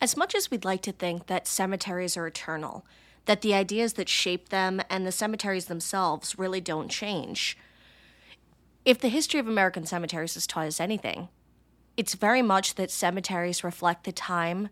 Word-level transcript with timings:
As 0.00 0.16
much 0.16 0.34
as 0.34 0.50
we'd 0.50 0.64
like 0.64 0.80
to 0.82 0.92
think 0.92 1.26
that 1.26 1.46
cemeteries 1.46 2.16
are 2.16 2.26
eternal, 2.26 2.86
that 3.26 3.42
the 3.42 3.52
ideas 3.54 3.94
that 3.94 4.08
shape 4.08 4.48
them 4.48 4.80
and 4.88 5.06
the 5.06 5.12
cemeteries 5.12 5.66
themselves 5.66 6.38
really 6.38 6.60
don't 6.60 6.88
change, 6.88 7.58
if 8.84 8.98
the 8.98 9.08
history 9.08 9.38
of 9.38 9.46
American 9.46 9.84
cemeteries 9.84 10.34
has 10.34 10.46
taught 10.46 10.66
us 10.66 10.80
anything, 10.80 11.28
it's 11.98 12.14
very 12.14 12.40
much 12.40 12.76
that 12.76 12.90
cemeteries 12.90 13.62
reflect 13.62 14.04
the 14.04 14.12
time, 14.12 14.70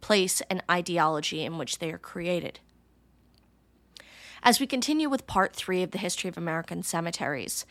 place, 0.00 0.40
and 0.48 0.62
ideology 0.70 1.44
in 1.44 1.58
which 1.58 1.78
they 1.78 1.92
are 1.92 1.98
created. 1.98 2.60
As 4.42 4.60
we 4.60 4.66
continue 4.66 5.10
with 5.10 5.26
part 5.26 5.54
three 5.54 5.82
of 5.82 5.90
the 5.90 5.98
history 5.98 6.28
of 6.28 6.38
American 6.38 6.82
cemeteries, 6.82 7.66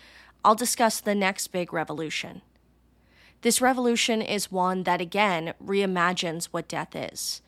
I'll 0.45 0.53
discuss 0.53 1.01
the 1.01 1.15
next 1.15 1.47
big 1.47 1.73
revolution 1.73 2.43
this 3.41 3.61
revolution 3.61 4.21
is 4.21 4.51
one 4.51 4.83
that 4.83 5.01
again 5.01 5.53
reimagines 5.63 6.45
what 6.45 6.67
death 6.67 6.95
is, 6.95 7.41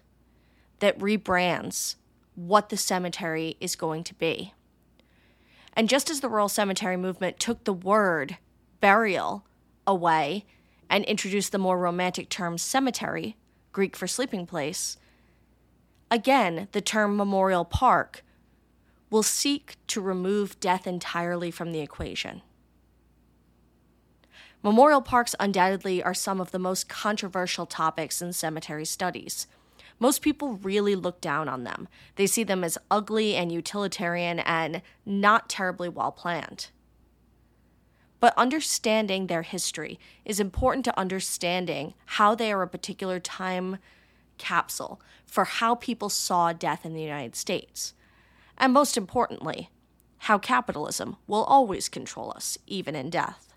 that 0.79 0.97
rebrands 0.99 1.95
what 2.35 2.69
the 2.69 2.77
cemetery 2.77 3.57
is 3.59 3.75
going 3.75 4.03
to 4.05 4.13
be. 4.15 4.53
And 5.73 5.89
just 5.89 6.09
as 6.09 6.21
the 6.21 6.29
rural 6.29 6.49
cemetery 6.49 6.97
movement 6.97 7.39
took 7.39 7.63
the 7.63 7.73
word 7.73 8.37
burial 8.79 9.45
away 9.85 10.45
and 10.89 11.03
introduced 11.05 11.51
the 11.51 11.57
more 11.57 11.77
romantic 11.77 12.29
term 12.29 12.57
cemetery, 12.57 13.37
Greek 13.71 13.95
for 13.95 14.07
sleeping 14.07 14.45
place, 14.45 14.97
again, 16.09 16.67
the 16.71 16.81
term 16.81 17.15
memorial 17.15 17.65
park 17.65 18.23
will 19.09 19.23
seek 19.23 19.75
to 19.87 20.01
remove 20.01 20.59
death 20.59 20.87
entirely 20.87 21.51
from 21.51 21.71
the 21.71 21.79
equation. 21.79 22.41
Memorial 24.63 25.01
parks 25.01 25.33
undoubtedly 25.39 26.03
are 26.03 26.13
some 26.13 26.39
of 26.39 26.51
the 26.51 26.59
most 26.59 26.87
controversial 26.87 27.65
topics 27.65 28.21
in 28.21 28.31
cemetery 28.31 28.85
studies. 28.85 29.47
Most 29.99 30.21
people 30.21 30.53
really 30.53 30.95
look 30.95 31.19
down 31.19 31.49
on 31.49 31.63
them. 31.63 31.87
They 32.15 32.27
see 32.27 32.43
them 32.43 32.63
as 32.63 32.77
ugly 32.89 33.35
and 33.35 33.51
utilitarian 33.51 34.39
and 34.39 34.83
not 35.05 35.49
terribly 35.49 35.89
well 35.89 36.11
planned. 36.11 36.69
But 38.19 38.37
understanding 38.37 39.25
their 39.27 39.41
history 39.41 39.99
is 40.25 40.39
important 40.39 40.85
to 40.85 40.99
understanding 40.99 41.95
how 42.05 42.35
they 42.35 42.51
are 42.51 42.61
a 42.61 42.67
particular 42.67 43.19
time 43.19 43.77
capsule 44.37 45.01
for 45.25 45.45
how 45.45 45.73
people 45.73 46.09
saw 46.09 46.53
death 46.53 46.85
in 46.85 46.93
the 46.93 47.01
United 47.01 47.35
States. 47.35 47.95
And 48.59 48.73
most 48.73 48.95
importantly, 48.95 49.69
how 50.19 50.37
capitalism 50.37 51.17
will 51.25 51.43
always 51.45 51.89
control 51.89 52.31
us, 52.35 52.59
even 52.67 52.95
in 52.95 53.09
death. 53.09 53.50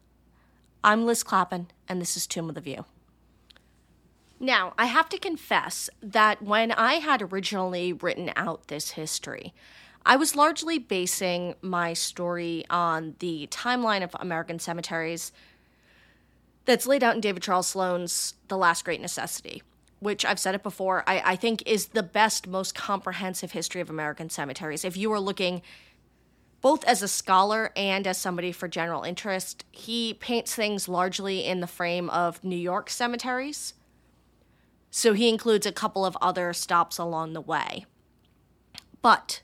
I'm 0.84 1.06
Liz 1.06 1.22
Clappin, 1.22 1.68
and 1.88 1.98
this 1.98 2.14
is 2.14 2.26
Tomb 2.26 2.46
With 2.46 2.58
a 2.58 2.60
View. 2.60 2.84
Now, 4.38 4.74
I 4.76 4.84
have 4.84 5.08
to 5.08 5.18
confess 5.18 5.88
that 6.02 6.42
when 6.42 6.72
I 6.72 6.96
had 6.96 7.22
originally 7.22 7.94
written 7.94 8.30
out 8.36 8.68
this 8.68 8.90
history, 8.90 9.54
I 10.04 10.16
was 10.16 10.36
largely 10.36 10.78
basing 10.78 11.54
my 11.62 11.94
story 11.94 12.66
on 12.68 13.14
the 13.20 13.48
timeline 13.50 14.04
of 14.04 14.14
American 14.20 14.58
cemeteries 14.58 15.32
that's 16.66 16.86
laid 16.86 17.02
out 17.02 17.14
in 17.14 17.22
David 17.22 17.42
Charles 17.42 17.68
Sloane's 17.68 18.34
The 18.48 18.58
Last 18.58 18.84
Great 18.84 19.00
Necessity, 19.00 19.62
which 20.00 20.22
I've 20.26 20.38
said 20.38 20.54
it 20.54 20.62
before, 20.62 21.02
I, 21.06 21.22
I 21.24 21.36
think 21.36 21.62
is 21.64 21.86
the 21.88 22.02
best, 22.02 22.46
most 22.46 22.74
comprehensive 22.74 23.52
history 23.52 23.80
of 23.80 23.88
American 23.88 24.28
cemeteries. 24.28 24.84
If 24.84 24.98
you 24.98 25.10
are 25.14 25.20
looking 25.20 25.62
both 26.64 26.82
as 26.84 27.02
a 27.02 27.08
scholar 27.08 27.70
and 27.76 28.06
as 28.06 28.16
somebody 28.16 28.50
for 28.50 28.66
general 28.66 29.02
interest, 29.02 29.66
he 29.70 30.14
paints 30.14 30.54
things 30.54 30.88
largely 30.88 31.44
in 31.44 31.60
the 31.60 31.66
frame 31.66 32.08
of 32.08 32.42
New 32.42 32.56
York 32.56 32.88
cemeteries. 32.88 33.74
So 34.90 35.12
he 35.12 35.28
includes 35.28 35.66
a 35.66 35.72
couple 35.72 36.06
of 36.06 36.16
other 36.22 36.54
stops 36.54 36.96
along 36.96 37.34
the 37.34 37.42
way. 37.42 37.84
But 39.02 39.42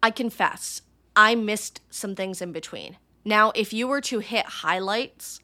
I 0.00 0.12
confess, 0.12 0.82
I 1.16 1.34
missed 1.34 1.80
some 1.90 2.14
things 2.14 2.40
in 2.40 2.52
between. 2.52 2.96
Now, 3.24 3.50
if 3.56 3.72
you 3.72 3.88
were 3.88 4.02
to 4.02 4.20
hit 4.20 4.46
highlights, 4.46 5.40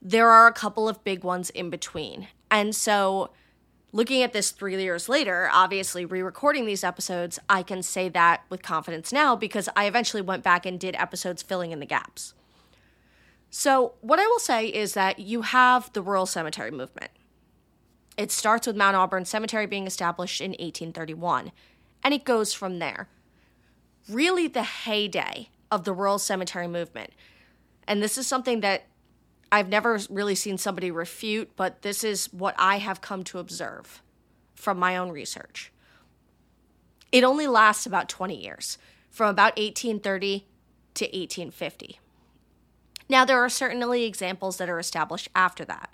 there 0.00 0.30
are 0.30 0.46
a 0.46 0.52
couple 0.52 0.88
of 0.88 1.02
big 1.02 1.24
ones 1.24 1.50
in 1.50 1.68
between. 1.68 2.28
And 2.48 2.76
so 2.76 3.32
looking 3.92 4.22
at 4.22 4.32
this 4.32 4.50
three 4.50 4.80
years 4.80 5.08
later, 5.08 5.48
obviously 5.52 6.04
re 6.04 6.22
recording 6.22 6.66
these 6.66 6.84
episodes, 6.84 7.38
I 7.48 7.62
can 7.62 7.82
say 7.82 8.08
that 8.10 8.42
with 8.48 8.62
confidence 8.62 9.12
now 9.12 9.36
because 9.36 9.68
I 9.76 9.86
eventually 9.86 10.22
went 10.22 10.42
back 10.42 10.66
and 10.66 10.78
did 10.78 10.94
episodes 10.96 11.42
filling 11.42 11.72
in 11.72 11.80
the 11.80 11.86
gaps. 11.86 12.34
So, 13.50 13.94
what 14.00 14.20
I 14.20 14.26
will 14.26 14.38
say 14.38 14.68
is 14.68 14.94
that 14.94 15.18
you 15.18 15.42
have 15.42 15.92
the 15.92 16.02
rural 16.02 16.26
cemetery 16.26 16.70
movement. 16.70 17.10
It 18.16 18.30
starts 18.30 18.66
with 18.66 18.76
Mount 18.76 18.96
Auburn 18.96 19.24
Cemetery 19.24 19.66
being 19.66 19.86
established 19.86 20.40
in 20.40 20.50
1831, 20.50 21.50
and 22.04 22.14
it 22.14 22.24
goes 22.24 22.52
from 22.52 22.78
there. 22.78 23.08
Really, 24.08 24.46
the 24.46 24.62
heyday 24.62 25.48
of 25.70 25.84
the 25.84 25.92
rural 25.92 26.18
cemetery 26.18 26.68
movement. 26.68 27.12
And 27.88 28.02
this 28.02 28.18
is 28.18 28.26
something 28.26 28.60
that 28.60 28.84
I've 29.52 29.68
never 29.68 29.98
really 30.08 30.34
seen 30.34 30.58
somebody 30.58 30.90
refute, 30.90 31.56
but 31.56 31.82
this 31.82 32.04
is 32.04 32.32
what 32.32 32.54
I 32.58 32.78
have 32.78 33.00
come 33.00 33.24
to 33.24 33.38
observe 33.38 34.02
from 34.54 34.78
my 34.78 34.96
own 34.96 35.10
research. 35.10 35.72
It 37.10 37.24
only 37.24 37.46
lasts 37.46 37.86
about 37.86 38.08
20 38.08 38.40
years, 38.40 38.78
from 39.10 39.28
about 39.28 39.56
1830 39.56 40.46
to 40.94 41.04
1850. 41.04 41.98
Now, 43.08 43.24
there 43.24 43.42
are 43.42 43.48
certainly 43.48 44.04
examples 44.04 44.56
that 44.58 44.68
are 44.68 44.78
established 44.78 45.28
after 45.34 45.64
that. 45.64 45.90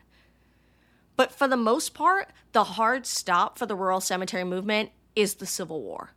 But 1.17 1.33
for 1.33 1.49
the 1.49 1.57
most 1.57 1.95
part, 1.95 2.29
the 2.53 2.65
hard 2.65 3.07
stop 3.07 3.59
for 3.59 3.65
the 3.65 3.75
rural 3.75 4.03
cemetery 4.03 4.45
movement 4.45 4.91
is 5.15 5.37
the 5.37 5.47
Civil 5.47 5.81
War. 5.81 6.11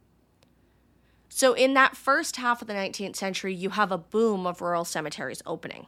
So, 1.30 1.54
in 1.54 1.74
that 1.76 1.96
first 1.96 2.36
half 2.36 2.62
of 2.62 2.68
the 2.68 2.74
19th 2.74 3.16
century, 3.16 3.54
you 3.54 3.70
have 3.70 3.94
a 3.94 3.98
boom 3.98 4.46
of 4.46 4.62
rural 4.62 4.84
cemeteries 4.84 5.42
opening. 5.46 5.88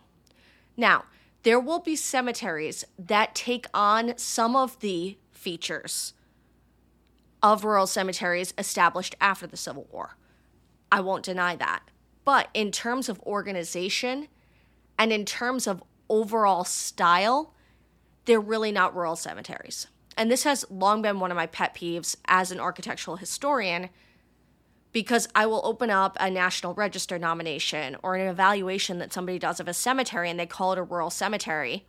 Now, 0.78 1.04
there 1.44 1.60
will 1.60 1.80
be 1.80 1.96
cemeteries 1.96 2.84
that 2.98 3.36
take 3.36 3.66
on 3.74 4.14
some 4.18 4.56
of 4.56 4.80
the 4.80 5.18
features 5.32 6.14
of 7.42 7.64
rural 7.64 7.88
cemeteries 7.88 8.54
established 8.58 9.16
after 9.20 9.48
the 9.48 9.58
Civil 9.58 9.88
War. 9.92 10.16
I 10.92 11.02
won't 11.02 11.26
deny 11.26 11.56
that. 11.56 11.84
But 12.24 12.50
in 12.54 12.72
terms 12.72 13.10
of 13.10 13.20
organization 13.22 14.28
and 15.00 15.12
in 15.12 15.26
terms 15.26 15.66
of 15.66 15.84
overall 16.10 16.64
style, 16.64 17.54
they're 18.26 18.40
really 18.40 18.72
not 18.72 18.96
rural 18.96 19.16
cemeteries. 19.16 19.88
And 20.16 20.30
this 20.30 20.44
has 20.44 20.70
long 20.70 21.02
been 21.02 21.20
one 21.20 21.32
of 21.32 21.38
my 21.38 21.48
pet 21.48 21.74
peeves 21.74 22.16
as 22.26 22.52
an 22.52 22.60
architectural 22.60 23.18
historian 23.18 23.90
because 24.92 25.28
I 25.34 25.46
will 25.46 25.62
open 25.64 25.90
up 25.90 26.18
a 26.20 26.30
National 26.30 26.74
Register 26.74 27.18
nomination 27.18 27.96
or 28.04 28.16
an 28.16 28.28
evaluation 28.28 29.00
that 29.00 29.14
somebody 29.14 29.40
does 29.40 29.60
of 29.60 29.68
a 29.68 29.74
cemetery 29.74 30.30
and 30.30 30.40
they 30.40 30.46
call 30.46 30.74
it 30.74 30.80
a 30.80 30.84
rural 30.84 31.10
cemetery. 31.10 31.86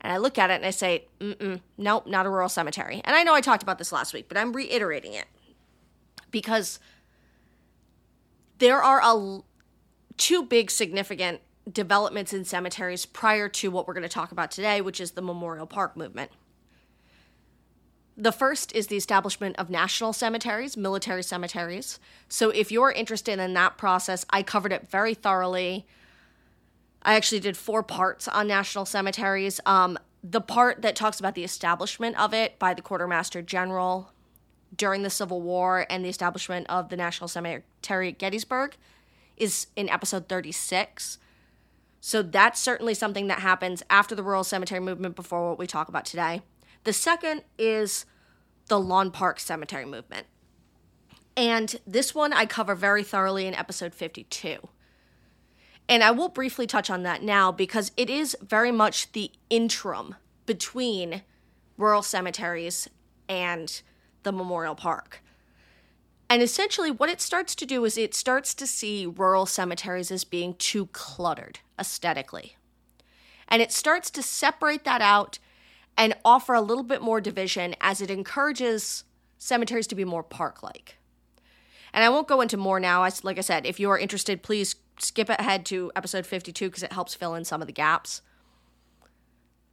And 0.00 0.12
I 0.12 0.18
look 0.18 0.38
at 0.38 0.50
it 0.50 0.54
and 0.54 0.66
I 0.66 0.70
say, 0.70 1.06
mm 1.20 1.60
nope, 1.76 2.06
not 2.06 2.26
a 2.26 2.30
rural 2.30 2.48
cemetery. 2.48 3.00
And 3.04 3.16
I 3.16 3.22
know 3.22 3.34
I 3.34 3.40
talked 3.40 3.62
about 3.62 3.78
this 3.78 3.92
last 3.92 4.12
week, 4.14 4.28
but 4.28 4.36
I'm 4.36 4.52
reiterating 4.52 5.14
it 5.14 5.26
because 6.30 6.78
there 8.58 8.82
are 8.82 9.00
a, 9.02 9.40
two 10.16 10.44
big 10.44 10.70
significant 10.70 11.40
developments 11.70 12.32
in 12.32 12.44
cemeteries 12.44 13.06
prior 13.06 13.48
to 13.48 13.70
what 13.70 13.86
we're 13.86 13.94
going 13.94 14.02
to 14.02 14.08
talk 14.08 14.32
about 14.32 14.50
today, 14.50 14.80
which 14.80 15.00
is 15.00 15.12
the 15.12 15.22
Memorial 15.22 15.66
Park 15.66 15.96
movement. 15.96 16.30
The 18.16 18.32
first 18.32 18.74
is 18.74 18.86
the 18.86 18.96
establishment 18.96 19.56
of 19.58 19.70
national 19.70 20.12
cemeteries, 20.12 20.76
military 20.76 21.22
cemeteries. 21.22 21.98
So 22.28 22.50
if 22.50 22.70
you're 22.70 22.92
interested 22.92 23.40
in 23.40 23.54
that 23.54 23.76
process, 23.76 24.24
I 24.30 24.42
covered 24.42 24.72
it 24.72 24.88
very 24.88 25.14
thoroughly. 25.14 25.84
I 27.02 27.14
actually 27.14 27.40
did 27.40 27.56
four 27.56 27.82
parts 27.82 28.28
on 28.28 28.46
national 28.46 28.86
cemeteries. 28.86 29.60
Um, 29.66 29.98
the 30.22 30.40
part 30.40 30.82
that 30.82 30.96
talks 30.96 31.18
about 31.18 31.34
the 31.34 31.44
establishment 31.44 32.18
of 32.18 32.32
it 32.32 32.58
by 32.58 32.72
the 32.72 32.82
quartermaster 32.82 33.42
general 33.42 34.12
during 34.74 35.02
the 35.02 35.10
Civil 35.10 35.42
War 35.42 35.86
and 35.90 36.04
the 36.04 36.08
establishment 36.08 36.66
of 36.68 36.88
the 36.88 36.96
National 36.96 37.28
Cemetery 37.28 38.08
at 38.08 38.18
Gettysburg 38.18 38.76
is 39.36 39.66
in 39.76 39.88
episode 39.88 40.28
36. 40.28 41.18
So 42.00 42.22
that's 42.22 42.60
certainly 42.60 42.94
something 42.94 43.26
that 43.26 43.40
happens 43.40 43.82
after 43.90 44.14
the 44.14 44.22
rural 44.22 44.44
cemetery 44.44 44.80
movement 44.80 45.16
before 45.16 45.48
what 45.48 45.58
we 45.58 45.66
talk 45.66 45.88
about 45.88 46.04
today. 46.04 46.42
The 46.84 46.92
second 46.92 47.42
is 47.58 48.04
the 48.68 48.78
Lawn 48.78 49.10
Park 49.10 49.40
Cemetery 49.40 49.86
movement. 49.86 50.26
And 51.36 51.80
this 51.86 52.14
one 52.14 52.32
I 52.32 52.46
cover 52.46 52.74
very 52.74 53.02
thoroughly 53.02 53.46
in 53.46 53.54
episode 53.54 53.94
52. 53.94 54.68
And 55.88 56.02
I 56.02 56.10
will 56.12 56.28
briefly 56.28 56.66
touch 56.66 56.90
on 56.90 57.02
that 57.02 57.22
now 57.22 57.50
because 57.50 57.90
it 57.96 58.08
is 58.08 58.36
very 58.40 58.70
much 58.70 59.12
the 59.12 59.30
interim 59.50 60.14
between 60.46 61.22
rural 61.76 62.02
cemeteries 62.02 62.88
and 63.28 63.82
the 64.22 64.32
memorial 64.32 64.74
park. 64.74 65.22
And 66.30 66.42
essentially, 66.42 66.90
what 66.90 67.10
it 67.10 67.20
starts 67.20 67.54
to 67.56 67.66
do 67.66 67.84
is 67.84 67.98
it 67.98 68.14
starts 68.14 68.54
to 68.54 68.66
see 68.66 69.06
rural 69.06 69.46
cemeteries 69.46 70.10
as 70.10 70.24
being 70.24 70.54
too 70.54 70.86
cluttered 70.86 71.60
aesthetically. 71.78 72.56
And 73.48 73.60
it 73.60 73.72
starts 73.72 74.10
to 74.12 74.22
separate 74.22 74.84
that 74.84 75.02
out 75.02 75.38
and 75.96 76.14
offer 76.24 76.54
a 76.54 76.60
little 76.60 76.82
bit 76.82 77.02
more 77.02 77.20
division 77.20 77.74
as 77.80 78.00
it 78.00 78.10
encourages 78.10 79.04
cemeteries 79.38 79.86
to 79.88 79.94
be 79.94 80.04
more 80.04 80.22
park 80.22 80.62
like. 80.62 80.96
And 81.92 82.04
I 82.04 82.08
won't 82.08 82.28
go 82.28 82.40
into 82.40 82.56
more 82.56 82.80
now. 82.80 83.08
Like 83.22 83.38
I 83.38 83.42
said, 83.42 83.66
if 83.66 83.78
you 83.78 83.88
are 83.90 83.98
interested, 83.98 84.42
please 84.42 84.76
skip 84.98 85.28
ahead 85.28 85.64
to 85.66 85.92
episode 85.94 86.26
52 86.26 86.66
because 86.68 86.82
it 86.82 86.92
helps 86.92 87.14
fill 87.14 87.34
in 87.34 87.44
some 87.44 87.60
of 87.60 87.66
the 87.66 87.72
gaps. 87.72 88.22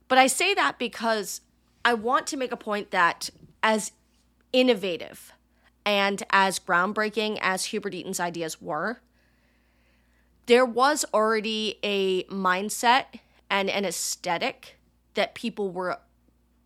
But 0.08 0.18
I 0.18 0.26
say 0.26 0.54
that 0.54 0.78
because 0.78 1.40
I 1.84 1.94
want 1.94 2.26
to 2.28 2.36
make 2.36 2.52
a 2.52 2.56
point 2.56 2.90
that 2.90 3.30
as 3.62 3.92
innovative 4.52 5.32
and 5.84 6.22
as 6.30 6.58
groundbreaking 6.58 7.38
as 7.40 7.66
Hubert 7.66 7.94
Eaton's 7.94 8.20
ideas 8.20 8.60
were, 8.60 9.00
there 10.46 10.66
was 10.66 11.04
already 11.12 11.78
a 11.82 12.24
mindset 12.24 13.20
and 13.50 13.68
an 13.70 13.84
aesthetic 13.84 14.78
that 15.14 15.34
people 15.34 15.70
were 15.70 15.98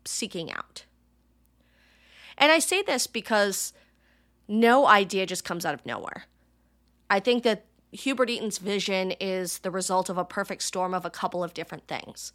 seeking 0.07 0.51
out. 0.51 0.85
And 2.37 2.51
I 2.51 2.59
say 2.59 2.81
this 2.81 3.07
because 3.07 3.73
no 4.47 4.85
idea 4.87 5.25
just 5.25 5.43
comes 5.43 5.65
out 5.65 5.73
of 5.73 5.85
nowhere. 5.85 6.25
I 7.09 7.19
think 7.19 7.43
that 7.43 7.65
Hubert 7.91 8.29
Eaton's 8.29 8.57
vision 8.57 9.11
is 9.19 9.59
the 9.59 9.71
result 9.71 10.09
of 10.09 10.17
a 10.17 10.25
perfect 10.25 10.61
storm 10.63 10.93
of 10.93 11.05
a 11.05 11.09
couple 11.09 11.43
of 11.43 11.53
different 11.53 11.87
things. 11.87 12.33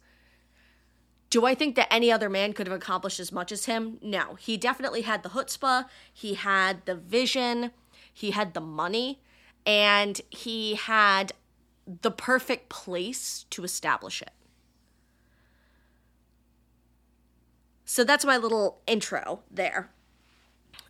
Do 1.29 1.45
I 1.45 1.55
think 1.55 1.75
that 1.75 1.91
any 1.91 2.11
other 2.11 2.29
man 2.29 2.53
could 2.53 2.67
have 2.67 2.75
accomplished 2.75 3.19
as 3.19 3.31
much 3.31 3.51
as 3.51 3.65
him? 3.65 3.97
No. 4.01 4.35
He 4.35 4.57
definitely 4.57 5.01
had 5.01 5.23
the 5.23 5.29
chutzpah, 5.29 5.85
he 6.13 6.35
had 6.35 6.85
the 6.85 6.95
vision, 6.95 7.71
he 8.13 8.31
had 8.31 8.53
the 8.53 8.61
money, 8.61 9.21
and 9.65 10.21
he 10.29 10.75
had 10.75 11.33
the 12.01 12.11
perfect 12.11 12.69
place 12.69 13.45
to 13.49 13.63
establish 13.63 14.21
it. 14.21 14.31
So 17.85 18.03
that's 18.03 18.25
my 18.25 18.37
little 18.37 18.81
intro 18.87 19.41
there. 19.51 19.89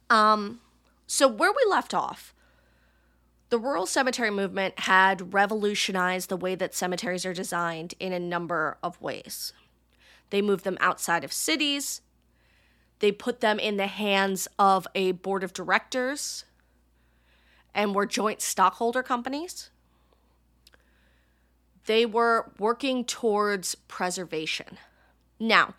Um, 0.10 0.60
so, 1.08 1.28
where 1.28 1.52
we 1.52 1.64
left 1.70 1.94
off, 1.94 2.34
the 3.50 3.60
rural 3.60 3.86
cemetery 3.86 4.32
movement 4.32 4.80
had 4.80 5.34
revolutionized 5.34 6.30
the 6.30 6.38
way 6.38 6.56
that 6.56 6.74
cemeteries 6.74 7.26
are 7.26 7.34
designed 7.34 7.94
in 8.00 8.14
a 8.14 8.20
number 8.20 8.78
of 8.82 9.00
ways. 9.02 9.54
They 10.30 10.42
moved 10.42 10.64
them 10.64 10.78
outside 10.80 11.24
of 11.24 11.34
cities, 11.34 12.02
they 13.00 13.12
put 13.12 13.42
them 13.42 13.60
in 13.60 13.78
the 13.78 13.88
hands 13.88 14.48
of 14.58 14.88
a 14.96 15.12
board 15.12 15.44
of 15.44 15.54
directors 15.54 16.46
and 17.74 17.94
were 17.94 18.06
joint 18.06 18.42
stockholder 18.42 19.04
companies. 19.04 19.70
They 21.86 22.06
were 22.06 22.52
working 22.58 23.04
towards 23.04 23.76
preservation. 23.76 24.78
Now, 25.40 25.74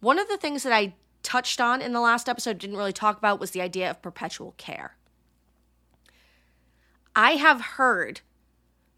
one 0.00 0.18
of 0.18 0.28
the 0.28 0.36
things 0.36 0.62
that 0.62 0.72
I 0.72 0.94
touched 1.22 1.60
on 1.60 1.82
in 1.82 1.92
the 1.92 2.00
last 2.00 2.28
episode, 2.28 2.58
didn't 2.58 2.76
really 2.76 2.92
talk 2.92 3.18
about, 3.18 3.40
was 3.40 3.52
the 3.52 3.60
idea 3.60 3.90
of 3.90 4.02
perpetual 4.02 4.54
care. 4.56 4.96
I 7.14 7.32
have 7.32 7.60
heard 7.60 8.20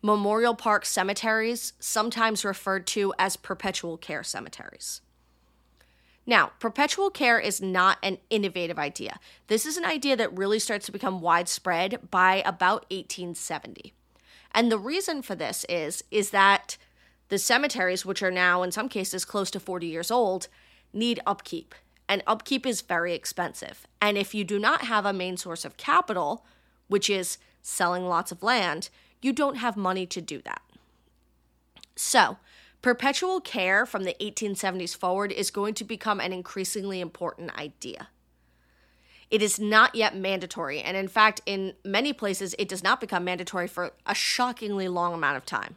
memorial 0.02 0.54
park 0.54 0.84
cemeteries 0.84 1.72
sometimes 1.78 2.44
referred 2.44 2.86
to 2.88 3.14
as 3.18 3.36
perpetual 3.36 3.96
care 3.96 4.22
cemeteries. 4.22 5.00
Now, 6.24 6.52
perpetual 6.60 7.10
care 7.10 7.40
is 7.40 7.60
not 7.60 7.98
an 8.02 8.18
innovative 8.30 8.78
idea. 8.78 9.18
This 9.48 9.66
is 9.66 9.76
an 9.76 9.84
idea 9.84 10.16
that 10.16 10.36
really 10.36 10.58
starts 10.58 10.86
to 10.86 10.92
become 10.92 11.20
widespread 11.20 12.10
by 12.10 12.42
about 12.46 12.82
1870. 12.90 13.92
And 14.54 14.70
the 14.70 14.78
reason 14.78 15.22
for 15.22 15.34
this 15.34 15.64
is 15.68 16.04
is 16.10 16.30
that 16.30 16.76
the 17.28 17.38
cemeteries 17.38 18.04
which 18.04 18.22
are 18.22 18.30
now 18.30 18.62
in 18.62 18.70
some 18.70 18.88
cases 18.88 19.24
close 19.24 19.50
to 19.50 19.58
40 19.58 19.86
years 19.86 20.10
old 20.10 20.48
need 20.92 21.20
upkeep 21.26 21.74
and 22.12 22.22
upkeep 22.26 22.66
is 22.66 22.82
very 22.82 23.14
expensive. 23.14 23.86
And 24.00 24.18
if 24.18 24.34
you 24.34 24.44
do 24.44 24.58
not 24.58 24.82
have 24.82 25.06
a 25.06 25.14
main 25.14 25.38
source 25.38 25.64
of 25.64 25.78
capital, 25.78 26.44
which 26.88 27.08
is 27.08 27.38
selling 27.62 28.06
lots 28.06 28.30
of 28.30 28.42
land, 28.42 28.90
you 29.22 29.32
don't 29.32 29.56
have 29.56 29.78
money 29.78 30.04
to 30.06 30.20
do 30.20 30.42
that. 30.42 30.60
So, 31.96 32.36
perpetual 32.82 33.40
care 33.40 33.86
from 33.86 34.04
the 34.04 34.14
1870s 34.20 34.94
forward 34.94 35.32
is 35.32 35.50
going 35.50 35.72
to 35.74 35.84
become 35.84 36.20
an 36.20 36.34
increasingly 36.34 37.00
important 37.00 37.58
idea. 37.58 38.08
It 39.30 39.40
is 39.40 39.58
not 39.58 39.94
yet 39.94 40.14
mandatory, 40.14 40.82
and 40.82 40.94
in 40.94 41.08
fact, 41.08 41.40
in 41.46 41.72
many 41.82 42.12
places, 42.12 42.54
it 42.58 42.68
does 42.68 42.82
not 42.82 43.00
become 43.00 43.24
mandatory 43.24 43.68
for 43.68 43.92
a 44.04 44.14
shockingly 44.14 44.88
long 44.88 45.14
amount 45.14 45.38
of 45.38 45.46
time. 45.46 45.76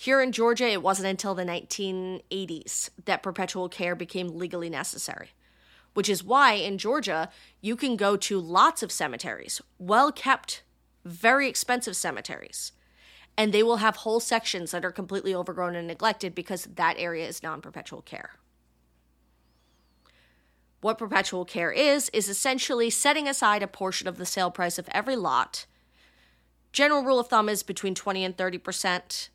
Here 0.00 0.22
in 0.22 0.32
Georgia, 0.32 0.66
it 0.66 0.82
wasn't 0.82 1.08
until 1.08 1.34
the 1.34 1.44
1980s 1.44 2.88
that 3.04 3.22
perpetual 3.22 3.68
care 3.68 3.94
became 3.94 4.38
legally 4.38 4.70
necessary, 4.70 5.32
which 5.92 6.08
is 6.08 6.24
why 6.24 6.54
in 6.54 6.78
Georgia, 6.78 7.28
you 7.60 7.76
can 7.76 7.96
go 7.96 8.16
to 8.16 8.40
lots 8.40 8.82
of 8.82 8.90
cemeteries, 8.90 9.60
well 9.78 10.10
kept, 10.10 10.62
very 11.04 11.50
expensive 11.50 11.94
cemeteries, 11.94 12.72
and 13.36 13.52
they 13.52 13.62
will 13.62 13.76
have 13.76 13.96
whole 13.96 14.20
sections 14.20 14.70
that 14.70 14.86
are 14.86 14.90
completely 14.90 15.34
overgrown 15.34 15.76
and 15.76 15.86
neglected 15.86 16.34
because 16.34 16.64
that 16.64 16.96
area 16.96 17.28
is 17.28 17.42
non 17.42 17.60
perpetual 17.60 18.00
care. 18.00 18.30
What 20.80 20.96
perpetual 20.96 21.44
care 21.44 21.72
is, 21.72 22.08
is 22.14 22.26
essentially 22.26 22.88
setting 22.88 23.28
aside 23.28 23.62
a 23.62 23.66
portion 23.66 24.08
of 24.08 24.16
the 24.16 24.24
sale 24.24 24.50
price 24.50 24.78
of 24.78 24.88
every 24.92 25.16
lot. 25.16 25.66
General 26.72 27.04
rule 27.04 27.18
of 27.18 27.28
thumb 27.28 27.50
is 27.50 27.62
between 27.62 27.94
20 27.94 28.24
and 28.24 28.38
30 28.38 28.56
percent 28.56 29.28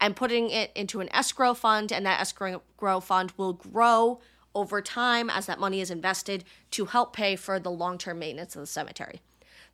and 0.00 0.16
putting 0.16 0.50
it 0.50 0.70
into 0.74 1.00
an 1.00 1.08
escrow 1.14 1.54
fund, 1.54 1.92
and 1.92 2.04
that 2.06 2.20
escrow 2.20 3.00
fund 3.00 3.32
will 3.36 3.54
grow 3.54 4.20
over 4.54 4.80
time 4.80 5.28
as 5.28 5.46
that 5.46 5.60
money 5.60 5.80
is 5.80 5.90
invested 5.90 6.44
to 6.70 6.86
help 6.86 7.12
pay 7.12 7.36
for 7.36 7.58
the 7.58 7.70
long 7.70 7.98
term 7.98 8.18
maintenance 8.18 8.56
of 8.56 8.60
the 8.60 8.66
cemetery. 8.66 9.20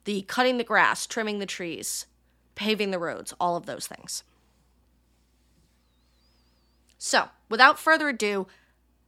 The 0.05 0.23
cutting 0.23 0.57
the 0.57 0.63
grass, 0.63 1.07
trimming 1.07 1.39
the 1.39 1.45
trees, 1.45 2.05
paving 2.55 2.91
the 2.91 2.99
roads, 2.99 3.33
all 3.39 3.55
of 3.55 3.65
those 3.65 3.87
things. 3.87 4.23
So, 6.97 7.29
without 7.49 7.79
further 7.79 8.09
ado, 8.09 8.47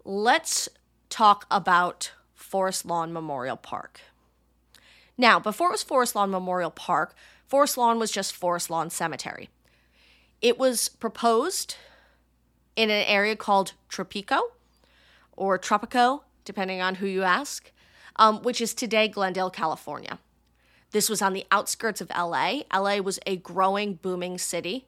let's 0.04 0.68
talk 1.10 1.46
about 1.50 2.12
Forest 2.34 2.86
Lawn 2.86 3.14
Memorial 3.14 3.58
Park. 3.58 4.02
Now, 5.18 5.40
before 5.40 5.70
it 5.70 5.74
was 5.74 5.84
Forest 5.84 6.16
Lawn 6.16 6.30
Memorial 6.30 6.72
Park, 6.72 7.16
Forest 7.48 7.78
Lawn 7.78 8.00
was 8.00 8.12
just 8.12 8.36
Forest 8.36 8.70
Lawn 8.70 8.90
Cemetery. 8.90 9.50
It 10.46 10.60
was 10.60 10.90
proposed 10.90 11.76
in 12.76 12.92
an 12.92 13.04
area 13.08 13.36
called 13.36 13.74
Tropico 13.90 14.40
or 15.36 15.58
Tropico, 15.58 16.22
depending 16.44 16.82
on 16.82 16.96
who 16.96 17.08
you 17.08 17.24
ask, 17.24 17.72
um, 18.18 18.44
which 18.44 18.62
is 18.62 18.76
today 18.76 19.08
Glendale, 19.08 19.50
California. 19.50 20.20
This 20.92 21.10
was 21.10 21.20
on 21.20 21.34
the 21.34 21.48
outskirts 21.50 22.00
of 22.00 22.12
LA. 22.12 22.60
LA 22.72 22.98
was 22.98 23.20
a 23.26 23.38
growing, 23.38 23.96
booming 23.96 24.38
city. 24.38 24.86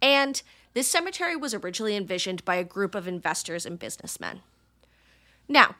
And 0.00 0.40
this 0.72 0.88
cemetery 0.88 1.36
was 1.36 1.52
originally 1.52 1.94
envisioned 1.94 2.42
by 2.46 2.54
a 2.54 2.64
group 2.64 2.94
of 2.94 3.06
investors 3.06 3.66
and 3.66 3.78
businessmen. 3.78 4.40
Now, 5.46 5.76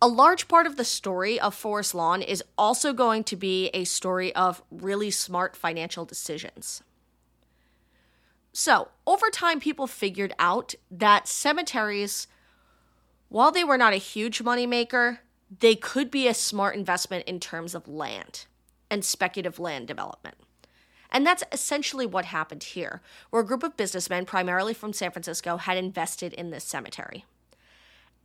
a 0.00 0.08
large 0.08 0.48
part 0.48 0.66
of 0.66 0.78
the 0.78 0.84
story 0.86 1.38
of 1.38 1.54
Forest 1.54 1.94
Lawn 1.94 2.22
is 2.22 2.42
also 2.56 2.94
going 2.94 3.22
to 3.24 3.36
be 3.36 3.68
a 3.74 3.84
story 3.84 4.34
of 4.34 4.62
really 4.70 5.10
smart 5.10 5.54
financial 5.54 6.06
decisions. 6.06 6.82
So, 8.52 8.88
over 9.06 9.30
time, 9.30 9.60
people 9.60 9.86
figured 9.86 10.34
out 10.38 10.74
that 10.90 11.26
cemeteries, 11.26 12.26
while 13.28 13.50
they 13.50 13.64
were 13.64 13.78
not 13.78 13.94
a 13.94 13.96
huge 13.96 14.40
moneymaker, 14.40 15.18
they 15.60 15.74
could 15.74 16.10
be 16.10 16.28
a 16.28 16.34
smart 16.34 16.76
investment 16.76 17.26
in 17.26 17.40
terms 17.40 17.74
of 17.74 17.88
land 17.88 18.46
and 18.90 19.04
speculative 19.04 19.58
land 19.58 19.86
development. 19.88 20.36
And 21.10 21.26
that's 21.26 21.44
essentially 21.52 22.06
what 22.06 22.26
happened 22.26 22.62
here, 22.62 23.02
where 23.30 23.42
a 23.42 23.46
group 23.46 23.62
of 23.62 23.76
businessmen, 23.76 24.24
primarily 24.24 24.74
from 24.74 24.92
San 24.92 25.10
Francisco, 25.10 25.58
had 25.58 25.76
invested 25.76 26.32
in 26.32 26.50
this 26.50 26.64
cemetery. 26.64 27.24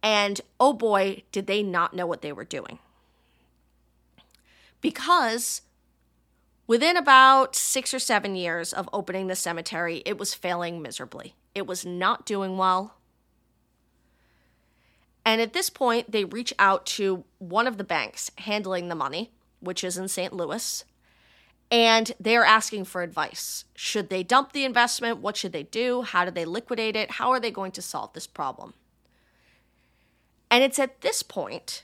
And 0.01 0.39
oh 0.59 0.73
boy, 0.73 1.23
did 1.31 1.47
they 1.47 1.63
not 1.63 1.93
know 1.93 2.05
what 2.05 2.21
they 2.21 2.31
were 2.31 2.45
doing. 2.45 2.79
Because 4.79 5.61
Within 6.67 6.97
about 6.97 7.55
six 7.55 7.93
or 7.93 7.99
seven 7.99 8.35
years 8.35 8.73
of 8.73 8.89
opening 8.91 9.27
the 9.27 9.35
cemetery, 9.35 10.03
it 10.05 10.17
was 10.17 10.33
failing 10.33 10.81
miserably. 10.81 11.33
It 11.55 11.65
was 11.65 11.85
not 11.85 12.25
doing 12.25 12.57
well. 12.57 12.95
And 15.25 15.41
at 15.41 15.53
this 15.53 15.69
point, 15.69 16.11
they 16.11 16.25
reach 16.25 16.53
out 16.59 16.85
to 16.87 17.23
one 17.39 17.67
of 17.67 17.77
the 17.77 17.83
banks 17.85 18.31
handling 18.39 18.89
the 18.89 18.95
money, 18.95 19.31
which 19.61 19.83
is 19.83 19.97
in 19.97 20.09
St. 20.09 20.33
Louis, 20.33 20.83
and 21.71 22.13
they're 22.19 22.45
asking 22.45 22.85
for 22.85 23.01
advice. 23.01 23.65
Should 23.75 24.09
they 24.09 24.23
dump 24.23 24.51
the 24.51 24.63
investment? 24.65 25.19
What 25.19 25.35
should 25.35 25.51
they 25.51 25.63
do? 25.63 26.01
How 26.01 26.25
do 26.25 26.31
they 26.31 26.45
liquidate 26.45 26.95
it? 26.95 27.11
How 27.11 27.31
are 27.31 27.39
they 27.39 27.51
going 27.51 27.71
to 27.73 27.81
solve 27.81 28.13
this 28.13 28.27
problem? 28.27 28.73
And 30.49 30.63
it's 30.63 30.79
at 30.79 31.01
this 31.01 31.23
point 31.23 31.83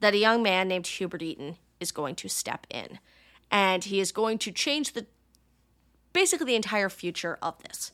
that 0.00 0.14
a 0.14 0.18
young 0.18 0.42
man 0.42 0.68
named 0.68 0.86
Hubert 0.86 1.22
Eaton 1.22 1.56
is 1.78 1.92
going 1.92 2.16
to 2.16 2.28
step 2.28 2.66
in 2.70 2.98
and 3.50 3.84
he 3.84 4.00
is 4.00 4.12
going 4.12 4.38
to 4.38 4.52
change 4.52 4.92
the 4.92 5.06
basically 6.12 6.46
the 6.46 6.56
entire 6.56 6.88
future 6.88 7.38
of 7.42 7.62
this. 7.62 7.92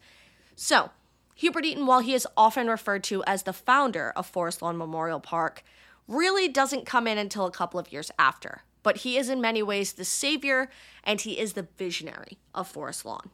So, 0.54 0.90
Hubert 1.34 1.64
Eaton, 1.64 1.86
while 1.86 2.00
he 2.00 2.14
is 2.14 2.26
often 2.36 2.68
referred 2.68 3.02
to 3.04 3.24
as 3.24 3.42
the 3.42 3.52
founder 3.52 4.12
of 4.14 4.26
Forest 4.26 4.62
Lawn 4.62 4.78
Memorial 4.78 5.18
Park, 5.18 5.64
really 6.06 6.46
doesn't 6.46 6.86
come 6.86 7.06
in 7.06 7.18
until 7.18 7.46
a 7.46 7.50
couple 7.50 7.80
of 7.80 7.90
years 7.92 8.10
after. 8.18 8.62
But 8.82 8.98
he 8.98 9.16
is 9.16 9.28
in 9.28 9.40
many 9.40 9.62
ways 9.62 9.92
the 9.92 10.04
savior 10.04 10.70
and 11.02 11.20
he 11.20 11.38
is 11.38 11.54
the 11.54 11.68
visionary 11.78 12.38
of 12.54 12.68
Forest 12.68 13.04
Lawn. 13.04 13.30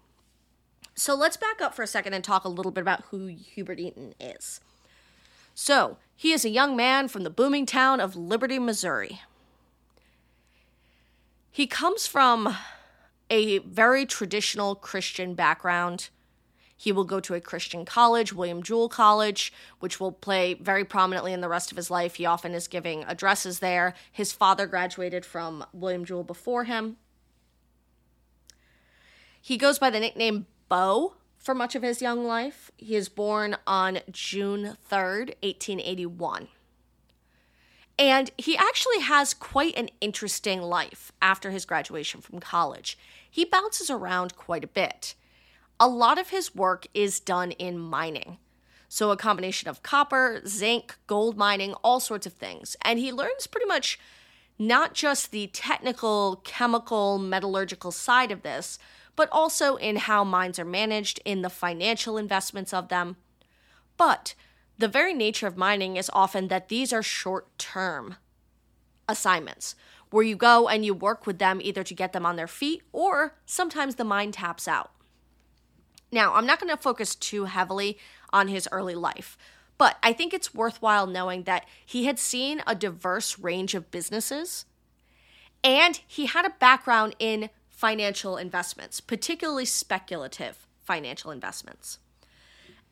So 0.95 1.15
let's 1.15 1.37
back 1.37 1.61
up 1.61 1.75
for 1.75 1.83
a 1.83 1.87
second 1.87 2.15
and 2.15 2.25
talk 2.25 2.45
a 2.45 2.49
little 2.49 2.73
bit 2.73 2.81
about 2.81 3.05
who 3.11 3.27
Hubert 3.27 3.79
Eaton 3.79 4.15
is. 4.19 4.61
So, 5.55 5.99
he 6.17 6.33
is 6.33 6.45
a 6.45 6.51
young 6.51 6.77
man 6.77 7.09
from 7.09 7.25
the 7.25 7.31
booming 7.31 7.67
town 7.67 8.01
of 8.01 8.17
Liberty, 8.17 8.59
Missouri. 8.59 9.21
He 11.59 11.67
comes 11.67 12.07
from 12.07 12.57
a 13.29 13.59
very 13.59 14.07
traditional 14.07 14.77
Christian 14.77 15.35
background. 15.35 16.09
He 16.77 16.93
will 16.93 17.03
go 17.03 17.19
to 17.19 17.35
a 17.35 17.41
Christian 17.41 17.85
college, 17.85 18.33
William 18.33 18.63
Jewell 18.63 18.89
College, 18.89 19.53
which 19.81 19.99
will 19.99 20.13
play 20.13 20.55
very 20.55 20.85
prominently 20.85 21.33
in 21.33 21.41
the 21.41 21.49
rest 21.49 21.73
of 21.73 21.77
his 21.77 21.91
life. 21.91 22.15
He 22.15 22.25
often 22.25 22.55
is 22.55 22.69
giving 22.69 23.03
addresses 23.09 23.59
there. 23.59 23.95
His 24.13 24.31
father 24.31 24.69
graduated 24.69 25.27
from 25.27 25.67
William 25.73 26.05
Jewell 26.05 26.23
before 26.23 26.63
him. 26.63 26.97
He 29.43 29.57
goes 29.57 29.81
by 29.81 29.91
the 29.91 29.99
nickname 29.99 30.47
Bo 30.69 31.15
for 31.39 31.57
much 31.57 31.75
of 31.75 31.83
his 31.83 32.01
young 32.01 32.25
life. 32.25 32.71
He 32.77 32.95
is 32.95 33.09
born 33.09 33.57
on 33.67 33.99
June 34.13 34.77
3rd, 34.89 35.35
1881. 35.43 36.47
And 37.99 38.31
he 38.39 38.57
actually 38.57 39.01
has 39.01 39.35
quite 39.35 39.77
an 39.77 39.89
interesting 40.01 40.63
life 40.63 41.11
after 41.21 41.51
his 41.51 41.65
graduation 41.65 42.21
from 42.21 42.39
college. 42.39 42.97
He 43.29 43.45
bounces 43.45 43.91
around 43.91 44.37
quite 44.37 44.63
a 44.63 44.69
bit 44.69 45.15
a 45.81 45.89
lot 45.89 46.19
of 46.19 46.31
his 46.31 46.55
work 46.55 46.87
is 46.95 47.21
done 47.21 47.53
in 47.53 47.79
mining. 47.79 48.39
So, 48.89 49.11
a 49.11 49.17
combination 49.17 49.69
of 49.69 49.83
copper, 49.83 50.41
zinc, 50.47 50.97
gold 51.07 51.37
mining, 51.37 51.75
all 51.85 52.01
sorts 52.01 52.27
of 52.27 52.33
things. 52.33 52.77
And 52.83 52.99
he 52.99 53.13
learns 53.13 53.47
pretty 53.47 53.67
much 53.67 53.99
not 54.59 54.95
just 54.95 55.31
the 55.31 55.49
technical, 55.49 56.41
chemical, 56.45 57.19
metallurgical 57.19 57.93
side 57.93 58.33
of 58.33 58.43
this, 58.43 58.79
but 59.15 59.29
also 59.31 59.77
in 59.77 59.97
how 59.97 60.25
mines 60.25 60.59
are 60.59 60.65
managed, 60.65 61.21
in 61.25 61.43
the 61.43 61.51
financial 61.51 62.17
investments 62.17 62.73
of 62.73 62.89
them. 62.89 63.17
But 63.97 64.35
the 64.79 64.89
very 64.89 65.13
nature 65.13 65.47
of 65.47 65.57
mining 65.57 65.97
is 65.97 66.11
often 66.13 66.49
that 66.49 66.69
these 66.69 66.93
are 66.93 67.03
short 67.03 67.59
term 67.59 68.17
assignments 69.09 69.75
where 70.11 70.25
you 70.25 70.37
go 70.37 70.69
and 70.69 70.85
you 70.85 70.95
work 70.95 71.27
with 71.27 71.39
them 71.39 71.61
either 71.63 71.83
to 71.83 71.95
get 71.95 72.13
them 72.13 72.25
on 72.25 72.37
their 72.37 72.47
feet 72.47 72.83
or 72.93 73.35
sometimes 73.45 73.97
the 73.97 74.05
mine 74.05 74.33
taps 74.33 74.69
out. 74.69 74.93
Now, 76.11 76.35
I'm 76.35 76.47
not 76.47 76.61
going 76.61 76.75
to 76.75 76.83
focus 76.83 77.15
too 77.15 77.45
heavily 77.45 77.99
on 78.33 78.49
his 78.49 78.69
early 78.73 78.95
life, 78.95 79.37
but 79.77 79.97
I 80.03 80.13
think 80.13 80.33
it's 80.33 80.55
worthwhile 80.55 81.07
knowing 81.07 81.43
that 81.43 81.67
he 81.85 82.07
had 82.07 82.19
seen 82.19 82.63
a 82.67 82.75
diverse 82.75 83.39
range 83.39 83.75
of 83.75 83.91
businesses 83.91 84.65
and 85.63 86.01
he 86.07 86.27
had 86.27 86.47
a 86.47 86.55
background 86.59 87.17
in 87.19 87.51
financial 87.69 88.37
investments, 88.37 89.01
particularly 89.01 89.65
speculative 89.65 90.67
financial 90.83 91.31
investments. 91.31 91.99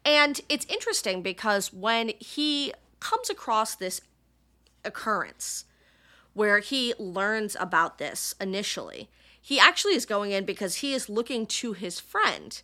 And 0.06 0.40
it's 0.48 0.64
interesting 0.66 1.20
because 1.20 1.72
when 1.72 2.12
he 2.20 2.72
comes 3.00 3.28
across 3.28 3.74
this 3.74 4.00
occurrence 4.84 5.64
where 6.32 6.60
he 6.60 6.94
learns 6.96 7.56
about 7.58 7.98
this 7.98 8.36
initially, 8.40 9.10
he 9.42 9.58
actually 9.58 9.94
is 9.94 10.06
going 10.06 10.30
in 10.30 10.44
because 10.44 10.76
he 10.76 10.94
is 10.94 11.08
looking 11.08 11.44
to 11.46 11.72
his 11.72 11.98
friend 11.98 12.62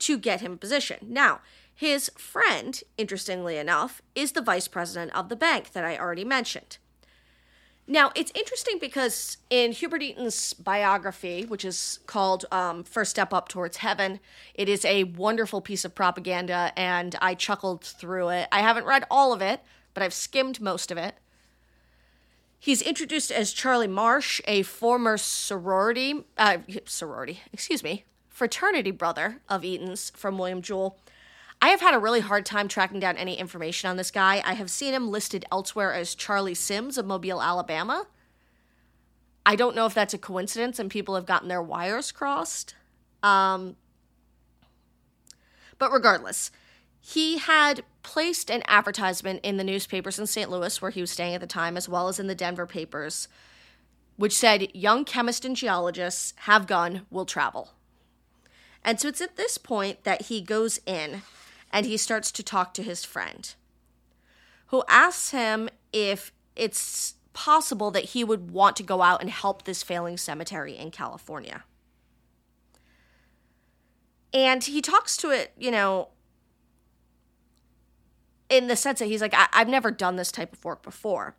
to 0.00 0.18
get 0.18 0.42
him 0.42 0.52
a 0.52 0.56
position. 0.58 0.98
Now, 1.08 1.40
his 1.74 2.10
friend, 2.18 2.78
interestingly 2.98 3.56
enough, 3.56 4.02
is 4.14 4.32
the 4.32 4.42
vice 4.42 4.68
president 4.68 5.14
of 5.14 5.30
the 5.30 5.36
bank 5.36 5.72
that 5.72 5.84
I 5.84 5.96
already 5.96 6.24
mentioned. 6.24 6.76
Now, 7.88 8.10
it's 8.16 8.32
interesting 8.34 8.78
because 8.80 9.36
in 9.48 9.70
Hubert 9.70 10.02
Eaton's 10.02 10.54
biography, 10.54 11.44
which 11.44 11.64
is 11.64 12.00
called 12.06 12.44
um, 12.50 12.82
First 12.82 13.10
Step 13.10 13.32
Up 13.32 13.48
Towards 13.48 13.76
Heaven, 13.76 14.18
it 14.54 14.68
is 14.68 14.84
a 14.84 15.04
wonderful 15.04 15.60
piece 15.60 15.84
of 15.84 15.94
propaganda, 15.94 16.72
and 16.76 17.14
I 17.22 17.34
chuckled 17.34 17.84
through 17.84 18.30
it. 18.30 18.48
I 18.50 18.60
haven't 18.60 18.86
read 18.86 19.04
all 19.08 19.32
of 19.32 19.40
it, 19.40 19.60
but 19.94 20.02
I've 20.02 20.14
skimmed 20.14 20.60
most 20.60 20.90
of 20.90 20.98
it. 20.98 21.14
He's 22.58 22.82
introduced 22.82 23.30
as 23.30 23.52
Charlie 23.52 23.86
Marsh, 23.86 24.40
a 24.48 24.62
former 24.62 25.16
sorority, 25.16 26.24
uh, 26.36 26.58
sorority, 26.86 27.40
excuse 27.52 27.84
me, 27.84 28.04
fraternity 28.28 28.90
brother 28.90 29.40
of 29.48 29.64
Eaton's 29.64 30.10
from 30.10 30.38
William 30.38 30.60
Jewell. 30.60 30.98
I 31.60 31.68
have 31.68 31.80
had 31.80 31.94
a 31.94 31.98
really 31.98 32.20
hard 32.20 32.46
time 32.46 32.68
tracking 32.68 33.00
down 33.00 33.16
any 33.16 33.34
information 33.34 33.88
on 33.88 33.96
this 33.96 34.10
guy. 34.10 34.42
I 34.44 34.54
have 34.54 34.70
seen 34.70 34.94
him 34.94 35.10
listed 35.10 35.44
elsewhere 35.50 35.92
as 35.94 36.14
Charlie 36.14 36.54
Sims 36.54 36.98
of 36.98 37.06
Mobile, 37.06 37.42
Alabama. 37.42 38.06
I 39.44 39.56
don't 39.56 39.76
know 39.76 39.86
if 39.86 39.94
that's 39.94 40.14
a 40.14 40.18
coincidence 40.18 40.78
and 40.78 40.90
people 40.90 41.14
have 41.14 41.26
gotten 41.26 41.48
their 41.48 41.62
wires 41.62 42.12
crossed. 42.12 42.74
Um, 43.22 43.76
but 45.78 45.92
regardless, 45.92 46.50
he 47.00 47.38
had 47.38 47.84
placed 48.02 48.50
an 48.50 48.62
advertisement 48.66 49.40
in 49.42 49.56
the 49.56 49.64
newspapers 49.64 50.18
in 50.18 50.26
St. 50.26 50.50
Louis, 50.50 50.82
where 50.82 50.90
he 50.90 51.00
was 51.00 51.10
staying 51.10 51.34
at 51.34 51.40
the 51.40 51.46
time, 51.46 51.76
as 51.76 51.88
well 51.88 52.08
as 52.08 52.18
in 52.18 52.26
the 52.26 52.34
Denver 52.34 52.66
papers, 52.66 53.28
which 54.16 54.34
said, 54.34 54.74
Young 54.74 55.04
chemists 55.04 55.44
and 55.44 55.54
geologists 55.54 56.34
have 56.40 56.66
gun, 56.66 57.06
will 57.10 57.26
travel. 57.26 57.70
And 58.84 59.00
so 59.00 59.08
it's 59.08 59.20
at 59.20 59.36
this 59.36 59.58
point 59.58 60.04
that 60.04 60.22
he 60.22 60.40
goes 60.40 60.80
in 60.86 61.22
and 61.70 61.86
he 61.86 61.96
starts 61.96 62.30
to 62.32 62.42
talk 62.42 62.74
to 62.74 62.82
his 62.82 63.04
friend, 63.04 63.54
who 64.66 64.82
asks 64.88 65.30
him 65.30 65.68
if 65.92 66.32
it's 66.54 67.14
possible 67.32 67.90
that 67.90 68.04
he 68.06 68.24
would 68.24 68.50
want 68.50 68.76
to 68.76 68.82
go 68.82 69.02
out 69.02 69.20
and 69.20 69.30
help 69.30 69.64
this 69.64 69.82
failing 69.82 70.16
cemetery 70.16 70.76
in 70.76 70.90
California. 70.90 71.64
And 74.32 74.64
he 74.64 74.80
talks 74.80 75.16
to 75.18 75.30
it, 75.30 75.52
you 75.58 75.70
know, 75.70 76.08
in 78.48 78.68
the 78.68 78.76
sense 78.76 78.98
that 78.98 79.06
he's 79.06 79.20
like, 79.20 79.34
I- 79.34 79.48
have 79.52 79.68
never 79.68 79.90
done 79.90 80.16
this 80.16 80.32
type 80.32 80.52
of 80.52 80.64
work 80.64 80.82
before. 80.82 81.36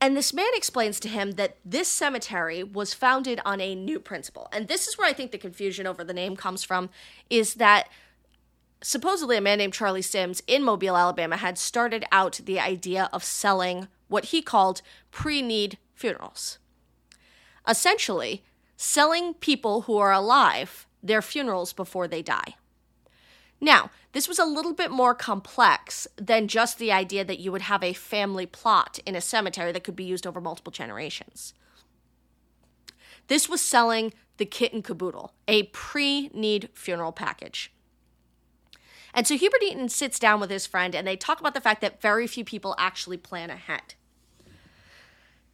And 0.00 0.14
this 0.16 0.34
man 0.34 0.50
explains 0.54 1.00
to 1.00 1.08
him 1.08 1.32
that 1.32 1.56
this 1.64 1.88
cemetery 1.88 2.62
was 2.62 2.92
founded 2.92 3.40
on 3.46 3.60
a 3.60 3.74
new 3.74 3.98
principle. 3.98 4.48
And 4.52 4.68
this 4.68 4.86
is 4.86 4.98
where 4.98 5.08
I 5.08 5.14
think 5.14 5.30
the 5.30 5.38
confusion 5.38 5.86
over 5.86 6.04
the 6.04 6.12
name 6.12 6.36
comes 6.36 6.62
from 6.62 6.90
is 7.30 7.54
that 7.54 7.88
supposedly 8.84 9.36
a 9.38 9.40
man 9.40 9.58
named 9.58 9.72
Charlie 9.72 10.02
Sims 10.02 10.42
in 10.46 10.62
Mobile, 10.62 10.96
Alabama 10.96 11.38
had 11.38 11.56
started 11.56 12.04
out 12.12 12.40
the 12.44 12.60
idea 12.60 13.08
of 13.12 13.24
selling 13.24 13.88
what 14.08 14.26
he 14.26 14.42
called 14.42 14.82
pre 15.10 15.40
need 15.40 15.78
funerals. 15.94 16.58
Essentially, 17.66 18.44
selling 18.76 19.34
people 19.34 19.82
who 19.82 19.96
are 19.96 20.12
alive 20.12 20.86
their 21.02 21.22
funerals 21.22 21.72
before 21.72 22.06
they 22.06 22.20
die. 22.20 22.56
Now, 23.60 23.90
this 24.12 24.28
was 24.28 24.38
a 24.38 24.44
little 24.44 24.74
bit 24.74 24.90
more 24.90 25.14
complex 25.14 26.06
than 26.16 26.48
just 26.48 26.78
the 26.78 26.92
idea 26.92 27.24
that 27.24 27.38
you 27.38 27.50
would 27.50 27.62
have 27.62 27.82
a 27.82 27.94
family 27.94 28.44
plot 28.44 28.98
in 29.06 29.16
a 29.16 29.20
cemetery 29.22 29.72
that 29.72 29.84
could 29.84 29.96
be 29.96 30.04
used 30.04 30.26
over 30.26 30.40
multiple 30.40 30.70
generations. 30.70 31.54
This 33.28 33.48
was 33.48 33.62
selling 33.62 34.12
the 34.36 34.44
kit 34.44 34.74
and 34.74 34.84
caboodle, 34.84 35.32
a 35.48 35.64
pre 35.64 36.28
need 36.34 36.68
funeral 36.74 37.12
package. 37.12 37.72
And 39.14 39.26
so 39.26 39.36
Hubert 39.36 39.62
Eaton 39.62 39.88
sits 39.88 40.18
down 40.18 40.40
with 40.40 40.50
his 40.50 40.66
friend 40.66 40.94
and 40.94 41.06
they 41.06 41.16
talk 41.16 41.40
about 41.40 41.54
the 41.54 41.60
fact 41.60 41.80
that 41.80 42.02
very 42.02 42.26
few 42.26 42.44
people 42.44 42.74
actually 42.78 43.16
plan 43.16 43.48
ahead. 43.48 43.94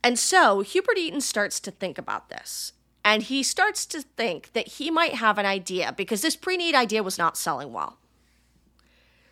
And 0.02 0.18
so 0.18 0.62
Hubert 0.62 0.96
Eaton 0.96 1.20
starts 1.20 1.60
to 1.60 1.70
think 1.70 1.98
about 1.98 2.30
this 2.30 2.72
and 3.04 3.22
he 3.22 3.42
starts 3.42 3.86
to 3.86 4.02
think 4.02 4.52
that 4.54 4.68
he 4.68 4.90
might 4.90 5.14
have 5.14 5.38
an 5.38 5.46
idea 5.46 5.94
because 5.96 6.22
this 6.22 6.36
pre 6.36 6.56
need 6.56 6.74
idea 6.74 7.02
was 7.02 7.18
not 7.18 7.36
selling 7.36 7.72
well. 7.72 7.98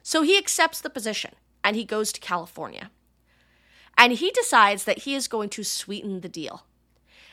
So 0.02 0.22
he 0.22 0.38
accepts 0.38 0.80
the 0.80 0.90
position 0.90 1.34
and 1.64 1.76
he 1.76 1.84
goes 1.84 2.12
to 2.12 2.20
California. 2.20 2.90
And 3.96 4.12
he 4.12 4.30
decides 4.30 4.84
that 4.84 5.00
he 5.00 5.14
is 5.14 5.26
going 5.26 5.48
to 5.50 5.64
sweeten 5.64 6.20
the 6.20 6.28
deal. 6.28 6.64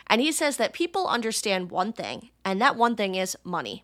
And 0.08 0.20
he 0.20 0.32
says 0.32 0.58
that 0.58 0.74
people 0.74 1.08
understand 1.08 1.72
one 1.72 1.94
thing, 1.94 2.30
and 2.44 2.62
that 2.62 2.76
one 2.76 2.96
thing 2.96 3.16
is 3.16 3.38
money. 3.44 3.84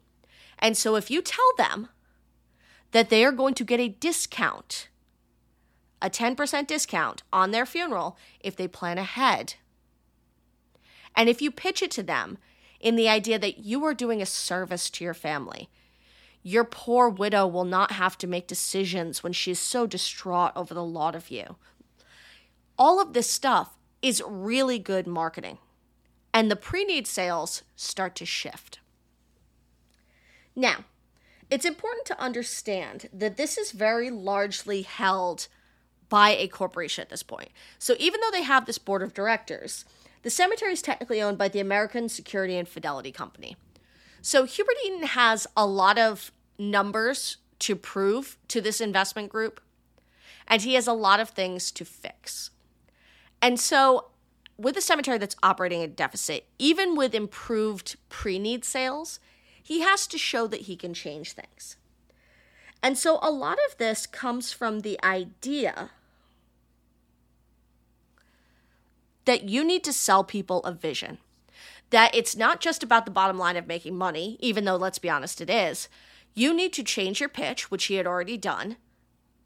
And 0.59 0.77
so 0.77 0.95
if 0.95 1.09
you 1.09 1.21
tell 1.21 1.51
them 1.57 1.89
that 2.91 3.10
they 3.10 3.24
are 3.24 3.31
going 3.31 3.53
to 3.55 3.63
get 3.63 3.79
a 3.79 3.88
discount, 3.89 4.89
a 6.01 6.10
10% 6.10 6.67
discount 6.67 7.24
on 7.31 7.51
their 7.51 7.65
funeral 7.65 8.17
if 8.39 8.55
they 8.55 8.67
plan 8.67 8.98
ahead, 8.98 9.55
and 11.15 11.29
if 11.29 11.41
you 11.41 11.51
pitch 11.51 11.81
it 11.81 11.91
to 11.91 12.03
them 12.03 12.38
in 12.79 12.95
the 12.95 13.10
idea 13.10 13.38
that 13.38 13.60
you 13.60 13.83
are 13.86 13.93
doing 13.93 14.21
a 14.21 14.25
service 14.25 14.89
to 14.89 15.03
your 15.03 15.13
family, 15.13 15.69
your 16.43 16.63
poor 16.63 17.10
widow 17.10 17.45
will 17.45 17.65
not 17.65 17.91
have 17.91 18.17
to 18.17 18.27
make 18.27 18.48
decisions 18.48 19.21
when 19.21 19.33
she 19.33 19.51
is 19.51 19.60
so 19.60 19.86
distraught 19.86 20.51
over 20.55 20.74
the 20.74 20.83
lot 20.83 21.15
of 21.15 21.29
you. 21.29 21.57
All 22.77 23.00
of 23.00 23.13
this 23.13 23.29
stuff 23.29 23.77
is 24.01 24.24
really 24.25 24.79
good 24.79 25.05
marketing, 25.05 25.60
and 26.33 26.50
the 26.50 26.55
pre 26.55 26.83
need 26.83 27.05
sales 27.05 27.62
start 27.75 28.15
to 28.15 28.25
shift. 28.25 28.79
Now, 30.55 30.86
it's 31.51 31.65
important 31.65 32.05
to 32.08 32.20
understand 32.20 33.10
that 33.13 33.36
this 33.36 33.58
is 33.58 33.74
very 33.74 34.10
largely 34.10 34.84
held 34.84 35.50
by 36.08 36.29
a 36.29 36.48
corporation 36.48 37.01
at 37.01 37.10
this 37.10 37.24
point. 37.24 37.50
So 37.77 37.96
even 38.00 38.22
though 38.22 38.31
they 38.31 38.43
have 38.43 38.65
this 38.65 38.77
board 38.77 39.03
of 39.03 39.13
directors, 39.13 39.86
the 40.24 40.29
cemetery 40.29 40.72
is 40.72 40.81
technically 40.81 41.22
owned 41.22 41.38
by 41.38 41.50
the 41.50 41.60
American 41.60 42.08
Security 42.08 42.55
and 42.58 42.67
Fidelity 42.67 43.12
Company. 43.12 43.58
So 44.22 44.46
Hubert 44.46 44.75
Eaton 44.86 45.03
has 45.03 45.46
a 45.58 45.65
lot 45.65 45.98
of 45.98 46.31
numbers 46.58 47.38
to 47.60 47.75
prove 47.75 48.38
to 48.48 48.62
this 48.62 48.79
investment 48.79 49.29
group, 49.29 49.60
and 50.48 50.62
he 50.62 50.75
has 50.75 50.88
a 50.88 50.93
lot 50.93 51.20
of 51.20 51.29
things 51.29 51.72
to 51.72 51.86
fix. 51.86 52.51
And 53.41 53.60
so 53.60 54.08
with 54.58 54.77
a 54.77 54.81
cemetery 54.81 55.17
that's 55.17 55.36
operating 55.43 55.84
at 55.84 55.96
deficit, 55.96 56.46
even 56.60 56.96
with 56.96 57.13
improved 57.13 57.98
pre 58.10 58.39
need 58.39 58.63
sales, 58.63 59.20
he 59.61 59.81
has 59.81 60.07
to 60.07 60.17
show 60.17 60.47
that 60.47 60.61
he 60.61 60.75
can 60.75 60.93
change 60.93 61.33
things. 61.33 61.75
And 62.83 62.97
so 62.97 63.19
a 63.21 63.31
lot 63.31 63.59
of 63.69 63.77
this 63.77 64.07
comes 64.07 64.51
from 64.51 64.79
the 64.79 64.99
idea 65.03 65.91
that 69.25 69.47
you 69.47 69.63
need 69.63 69.83
to 69.83 69.93
sell 69.93 70.23
people 70.23 70.63
a 70.63 70.71
vision. 70.71 71.19
That 71.91 72.15
it's 72.15 72.35
not 72.35 72.59
just 72.59 72.83
about 72.83 73.05
the 73.05 73.11
bottom 73.11 73.37
line 73.37 73.57
of 73.57 73.67
making 73.67 73.97
money, 73.97 74.37
even 74.39 74.65
though, 74.65 74.77
let's 74.77 74.97
be 74.97 75.09
honest, 75.09 75.41
it 75.41 75.49
is. 75.49 75.89
You 76.33 76.53
need 76.53 76.73
to 76.73 76.83
change 76.83 77.19
your 77.19 77.29
pitch, 77.29 77.69
which 77.69 77.85
he 77.85 77.95
had 77.95 78.07
already 78.07 78.37
done, 78.37 78.77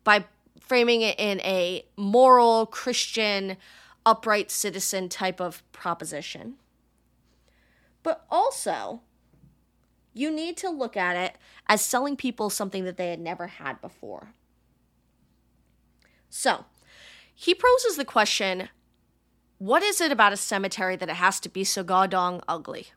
by 0.03 0.25
framing 0.59 1.01
it 1.01 1.19
in 1.19 1.41
a 1.41 1.85
moral, 1.97 2.67
Christian, 2.67 3.57
upright 4.05 4.51
citizen 4.51 5.09
type 5.09 5.41
of 5.41 5.63
proposition. 5.71 6.55
But 8.03 8.23
also, 8.29 9.01
you 10.15 10.31
need 10.31 10.57
to 10.57 10.69
look 10.69 10.97
at 10.97 11.15
it 11.15 11.37
as 11.67 11.81
selling 11.81 12.15
people 12.15 12.49
something 12.49 12.85
that 12.85 12.97
they 12.97 13.09
had 13.09 13.19
never 13.19 13.47
had 13.47 13.79
before. 13.81 14.29
So, 16.29 16.65
he 17.35 17.53
poses 17.53 17.97
the 17.97 18.05
question 18.05 18.69
what 19.57 19.83
is 19.83 20.01
it 20.01 20.11
about 20.11 20.33
a 20.33 20.37
cemetery 20.37 20.95
that 20.97 21.09
it 21.09 21.15
has 21.15 21.39
to 21.41 21.49
be 21.49 21.63
so 21.63 21.83
goddamn 21.83 22.41
ugly? 22.47 22.87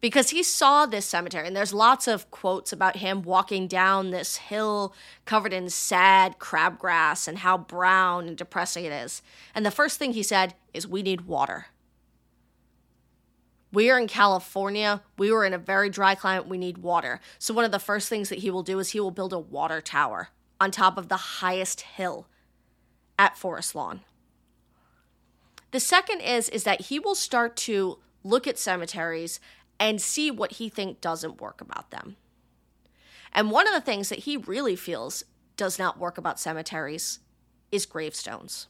Because 0.00 0.30
he 0.30 0.42
saw 0.42 0.86
this 0.86 1.04
cemetery, 1.04 1.46
and 1.46 1.56
there's 1.56 1.74
lots 1.74 2.08
of 2.08 2.30
quotes 2.30 2.72
about 2.72 2.96
him 2.96 3.22
walking 3.22 3.66
down 3.66 4.10
this 4.10 4.36
hill 4.36 4.94
covered 5.26 5.52
in 5.52 5.68
sad 5.68 6.38
crabgrass 6.38 7.28
and 7.28 7.38
how 7.38 7.58
brown 7.58 8.26
and 8.26 8.36
depressing 8.36 8.84
it 8.84 8.92
is. 8.92 9.20
And 9.54 9.64
the 9.64 9.70
first 9.70 9.98
thing 9.98 10.12
he 10.12 10.22
said 10.22 10.54
is, 10.72 10.86
We 10.86 11.02
need 11.02 11.22
water. 11.22 11.66
We 13.72 13.90
are 13.90 13.98
in 13.98 14.08
California. 14.08 15.02
We 15.16 15.30
were 15.30 15.44
in 15.44 15.54
a 15.54 15.58
very 15.58 15.90
dry 15.90 16.14
climate. 16.14 16.48
We 16.48 16.58
need 16.58 16.78
water. 16.78 17.20
So, 17.38 17.54
one 17.54 17.64
of 17.64 17.70
the 17.70 17.78
first 17.78 18.08
things 18.08 18.28
that 18.28 18.40
he 18.40 18.50
will 18.50 18.62
do 18.62 18.78
is 18.78 18.90
he 18.90 19.00
will 19.00 19.10
build 19.10 19.32
a 19.32 19.38
water 19.38 19.80
tower 19.80 20.30
on 20.60 20.70
top 20.70 20.98
of 20.98 21.08
the 21.08 21.16
highest 21.16 21.82
hill 21.82 22.26
at 23.18 23.38
Forest 23.38 23.74
Lawn. 23.74 24.00
The 25.70 25.80
second 25.80 26.20
is 26.20 26.48
is 26.48 26.64
that 26.64 26.82
he 26.82 26.98
will 26.98 27.14
start 27.14 27.56
to 27.58 27.98
look 28.24 28.46
at 28.46 28.58
cemeteries 28.58 29.40
and 29.78 30.02
see 30.02 30.30
what 30.30 30.52
he 30.52 30.68
think 30.68 31.00
doesn't 31.00 31.40
work 31.40 31.60
about 31.60 31.90
them. 31.90 32.16
And 33.32 33.50
one 33.50 33.68
of 33.68 33.74
the 33.74 33.80
things 33.80 34.08
that 34.08 34.20
he 34.20 34.36
really 34.36 34.76
feels 34.76 35.24
does 35.56 35.78
not 35.78 35.98
work 35.98 36.18
about 36.18 36.40
cemeteries 36.40 37.20
is 37.70 37.86
gravestones. 37.86 38.66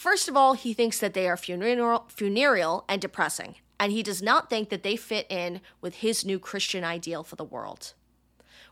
First 0.00 0.30
of 0.30 0.34
all, 0.34 0.54
he 0.54 0.72
thinks 0.72 0.98
that 1.00 1.12
they 1.12 1.28
are 1.28 1.36
funereal, 1.36 2.06
funereal 2.08 2.86
and 2.88 3.02
depressing, 3.02 3.56
and 3.78 3.92
he 3.92 4.02
does 4.02 4.22
not 4.22 4.48
think 4.48 4.70
that 4.70 4.82
they 4.82 4.96
fit 4.96 5.26
in 5.28 5.60
with 5.82 5.96
his 5.96 6.24
new 6.24 6.38
Christian 6.38 6.84
ideal 6.84 7.22
for 7.22 7.36
the 7.36 7.44
world, 7.44 7.92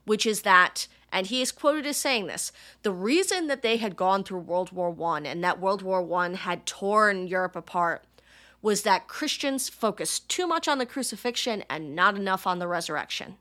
which 0.07 0.25
is 0.25 0.41
that, 0.41 0.88
and 1.12 1.27
he 1.27 1.43
is 1.43 1.53
quoted 1.53 1.85
as 1.85 1.99
saying 1.99 2.29
this, 2.29 2.51
the 2.83 2.93
reason 2.93 3.47
that 3.47 3.61
they 3.61 3.77
had 3.77 3.95
gone 3.95 4.25
through 4.25 4.38
World 4.38 4.73
War 4.73 4.97
I 5.12 5.21
and 5.27 5.45
that 5.45 5.61
World 5.61 5.83
War 5.83 6.01
I 6.19 6.35
had 6.35 6.64
torn 6.64 7.27
Europe 7.27 7.57
apart 7.57 8.07
was 8.62 8.81
that 8.85 9.07
Christians 9.07 9.69
focused 9.69 10.31
too 10.31 10.47
much 10.47 10.67
on 10.67 10.79
the 10.79 10.87
crucifixion 10.87 11.62
and 11.69 11.95
not 11.95 12.17
enough 12.17 12.47
on 12.47 12.59
the 12.59 12.67
resurrection. 12.67 13.37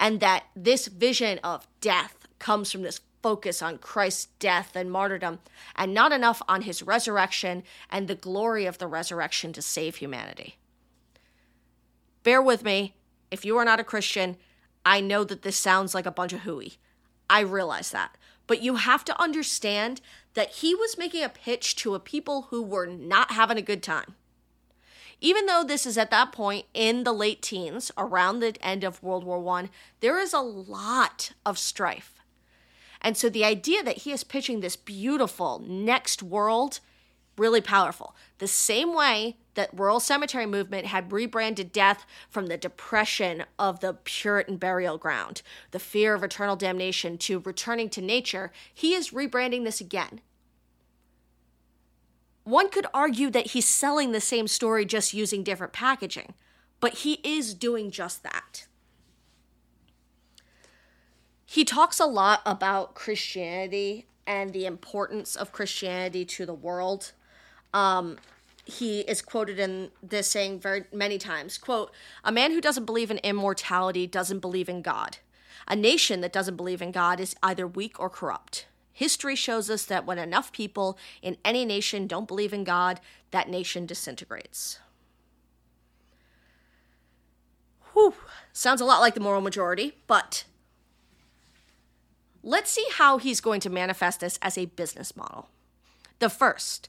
And 0.00 0.18
that 0.18 0.46
this 0.56 0.88
vision 0.88 1.38
of 1.44 1.68
death 1.80 2.26
comes 2.40 2.72
from 2.72 2.82
this 2.82 3.00
focus 3.22 3.62
on 3.62 3.78
Christ's 3.78 4.26
death 4.38 4.74
and 4.74 4.90
martyrdom 4.90 5.40
and 5.76 5.92
not 5.92 6.12
enough 6.12 6.42
on 6.48 6.62
his 6.62 6.82
resurrection 6.82 7.62
and 7.90 8.08
the 8.08 8.14
glory 8.14 8.66
of 8.66 8.78
the 8.78 8.86
resurrection 8.86 9.52
to 9.52 9.62
save 9.62 9.96
humanity. 9.96 10.56
Bear 12.22 12.42
with 12.42 12.64
me. 12.64 12.94
If 13.30 13.44
you 13.44 13.56
are 13.56 13.64
not 13.64 13.80
a 13.80 13.84
Christian, 13.84 14.36
I 14.84 15.00
know 15.00 15.24
that 15.24 15.42
this 15.42 15.56
sounds 15.56 15.94
like 15.94 16.06
a 16.06 16.10
bunch 16.10 16.32
of 16.32 16.40
hooey. 16.40 16.78
I 17.28 17.40
realize 17.40 17.90
that. 17.90 18.16
But 18.46 18.62
you 18.62 18.76
have 18.76 19.04
to 19.04 19.22
understand 19.22 20.00
that 20.34 20.50
he 20.50 20.74
was 20.74 20.98
making 20.98 21.22
a 21.22 21.28
pitch 21.28 21.76
to 21.76 21.94
a 21.94 22.00
people 22.00 22.48
who 22.50 22.62
were 22.62 22.86
not 22.86 23.32
having 23.32 23.56
a 23.56 23.62
good 23.62 23.82
time. 23.82 24.16
Even 25.20 25.46
though 25.46 25.62
this 25.62 25.86
is 25.86 25.98
at 25.98 26.10
that 26.10 26.32
point 26.32 26.66
in 26.72 27.04
the 27.04 27.12
late 27.12 27.42
teens, 27.42 27.92
around 27.96 28.40
the 28.40 28.56
end 28.62 28.82
of 28.82 29.02
World 29.02 29.22
War 29.22 29.46
I, 29.48 29.68
there 30.00 30.18
is 30.18 30.32
a 30.32 30.40
lot 30.40 31.32
of 31.44 31.58
strife 31.58 32.19
and 33.00 33.16
so 33.16 33.28
the 33.28 33.44
idea 33.44 33.82
that 33.82 33.98
he 33.98 34.12
is 34.12 34.24
pitching 34.24 34.60
this 34.60 34.76
beautiful 34.76 35.62
next 35.66 36.22
world, 36.22 36.80
really 37.36 37.60
powerful. 37.60 38.14
The 38.38 38.46
same 38.46 38.94
way 38.94 39.36
that 39.54 39.70
Rural 39.72 40.00
Cemetery 40.00 40.46
Movement 40.46 40.86
had 40.86 41.12
rebranded 41.12 41.72
death 41.72 42.04
from 42.28 42.46
the 42.46 42.58
depression 42.58 43.44
of 43.58 43.80
the 43.80 43.94
Puritan 43.94 44.58
burial 44.58 44.98
ground, 44.98 45.42
the 45.70 45.78
fear 45.78 46.14
of 46.14 46.22
eternal 46.22 46.56
damnation, 46.56 47.18
to 47.18 47.40
returning 47.40 47.88
to 47.90 48.02
nature, 48.02 48.52
he 48.72 48.94
is 48.94 49.10
rebranding 49.10 49.64
this 49.64 49.80
again. 49.80 50.20
One 52.44 52.68
could 52.68 52.86
argue 52.92 53.30
that 53.30 53.48
he's 53.48 53.68
selling 53.68 54.12
the 54.12 54.20
same 54.20 54.48
story 54.48 54.84
just 54.84 55.14
using 55.14 55.42
different 55.42 55.72
packaging, 55.72 56.34
but 56.80 56.94
he 56.94 57.20
is 57.22 57.54
doing 57.54 57.90
just 57.90 58.22
that 58.22 58.66
he 61.50 61.64
talks 61.64 61.98
a 61.98 62.06
lot 62.06 62.42
about 62.46 62.94
Christianity 62.94 64.06
and 64.24 64.52
the 64.52 64.66
importance 64.66 65.34
of 65.34 65.50
Christianity 65.50 66.24
to 66.24 66.46
the 66.46 66.54
world. 66.54 67.10
Um, 67.74 68.18
he 68.64 69.00
is 69.00 69.20
quoted 69.20 69.58
in 69.58 69.90
this 70.00 70.28
saying 70.28 70.60
very 70.60 70.84
many 70.92 71.18
times 71.18 71.58
quote 71.58 71.90
a 72.22 72.30
man 72.30 72.52
who 72.52 72.60
doesn't 72.60 72.84
believe 72.84 73.10
in 73.10 73.18
immortality 73.18 74.06
doesn't 74.06 74.38
believe 74.38 74.68
in 74.68 74.80
god 74.80 75.16
a 75.66 75.74
nation 75.74 76.20
that 76.20 76.32
doesn't 76.32 76.56
believe 76.56 76.80
in 76.80 76.92
god 76.92 77.18
is 77.18 77.34
either 77.42 77.66
weak 77.66 77.98
or 77.98 78.08
corrupt 78.08 78.66
history 78.92 79.34
shows 79.34 79.68
us 79.70 79.84
that 79.84 80.06
when 80.06 80.18
enough 80.18 80.52
people 80.52 80.96
in 81.20 81.36
any 81.44 81.64
nation 81.64 82.06
don't 82.06 82.28
believe 82.28 82.52
in 82.52 82.62
god 82.62 83.00
that 83.32 83.48
nation 83.48 83.86
disintegrates 83.86 84.78
Whew. 87.94 88.14
sounds 88.52 88.80
a 88.80 88.84
lot 88.84 89.00
like 89.00 89.14
the 89.14 89.20
moral 89.20 89.40
majority 89.40 89.96
but 90.06 90.44
Let's 92.42 92.70
see 92.70 92.86
how 92.92 93.18
he's 93.18 93.40
going 93.40 93.60
to 93.60 93.70
manifest 93.70 94.20
this 94.20 94.38
as 94.40 94.56
a 94.56 94.66
business 94.66 95.16
model. 95.16 95.48
The 96.18 96.30
first 96.30 96.88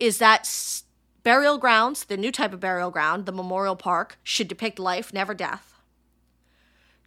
is 0.00 0.18
that 0.18 0.48
burial 1.22 1.58
grounds, 1.58 2.04
the 2.04 2.16
new 2.16 2.32
type 2.32 2.52
of 2.52 2.60
burial 2.60 2.90
ground, 2.90 3.26
the 3.26 3.32
memorial 3.32 3.76
park, 3.76 4.18
should 4.22 4.48
depict 4.48 4.78
life, 4.78 5.12
never 5.12 5.34
death. 5.34 5.74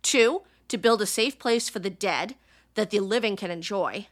Two, 0.02 0.42
to 0.68 0.78
build 0.78 1.02
a 1.02 1.06
safe 1.06 1.40
place 1.40 1.70
for 1.70 1.80
the 1.80 1.90
dead 1.90 2.36
that 2.76 2.92
the 2.92 3.00
living 3.00 3.36
can 3.36 3.52
enjoy. 3.52 4.08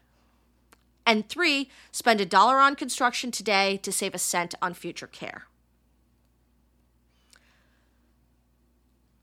And 1.06 1.28
three, 1.28 1.70
spend 1.92 2.22
a 2.22 2.26
dollar 2.26 2.58
on 2.58 2.76
construction 2.76 3.32
today 3.32 3.78
to 3.78 3.92
save 3.92 4.14
a 4.14 4.20
cent 4.20 4.56
on 4.62 4.74
future 4.74 5.08
care. 5.08 5.46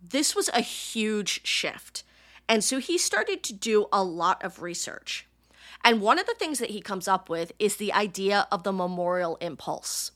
This 0.03 0.35
was 0.35 0.49
a 0.53 0.61
huge 0.61 1.47
shift 1.47 2.05
and 2.49 2.63
so 2.63 2.79
he 2.79 2.99
started 2.99 3.43
to 3.45 3.53
do 3.53 3.87
a 3.93 4.03
lot 4.03 4.43
of 4.45 4.63
research. 4.63 5.27
And 5.85 6.01
one 6.01 6.19
of 6.19 6.27
the 6.27 6.35
things 6.35 6.59
that 6.59 6.71
he 6.71 6.81
comes 6.81 7.09
up 7.09 7.29
with 7.29 7.53
is 7.59 7.77
the 7.77 7.93
idea 7.93 8.47
of 8.51 8.63
the 8.63 8.73
memorial 8.73 9.37
impulse. 9.41 10.13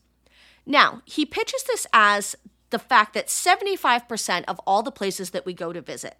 Now, 0.65 1.01
he 1.05 1.25
pitches 1.25 1.63
this 1.63 1.87
as 1.93 2.35
the 2.69 2.79
fact 2.79 3.13
that 3.13 3.27
75% 3.27 4.45
of 4.47 4.59
all 4.65 4.83
the 4.83 4.91
places 4.91 5.31
that 5.31 5.45
we 5.45 5.53
go 5.53 5.73
to 5.73 5.81
visit 5.81 6.17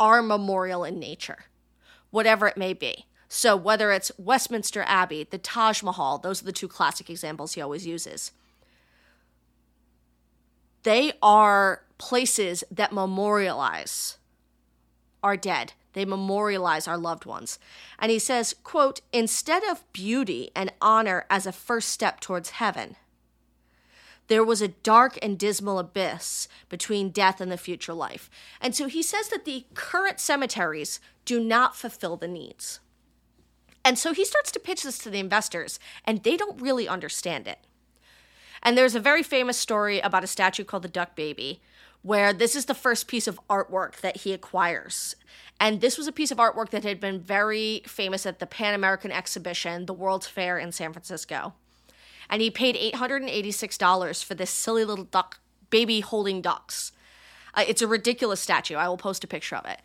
are 0.00 0.22
memorial 0.22 0.84
in 0.84 0.98
nature, 0.98 1.44
whatever 2.10 2.46
it 2.46 2.56
may 2.56 2.72
be. 2.72 3.06
So, 3.28 3.56
whether 3.56 3.92
it's 3.92 4.12
Westminster 4.18 4.84
Abbey, 4.86 5.24
the 5.24 5.38
Taj 5.38 5.82
Mahal, 5.82 6.18
those 6.18 6.42
are 6.42 6.44
the 6.44 6.52
two 6.52 6.68
classic 6.68 7.08
examples 7.08 7.54
he 7.54 7.62
always 7.62 7.86
uses. 7.86 8.32
They 10.82 11.14
are 11.22 11.84
places 11.96 12.64
that 12.70 12.92
memorialize 12.92 14.18
are 15.22 15.36
dead. 15.36 15.72
They 15.92 16.04
memorialize 16.04 16.88
our 16.88 16.96
loved 16.96 17.26
ones. 17.26 17.58
And 17.98 18.10
he 18.10 18.18
says, 18.18 18.54
quote, 18.64 19.00
instead 19.12 19.62
of 19.64 19.84
beauty 19.92 20.50
and 20.56 20.72
honor 20.80 21.26
as 21.28 21.46
a 21.46 21.52
first 21.52 21.88
step 21.90 22.20
towards 22.20 22.50
heaven, 22.50 22.96
there 24.28 24.44
was 24.44 24.62
a 24.62 24.68
dark 24.68 25.18
and 25.20 25.38
dismal 25.38 25.78
abyss 25.78 26.48
between 26.68 27.10
death 27.10 27.40
and 27.40 27.52
the 27.52 27.58
future 27.58 27.92
life. 27.92 28.30
And 28.60 28.74
so 28.74 28.86
he 28.86 29.02
says 29.02 29.28
that 29.28 29.44
the 29.44 29.66
current 29.74 30.20
cemeteries 30.20 31.00
do 31.24 31.38
not 31.38 31.76
fulfill 31.76 32.16
the 32.16 32.28
needs. 32.28 32.80
And 33.84 33.98
so 33.98 34.12
he 34.12 34.24
starts 34.24 34.52
to 34.52 34.60
pitch 34.60 34.84
this 34.84 34.98
to 34.98 35.10
the 35.10 35.18
investors, 35.18 35.78
and 36.04 36.22
they 36.22 36.36
don't 36.36 36.62
really 36.62 36.88
understand 36.88 37.48
it. 37.48 37.58
And 38.62 38.78
there's 38.78 38.94
a 38.94 39.00
very 39.00 39.24
famous 39.24 39.58
story 39.58 39.98
about 39.98 40.24
a 40.24 40.28
statue 40.28 40.64
called 40.64 40.84
the 40.84 40.88
Duck 40.88 41.16
Baby, 41.16 41.60
where 42.02 42.32
this 42.32 42.54
is 42.54 42.66
the 42.66 42.74
first 42.74 43.06
piece 43.06 43.28
of 43.28 43.40
artwork 43.48 44.00
that 44.00 44.18
he 44.18 44.32
acquires. 44.32 45.16
And 45.60 45.80
this 45.80 45.96
was 45.96 46.08
a 46.08 46.12
piece 46.12 46.30
of 46.30 46.38
artwork 46.38 46.70
that 46.70 46.82
had 46.82 47.00
been 47.00 47.20
very 47.20 47.82
famous 47.86 48.26
at 48.26 48.40
the 48.40 48.46
Pan 48.46 48.74
American 48.74 49.12
Exhibition, 49.12 49.86
the 49.86 49.92
World's 49.92 50.26
Fair 50.26 50.58
in 50.58 50.72
San 50.72 50.92
Francisco. 50.92 51.54
And 52.28 52.42
he 52.42 52.50
paid 52.50 52.76
$886 52.76 54.24
for 54.24 54.34
this 54.34 54.50
silly 54.50 54.84
little 54.84 55.04
duck 55.04 55.38
baby 55.70 56.00
holding 56.00 56.40
ducks. 56.40 56.92
Uh, 57.54 57.64
it's 57.66 57.82
a 57.82 57.86
ridiculous 57.86 58.40
statue. 58.40 58.74
I 58.74 58.88
will 58.88 58.96
post 58.96 59.22
a 59.24 59.28
picture 59.28 59.56
of 59.56 59.66
it. 59.66 59.80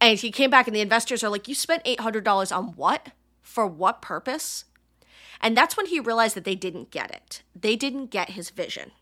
And 0.00 0.18
he 0.18 0.30
came 0.30 0.50
back, 0.50 0.66
and 0.66 0.74
the 0.74 0.80
investors 0.80 1.22
are 1.24 1.30
like, 1.30 1.48
You 1.48 1.54
spent 1.54 1.84
$800 1.84 2.56
on 2.56 2.68
what? 2.68 3.10
For 3.42 3.66
what 3.66 4.02
purpose? 4.02 4.64
And 5.40 5.56
that's 5.56 5.76
when 5.76 5.86
he 5.86 6.00
realized 6.00 6.36
that 6.36 6.44
they 6.44 6.54
didn't 6.54 6.90
get 6.90 7.10
it. 7.10 7.42
They 7.54 7.76
didn't 7.76 8.06
get 8.06 8.30
his 8.30 8.50
vision. 8.50 8.92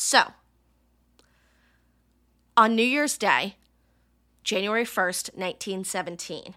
So, 0.00 0.32
on 2.56 2.76
New 2.76 2.84
Year's 2.84 3.18
Day, 3.18 3.56
January 4.44 4.84
1st, 4.84 5.34
1917, 5.34 6.54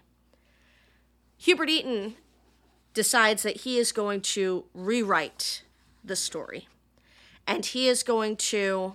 Hubert 1.38 1.68
Eaton 1.68 2.14
decides 2.94 3.42
that 3.42 3.62
he 3.62 3.78
is 3.78 3.90
going 3.90 4.20
to 4.20 4.66
rewrite 4.72 5.64
the 6.04 6.14
story. 6.14 6.68
And 7.44 7.66
he 7.66 7.88
is 7.88 8.04
going 8.04 8.36
to 8.36 8.94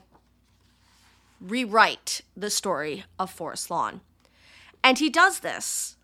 rewrite 1.42 2.22
the 2.38 2.50
story 2.50 3.04
of 3.20 3.30
Forest 3.30 3.70
Lawn. 3.70 4.00
And 4.82 4.98
he 4.98 5.10
does 5.10 5.40
this 5.40 5.98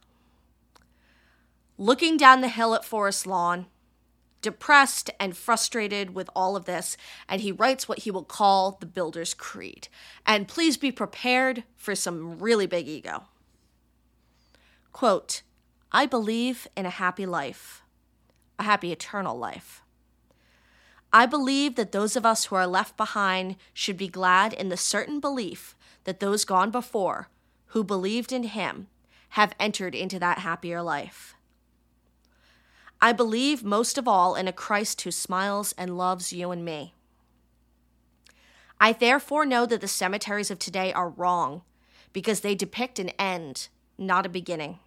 looking 1.77 2.17
down 2.17 2.41
the 2.41 2.49
hill 2.49 2.75
at 2.75 2.83
Forest 2.83 3.25
Lawn, 3.25 3.67
depressed 4.43 5.09
and 5.19 5.35
frustrated 5.35 6.13
with 6.13 6.29
all 6.35 6.55
of 6.55 6.65
this, 6.65 6.95
and 7.27 7.41
he 7.41 7.51
writes 7.51 7.87
what 7.87 7.99
he 7.99 8.11
will 8.11 8.23
call 8.23 8.77
the 8.79 8.85
Builder's 8.85 9.33
Creed. 9.33 9.87
And 10.27 10.47
please 10.47 10.77
be 10.77 10.91
prepared 10.91 11.63
for 11.75 11.95
some 11.95 12.37
really 12.37 12.67
big 12.67 12.87
ego. 12.87 13.23
Quote, 14.91 15.41
I 15.91 16.05
believe 16.05 16.67
in 16.77 16.85
a 16.85 16.91
happy 16.91 17.25
life, 17.25 17.81
a 18.59 18.63
happy 18.63 18.91
eternal 18.91 19.37
life. 19.37 19.81
I 21.11 21.25
believe 21.25 21.75
that 21.75 21.91
those 21.91 22.15
of 22.15 22.25
us 22.25 22.45
who 22.45 22.55
are 22.55 22.67
left 22.67 22.97
behind 22.97 23.55
should 23.73 23.97
be 23.97 24.07
glad 24.07 24.53
in 24.53 24.69
the 24.69 24.77
certain 24.77 25.19
belief 25.19 25.75
that 26.03 26.19
those 26.19 26.45
gone 26.45 26.71
before, 26.71 27.29
who 27.67 27.83
believed 27.83 28.31
in 28.31 28.43
him, 28.43 28.87
have 29.29 29.55
entered 29.59 29.95
into 29.95 30.19
that 30.19 30.39
happier 30.39 30.81
life. 30.81 31.35
I 33.03 33.11
believe 33.11 33.65
most 33.65 33.97
of 33.97 34.07
all 34.07 34.33
in 34.33 34.47
a 34.47 34.53
Christ 34.53 35.01
who 35.01 35.11
smiles 35.11 35.73
and 35.77 35.97
loves 35.97 36.31
you 36.31 36.51
and 36.51 36.63
me. 36.63 36.93
I 38.79 38.93
therefore 38.93 39.45
know 39.45 39.65
that 39.65 39.81
the 39.81 39.89
cemeteries 39.89 40.49
of 40.49 40.57
today 40.57 40.93
are 40.93 41.09
wrong 41.09 41.63
because 42.13 42.39
they 42.39 42.55
depict 42.55 42.99
an 42.99 43.09
end, 43.19 43.67
not 43.97 44.25
a 44.25 44.29
beginning. 44.29 44.79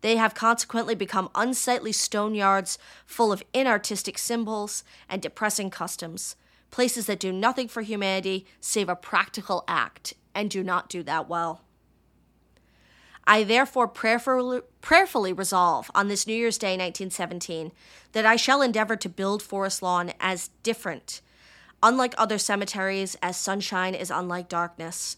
They 0.00 0.16
have 0.16 0.34
consequently 0.34 0.94
become 0.94 1.28
unsightly 1.34 1.92
stone 1.92 2.34
yards 2.34 2.78
full 3.04 3.30
of 3.30 3.44
inartistic 3.52 4.16
symbols 4.18 4.82
and 5.10 5.20
depressing 5.20 5.68
customs, 5.68 6.36
places 6.70 7.04
that 7.04 7.20
do 7.20 7.32
nothing 7.32 7.68
for 7.68 7.82
humanity 7.82 8.46
save 8.62 8.88
a 8.88 8.96
practical 8.96 9.62
act 9.68 10.14
and 10.34 10.48
do 10.48 10.64
not 10.64 10.88
do 10.88 11.02
that 11.02 11.28
well. 11.28 11.63
I 13.26 13.42
therefore 13.44 13.88
prayerfully, 13.88 14.60
prayerfully 14.80 15.32
resolve 15.32 15.90
on 15.94 16.08
this 16.08 16.26
New 16.26 16.34
Year's 16.34 16.58
Day 16.58 16.72
1917 16.72 17.72
that 18.12 18.26
I 18.26 18.36
shall 18.36 18.60
endeavor 18.60 18.96
to 18.96 19.08
build 19.08 19.42
Forest 19.42 19.82
Lawn 19.82 20.12
as 20.20 20.50
different, 20.62 21.20
unlike 21.82 22.14
other 22.18 22.38
cemeteries, 22.38 23.16
as 23.22 23.36
sunshine 23.36 23.94
is 23.94 24.10
unlike 24.10 24.48
darkness, 24.48 25.16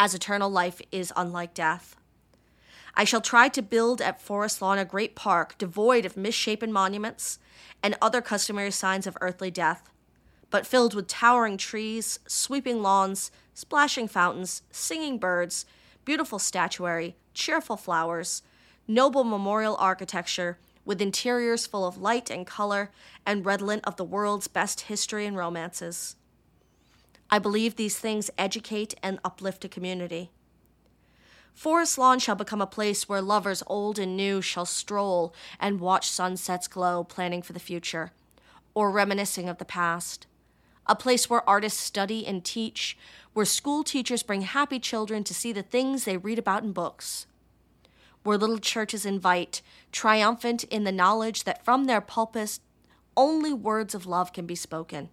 as 0.00 0.14
eternal 0.14 0.50
life 0.50 0.80
is 0.90 1.12
unlike 1.16 1.54
death. 1.54 1.96
I 2.96 3.04
shall 3.04 3.20
try 3.20 3.48
to 3.50 3.62
build 3.62 4.00
at 4.00 4.22
Forest 4.22 4.60
Lawn 4.60 4.78
a 4.78 4.84
great 4.84 5.14
park 5.14 5.56
devoid 5.58 6.04
of 6.04 6.16
misshapen 6.16 6.72
monuments 6.72 7.38
and 7.82 7.96
other 8.00 8.22
customary 8.22 8.70
signs 8.70 9.06
of 9.06 9.18
earthly 9.20 9.50
death, 9.50 9.88
but 10.50 10.66
filled 10.66 10.94
with 10.94 11.06
towering 11.06 11.58
trees, 11.58 12.18
sweeping 12.26 12.82
lawns, 12.82 13.30
splashing 13.54 14.08
fountains, 14.08 14.62
singing 14.70 15.18
birds, 15.18 15.66
beautiful 16.06 16.38
statuary, 16.38 17.16
cheerful 17.34 17.76
flowers, 17.76 18.40
noble 18.88 19.24
memorial 19.24 19.76
architecture, 19.78 20.56
with 20.84 21.02
interiors 21.02 21.66
full 21.66 21.84
of 21.84 21.98
light 21.98 22.30
and 22.30 22.46
color 22.46 22.92
and 23.26 23.44
redolent 23.44 23.84
of 23.84 23.96
the 23.96 24.04
world's 24.04 24.46
best 24.46 24.82
history 24.82 25.26
and 25.26 25.36
romances. 25.36 26.14
I 27.28 27.40
believe 27.40 27.74
these 27.74 27.98
things 27.98 28.30
educate 28.38 28.94
and 29.02 29.18
uplift 29.24 29.64
a 29.64 29.68
community. 29.68 30.30
Forest 31.52 31.98
Lawn 31.98 32.20
shall 32.20 32.36
become 32.36 32.60
a 32.62 32.66
place 32.66 33.08
where 33.08 33.20
lovers 33.20 33.64
old 33.66 33.98
and 33.98 34.16
new 34.16 34.40
shall 34.40 34.66
stroll 34.66 35.34
and 35.58 35.80
watch 35.80 36.08
sunsets 36.08 36.68
glow, 36.68 37.02
planning 37.02 37.42
for 37.42 37.52
the 37.52 37.58
future, 37.58 38.12
or 38.74 38.92
reminiscing 38.92 39.48
of 39.48 39.58
the 39.58 39.64
past. 39.64 40.28
A 40.86 40.94
place 40.94 41.28
where 41.28 41.48
artists 41.48 41.80
study 41.80 42.24
and 42.24 42.44
teach, 42.44 42.96
where 43.36 43.44
school 43.44 43.84
teachers 43.84 44.22
bring 44.22 44.40
happy 44.40 44.78
children 44.78 45.22
to 45.22 45.34
see 45.34 45.52
the 45.52 45.62
things 45.62 46.06
they 46.06 46.16
read 46.16 46.38
about 46.38 46.62
in 46.62 46.72
books, 46.72 47.26
where 48.22 48.38
little 48.38 48.56
churches 48.56 49.04
invite, 49.04 49.60
triumphant 49.92 50.64
in 50.64 50.84
the 50.84 50.90
knowledge 50.90 51.44
that 51.44 51.62
from 51.62 51.84
their 51.84 52.00
pulpits 52.00 52.60
only 53.14 53.52
words 53.52 53.94
of 53.94 54.06
love 54.06 54.32
can 54.32 54.46
be 54.46 54.54
spoken, 54.54 55.10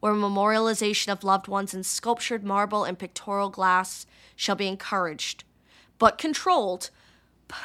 where 0.00 0.14
memorialization 0.14 1.12
of 1.12 1.22
loved 1.22 1.46
ones 1.46 1.74
in 1.74 1.82
sculptured 1.82 2.42
marble 2.42 2.84
and 2.84 2.98
pictorial 2.98 3.50
glass 3.50 4.06
shall 4.34 4.56
be 4.56 4.66
encouraged, 4.66 5.44
but 5.98 6.16
controlled 6.16 6.88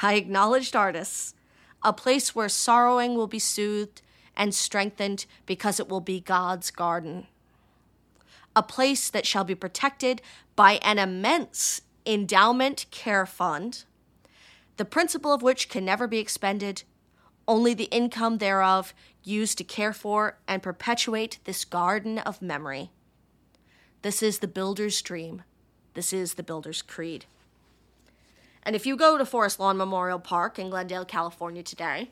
by 0.02 0.12
acknowledged 0.12 0.76
artists, 0.76 1.34
a 1.82 1.94
place 1.94 2.34
where 2.34 2.46
sorrowing 2.46 3.14
will 3.14 3.26
be 3.26 3.38
soothed 3.38 4.02
and 4.36 4.54
strengthened 4.54 5.24
because 5.46 5.80
it 5.80 5.88
will 5.88 6.02
be 6.02 6.20
God's 6.20 6.70
garden 6.70 7.26
a 8.54 8.62
place 8.62 9.08
that 9.10 9.26
shall 9.26 9.44
be 9.44 9.54
protected 9.54 10.20
by 10.56 10.74
an 10.82 10.98
immense 10.98 11.82
endowment 12.04 12.86
care 12.90 13.26
fund, 13.26 13.84
the 14.76 14.84
principal 14.84 15.32
of 15.32 15.42
which 15.42 15.68
can 15.68 15.84
never 15.84 16.06
be 16.06 16.18
expended, 16.18 16.82
only 17.46 17.74
the 17.74 17.84
income 17.84 18.38
thereof 18.38 18.94
used 19.24 19.58
to 19.58 19.64
care 19.64 19.92
for 19.92 20.38
and 20.48 20.62
perpetuate 20.62 21.38
this 21.44 21.64
garden 21.64 22.18
of 22.18 22.42
memory. 22.42 22.90
This 24.02 24.22
is 24.22 24.38
the 24.40 24.48
builder's 24.48 25.00
dream. 25.00 25.42
This 25.94 26.12
is 26.12 26.34
the 26.34 26.42
builder's 26.42 26.82
creed. 26.82 27.26
And 28.62 28.74
if 28.76 28.86
you 28.86 28.96
go 28.96 29.18
to 29.18 29.24
Forest 29.24 29.60
Lawn 29.60 29.76
Memorial 29.76 30.18
Park 30.18 30.58
in 30.58 30.70
Glendale, 30.70 31.04
California 31.04 31.62
today, 31.62 32.10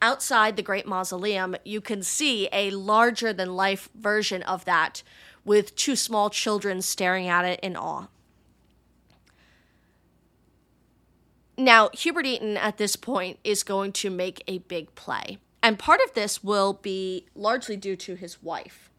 outside 0.00 0.56
the 0.56 0.62
Great 0.62 0.86
Mausoleum, 0.86 1.56
you 1.64 1.80
can 1.80 2.02
see 2.02 2.48
a 2.52 2.70
larger 2.70 3.32
than 3.32 3.56
life 3.56 3.88
version 3.94 4.42
of 4.42 4.64
that 4.64 5.02
with 5.44 5.74
two 5.76 5.96
small 5.96 6.30
children 6.30 6.82
staring 6.82 7.28
at 7.28 7.44
it 7.44 7.60
in 7.60 7.76
awe. 7.76 8.06
Now, 11.56 11.90
Hubert 11.92 12.26
Eaton 12.26 12.56
at 12.56 12.78
this 12.78 12.96
point 12.96 13.38
is 13.44 13.62
going 13.62 13.92
to 13.92 14.10
make 14.10 14.42
a 14.48 14.58
big 14.58 14.94
play. 14.94 15.38
And 15.62 15.78
part 15.78 16.00
of 16.04 16.14
this 16.14 16.42
will 16.42 16.74
be 16.74 17.26
largely 17.34 17.76
due 17.76 17.96
to 17.96 18.16
his 18.16 18.42
wife. 18.42 18.90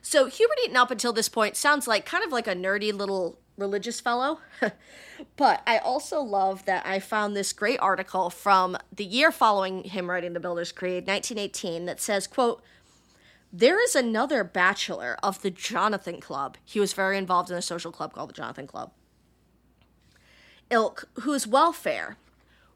So, 0.00 0.26
Hubert 0.26 0.58
Eaton, 0.64 0.76
up 0.76 0.90
until 0.90 1.12
this 1.12 1.28
point, 1.28 1.56
sounds 1.56 1.86
like 1.86 2.06
kind 2.06 2.24
of 2.24 2.32
like 2.32 2.46
a 2.46 2.54
nerdy 2.54 2.92
little 2.92 3.38
religious 3.58 4.00
fellow. 4.00 4.40
but 5.36 5.62
I 5.66 5.78
also 5.78 6.20
love 6.20 6.64
that 6.64 6.86
I 6.86 7.00
found 7.00 7.36
this 7.36 7.52
great 7.52 7.78
article 7.80 8.30
from 8.30 8.78
the 8.94 9.04
year 9.04 9.30
following 9.30 9.84
him 9.84 10.08
writing 10.08 10.32
The 10.32 10.40
Builder's 10.40 10.72
Creed, 10.72 11.06
1918, 11.06 11.84
that 11.86 12.00
says, 12.00 12.26
quote, 12.26 12.62
there 13.52 13.82
is 13.82 13.94
another 13.94 14.44
bachelor 14.44 15.16
of 15.22 15.42
the 15.42 15.50
Jonathan 15.50 16.20
Club. 16.20 16.56
He 16.64 16.80
was 16.80 16.92
very 16.92 17.16
involved 17.16 17.50
in 17.50 17.56
a 17.56 17.62
social 17.62 17.92
club 17.92 18.12
called 18.12 18.30
the 18.30 18.34
Jonathan 18.34 18.66
Club. 18.66 18.92
Ilk, 20.70 21.08
whose 21.20 21.46
welfare 21.46 22.18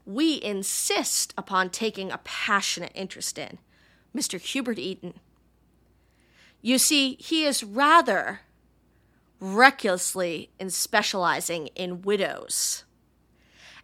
we 0.05 0.43
insist 0.43 1.35
upon 1.37 1.71
taking 1.71 2.11
a 2.11 2.19
passionate 2.19 2.93
interest 2.95 3.39
in, 3.39 3.59
Mr. 4.17 4.41
Hubert 4.41 4.79
Eaton. 4.79 5.15
You 6.61 6.79
see, 6.79 7.17
he 7.21 7.45
is 7.45 7.63
rather 7.63 8.41
recklessly 9.41 10.51
in 10.59 10.71
specializing 10.71 11.69
in 11.69 12.03
widows. 12.03 12.85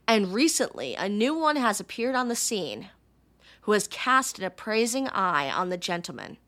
And 0.06 0.32
recently, 0.32 0.94
a 0.94 1.08
new 1.08 1.34
one 1.34 1.56
has 1.56 1.80
appeared 1.80 2.14
on 2.14 2.28
the 2.28 2.36
scene 2.36 2.90
who 3.62 3.72
has 3.72 3.88
cast 3.88 4.38
an 4.38 4.44
appraising 4.44 5.08
eye 5.08 5.50
on 5.50 5.68
the 5.68 5.76
gentleman. 5.76 6.38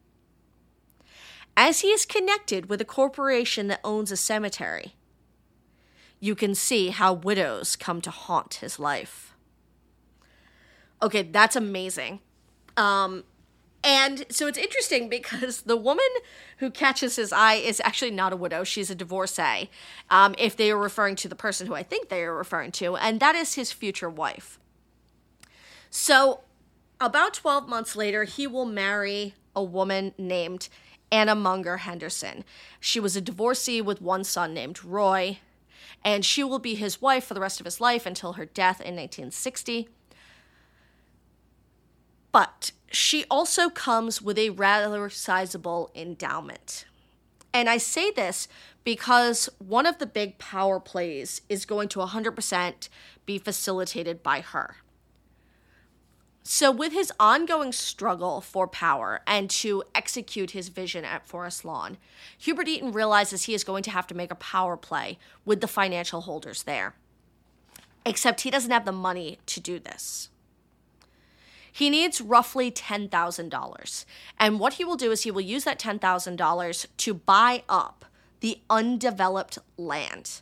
As 1.56 1.80
he 1.80 1.88
is 1.88 2.06
connected 2.06 2.70
with 2.70 2.80
a 2.80 2.84
corporation 2.84 3.68
that 3.68 3.80
owns 3.84 4.10
a 4.10 4.16
cemetery, 4.16 4.94
you 6.18 6.34
can 6.34 6.54
see 6.54 6.88
how 6.88 7.12
widows 7.12 7.76
come 7.76 8.00
to 8.02 8.10
haunt 8.10 8.54
his 8.54 8.78
life. 8.78 9.34
Okay, 11.02 11.22
that's 11.22 11.56
amazing. 11.56 12.20
Um, 12.76 13.24
and 13.82 14.26
so 14.30 14.46
it's 14.46 14.58
interesting 14.58 15.08
because 15.08 15.62
the 15.62 15.76
woman 15.76 16.04
who 16.58 16.70
catches 16.70 17.16
his 17.16 17.32
eye 17.32 17.54
is 17.54 17.80
actually 17.84 18.10
not 18.10 18.32
a 18.32 18.36
widow. 18.36 18.64
She's 18.64 18.90
a 18.90 18.94
divorcee, 18.94 19.70
um, 20.10 20.34
if 20.36 20.56
they 20.56 20.70
are 20.70 20.78
referring 20.78 21.16
to 21.16 21.28
the 21.28 21.34
person 21.34 21.66
who 21.66 21.74
I 21.74 21.82
think 21.82 22.08
they 22.08 22.22
are 22.24 22.34
referring 22.34 22.72
to, 22.72 22.96
and 22.96 23.20
that 23.20 23.34
is 23.34 23.54
his 23.54 23.72
future 23.72 24.10
wife. 24.10 24.58
So, 25.88 26.40
about 27.00 27.34
12 27.34 27.68
months 27.68 27.96
later, 27.96 28.24
he 28.24 28.46
will 28.46 28.66
marry 28.66 29.34
a 29.56 29.62
woman 29.62 30.12
named 30.18 30.68
Anna 31.12 31.34
Munger 31.34 31.78
Henderson. 31.78 32.44
She 32.78 33.00
was 33.00 33.16
a 33.16 33.20
divorcee 33.20 33.80
with 33.80 34.00
one 34.00 34.24
son 34.24 34.54
named 34.54 34.84
Roy, 34.84 35.38
and 36.04 36.24
she 36.24 36.44
will 36.44 36.58
be 36.58 36.74
his 36.74 37.02
wife 37.02 37.24
for 37.24 37.34
the 37.34 37.40
rest 37.40 37.60
of 37.60 37.66
his 37.66 37.80
life 37.80 38.06
until 38.06 38.34
her 38.34 38.46
death 38.46 38.80
in 38.80 38.96
1960. 38.96 39.88
But 42.32 42.72
she 42.90 43.24
also 43.30 43.68
comes 43.68 44.22
with 44.22 44.38
a 44.38 44.50
rather 44.50 45.10
sizable 45.10 45.90
endowment. 45.94 46.84
And 47.52 47.68
I 47.68 47.78
say 47.78 48.10
this 48.10 48.46
because 48.84 49.48
one 49.58 49.86
of 49.86 49.98
the 49.98 50.06
big 50.06 50.38
power 50.38 50.78
plays 50.78 51.42
is 51.48 51.64
going 51.64 51.88
to 51.88 51.98
100% 51.98 52.88
be 53.26 53.38
facilitated 53.38 54.22
by 54.22 54.40
her. 54.40 54.76
So, 56.52 56.72
with 56.72 56.92
his 56.92 57.12
ongoing 57.20 57.70
struggle 57.70 58.40
for 58.40 58.66
power 58.66 59.20
and 59.24 59.48
to 59.50 59.84
execute 59.94 60.50
his 60.50 60.68
vision 60.68 61.04
at 61.04 61.24
Forest 61.24 61.64
Lawn, 61.64 61.96
Hubert 62.36 62.66
Eaton 62.66 62.90
realizes 62.90 63.44
he 63.44 63.54
is 63.54 63.62
going 63.62 63.84
to 63.84 63.90
have 63.92 64.08
to 64.08 64.16
make 64.16 64.32
a 64.32 64.34
power 64.34 64.76
play 64.76 65.16
with 65.44 65.60
the 65.60 65.68
financial 65.68 66.22
holders 66.22 66.64
there. 66.64 66.96
Except 68.04 68.40
he 68.40 68.50
doesn't 68.50 68.72
have 68.72 68.84
the 68.84 68.90
money 68.90 69.38
to 69.46 69.60
do 69.60 69.78
this. 69.78 70.28
He 71.70 71.88
needs 71.88 72.20
roughly 72.20 72.72
$10,000. 72.72 74.04
And 74.36 74.58
what 74.58 74.72
he 74.72 74.84
will 74.84 74.96
do 74.96 75.12
is 75.12 75.22
he 75.22 75.30
will 75.30 75.40
use 75.40 75.62
that 75.62 75.78
$10,000 75.78 76.86
to 76.96 77.14
buy 77.14 77.62
up 77.68 78.04
the 78.40 78.58
undeveloped 78.68 79.60
land 79.76 80.40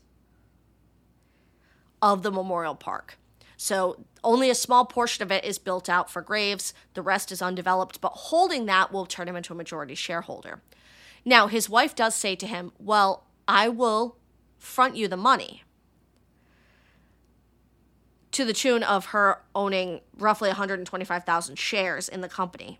of 2.00 2.22
the 2.22 2.32
memorial 2.32 2.74
park. 2.74 3.18
So 3.58 3.98
only 4.28 4.50
a 4.50 4.54
small 4.54 4.84
portion 4.84 5.22
of 5.22 5.32
it 5.32 5.42
is 5.42 5.58
built 5.58 5.88
out 5.88 6.10
for 6.10 6.20
graves, 6.20 6.74
the 6.92 7.00
rest 7.00 7.32
is 7.32 7.40
undeveloped, 7.40 7.98
but 8.02 8.12
holding 8.12 8.66
that 8.66 8.92
will 8.92 9.06
turn 9.06 9.26
him 9.26 9.36
into 9.36 9.54
a 9.54 9.56
majority 9.56 9.94
shareholder. 9.94 10.60
Now, 11.24 11.46
his 11.46 11.70
wife 11.70 11.94
does 11.94 12.14
say 12.14 12.36
to 12.36 12.46
him, 12.46 12.72
Well, 12.78 13.24
I 13.48 13.70
will 13.70 14.18
front 14.58 14.96
you 14.96 15.08
the 15.08 15.16
money 15.16 15.62
to 18.32 18.44
the 18.44 18.52
tune 18.52 18.82
of 18.82 19.06
her 19.06 19.40
owning 19.54 20.02
roughly 20.18 20.50
125,000 20.50 21.58
shares 21.58 22.06
in 22.06 22.20
the 22.20 22.28
company. 22.28 22.78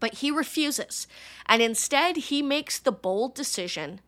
But 0.00 0.14
he 0.14 0.32
refuses, 0.32 1.06
and 1.46 1.62
instead, 1.62 2.16
he 2.16 2.42
makes 2.42 2.80
the 2.80 2.90
bold 2.90 3.36
decision 3.36 4.00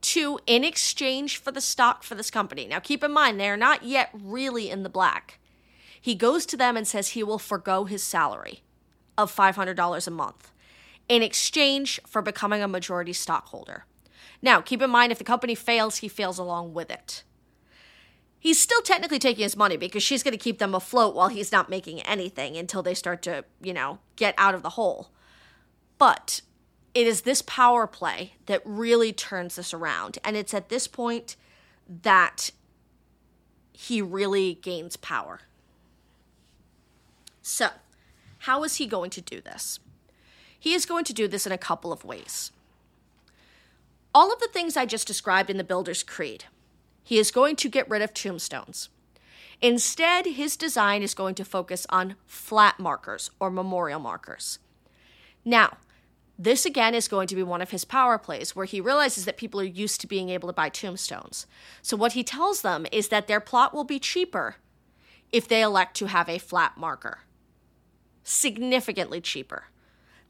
to, 0.00 0.38
in 0.46 0.64
exchange 0.64 1.36
for 1.36 1.50
the 1.50 1.60
stock 1.60 2.02
for 2.02 2.14
this 2.14 2.30
company. 2.30 2.66
Now, 2.66 2.78
keep 2.78 3.02
in 3.02 3.12
mind, 3.12 3.38
they 3.38 3.48
are 3.48 3.56
not 3.56 3.82
yet 3.82 4.10
really 4.12 4.70
in 4.70 4.82
the 4.82 4.88
black. 4.88 5.38
He 6.00 6.14
goes 6.14 6.46
to 6.46 6.56
them 6.56 6.76
and 6.76 6.86
says 6.86 7.08
he 7.08 7.22
will 7.22 7.38
forego 7.38 7.84
his 7.84 8.02
salary 8.02 8.62
of 9.16 9.34
$500 9.34 10.06
a 10.06 10.10
month 10.10 10.52
in 11.08 11.22
exchange 11.22 12.00
for 12.06 12.22
becoming 12.22 12.62
a 12.62 12.68
majority 12.68 13.12
stockholder. 13.12 13.84
Now, 14.40 14.60
keep 14.60 14.80
in 14.80 14.90
mind, 14.90 15.10
if 15.10 15.18
the 15.18 15.24
company 15.24 15.54
fails, 15.54 15.96
he 15.96 16.08
fails 16.08 16.38
along 16.38 16.74
with 16.74 16.90
it 16.90 17.24
he's 18.38 18.60
still 18.60 18.82
technically 18.82 19.18
taking 19.18 19.42
his 19.42 19.56
money 19.56 19.76
because 19.76 20.02
she's 20.02 20.22
going 20.22 20.32
to 20.32 20.38
keep 20.38 20.58
them 20.58 20.74
afloat 20.74 21.14
while 21.14 21.28
he's 21.28 21.52
not 21.52 21.68
making 21.68 22.00
anything 22.02 22.56
until 22.56 22.82
they 22.82 22.94
start 22.94 23.22
to, 23.22 23.44
you 23.60 23.72
know, 23.72 23.98
get 24.16 24.34
out 24.38 24.54
of 24.54 24.62
the 24.62 24.70
hole. 24.70 25.10
But 25.98 26.42
it 26.98 27.06
is 27.06 27.20
this 27.20 27.42
power 27.42 27.86
play 27.86 28.32
that 28.46 28.60
really 28.64 29.12
turns 29.12 29.54
this 29.54 29.72
around. 29.72 30.18
And 30.24 30.36
it's 30.36 30.52
at 30.52 30.68
this 30.68 30.88
point 30.88 31.36
that 31.88 32.50
he 33.72 34.02
really 34.02 34.54
gains 34.62 34.96
power. 34.96 35.42
So, 37.40 37.68
how 38.38 38.64
is 38.64 38.76
he 38.76 38.86
going 38.86 39.10
to 39.10 39.20
do 39.20 39.40
this? 39.40 39.78
He 40.58 40.74
is 40.74 40.86
going 40.86 41.04
to 41.04 41.12
do 41.12 41.28
this 41.28 41.46
in 41.46 41.52
a 41.52 41.56
couple 41.56 41.92
of 41.92 42.04
ways. 42.04 42.50
All 44.12 44.32
of 44.32 44.40
the 44.40 44.48
things 44.52 44.76
I 44.76 44.84
just 44.84 45.06
described 45.06 45.50
in 45.50 45.56
the 45.56 45.62
Builder's 45.62 46.02
Creed 46.02 46.46
he 47.04 47.16
is 47.16 47.30
going 47.30 47.54
to 47.56 47.68
get 47.68 47.88
rid 47.88 48.02
of 48.02 48.12
tombstones. 48.12 48.88
Instead, 49.62 50.26
his 50.26 50.56
design 50.56 51.04
is 51.04 51.14
going 51.14 51.36
to 51.36 51.44
focus 51.44 51.86
on 51.90 52.16
flat 52.26 52.80
markers 52.80 53.30
or 53.38 53.52
memorial 53.52 54.00
markers. 54.00 54.58
Now, 55.44 55.78
this 56.38 56.64
again 56.64 56.94
is 56.94 57.08
going 57.08 57.26
to 57.26 57.34
be 57.34 57.42
one 57.42 57.60
of 57.60 57.70
his 57.70 57.84
power 57.84 58.16
plays 58.16 58.54
where 58.54 58.64
he 58.64 58.80
realizes 58.80 59.24
that 59.24 59.36
people 59.36 59.60
are 59.60 59.64
used 59.64 60.00
to 60.00 60.06
being 60.06 60.28
able 60.28 60.48
to 60.48 60.52
buy 60.52 60.68
tombstones. 60.68 61.46
So, 61.82 61.96
what 61.96 62.12
he 62.12 62.22
tells 62.22 62.62
them 62.62 62.86
is 62.92 63.08
that 63.08 63.26
their 63.26 63.40
plot 63.40 63.74
will 63.74 63.84
be 63.84 63.98
cheaper 63.98 64.56
if 65.32 65.48
they 65.48 65.62
elect 65.62 65.96
to 65.96 66.06
have 66.06 66.28
a 66.28 66.38
flat 66.38 66.76
marker. 66.76 67.20
Significantly 68.22 69.20
cheaper. 69.20 69.64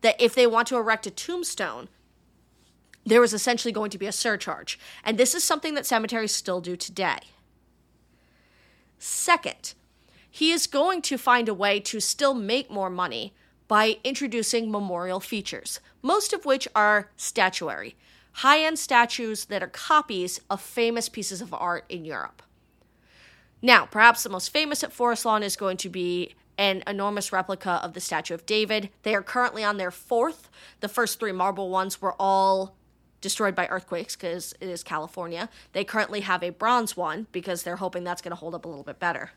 That 0.01 0.17
if 0.19 0.35
they 0.35 0.47
want 0.47 0.69
to 0.69 0.77
erect 0.77 1.07
a 1.07 1.11
tombstone, 1.11 1.89
there 3.05 3.23
is 3.23 3.35
essentially 3.35 3.73
going 3.73 3.91
to 3.91 3.99
be 3.99 4.07
a 4.07 4.13
surcharge. 4.13 4.79
And 5.05 5.19
this 5.19 5.35
is 5.35 5.45
something 5.45 5.75
that 5.75 5.87
cemeteries 5.87 6.35
still 6.35 6.61
do 6.61 6.77
today. 6.77 7.19
Second, 8.99 9.75
he 10.31 10.53
is 10.53 10.67
going 10.67 11.03
to 11.03 11.19
find 11.19 11.49
a 11.49 11.55
way 11.55 11.81
to 11.81 12.01
still 12.01 12.35
make 12.35 12.71
more 12.71 12.91
money 12.91 13.35
by 13.69 13.99
introducing 14.03 14.71
memorial 14.71 15.21
features, 15.21 15.81
most 16.03 16.33
of 16.33 16.45
which 16.45 16.67
are 16.75 17.11
statuary, 17.17 17.95
high 18.33 18.61
end 18.61 18.79
statues 18.79 19.45
that 19.47 19.63
are 19.63 19.69
copies 19.69 20.41
of 20.51 20.61
famous 20.61 21.09
pieces 21.09 21.41
of 21.41 21.55
art 21.55 21.85
in 21.89 22.05
Europe. 22.05 22.43
Now, 23.61 23.87
perhaps 23.87 24.23
the 24.23 24.31
most 24.31 24.49
famous 24.51 24.83
at 24.83 24.93
Forest 24.93 25.25
Lawn 25.25 25.43
is 25.43 25.57
going 25.57 25.77
to 25.79 25.89
be 25.89 26.35
an 26.57 26.83
enormous 26.87 27.33
replica 27.33 27.81
of 27.83 27.93
the 27.93 28.01
Statue 28.01 28.35
of 28.35 28.47
David. 28.47 28.91
They 29.03 29.15
are 29.15 29.23
currently 29.23 29.63
on 29.63 29.77
their 29.77 29.91
fourth. 29.91 30.49
The 30.81 30.89
first 30.89 31.21
three 31.21 31.33
marble 31.33 31.71
ones 31.71 32.01
were 32.01 32.15
all 32.19 32.75
destroyed 33.21 33.55
by 33.55 33.67
earthquakes 33.69 34.17
because 34.17 34.55
it 34.61 34.69
is 34.69 34.83
California. 34.83 35.49
They 35.73 35.85
currently 35.85 36.21
have 36.21 36.43
a 36.43 36.51
bronze 36.51 36.97
one 36.97 37.27
because 37.33 37.63
they're 37.63 37.77
hoping 37.77 38.05
that's 38.05 38.23
going 38.23 38.31
to 38.31 38.37
hold 38.37 38.55
up 38.55 38.65
a 38.65 38.69
little 38.69 38.85
bit 38.85 38.99
better. 38.99 39.33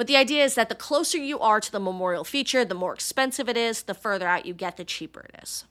But 0.00 0.06
the 0.06 0.16
idea 0.16 0.42
is 0.42 0.54
that 0.54 0.70
the 0.70 0.74
closer 0.74 1.18
you 1.18 1.38
are 1.40 1.60
to 1.60 1.70
the 1.70 1.78
memorial 1.78 2.24
feature, 2.24 2.64
the 2.64 2.74
more 2.74 2.94
expensive 2.94 3.50
it 3.50 3.56
is, 3.58 3.82
the 3.82 3.92
further 3.92 4.26
out 4.26 4.46
you 4.46 4.54
get, 4.54 4.78
the 4.78 4.84
cheaper 4.84 5.26
it 5.28 5.42
is. 5.42 5.66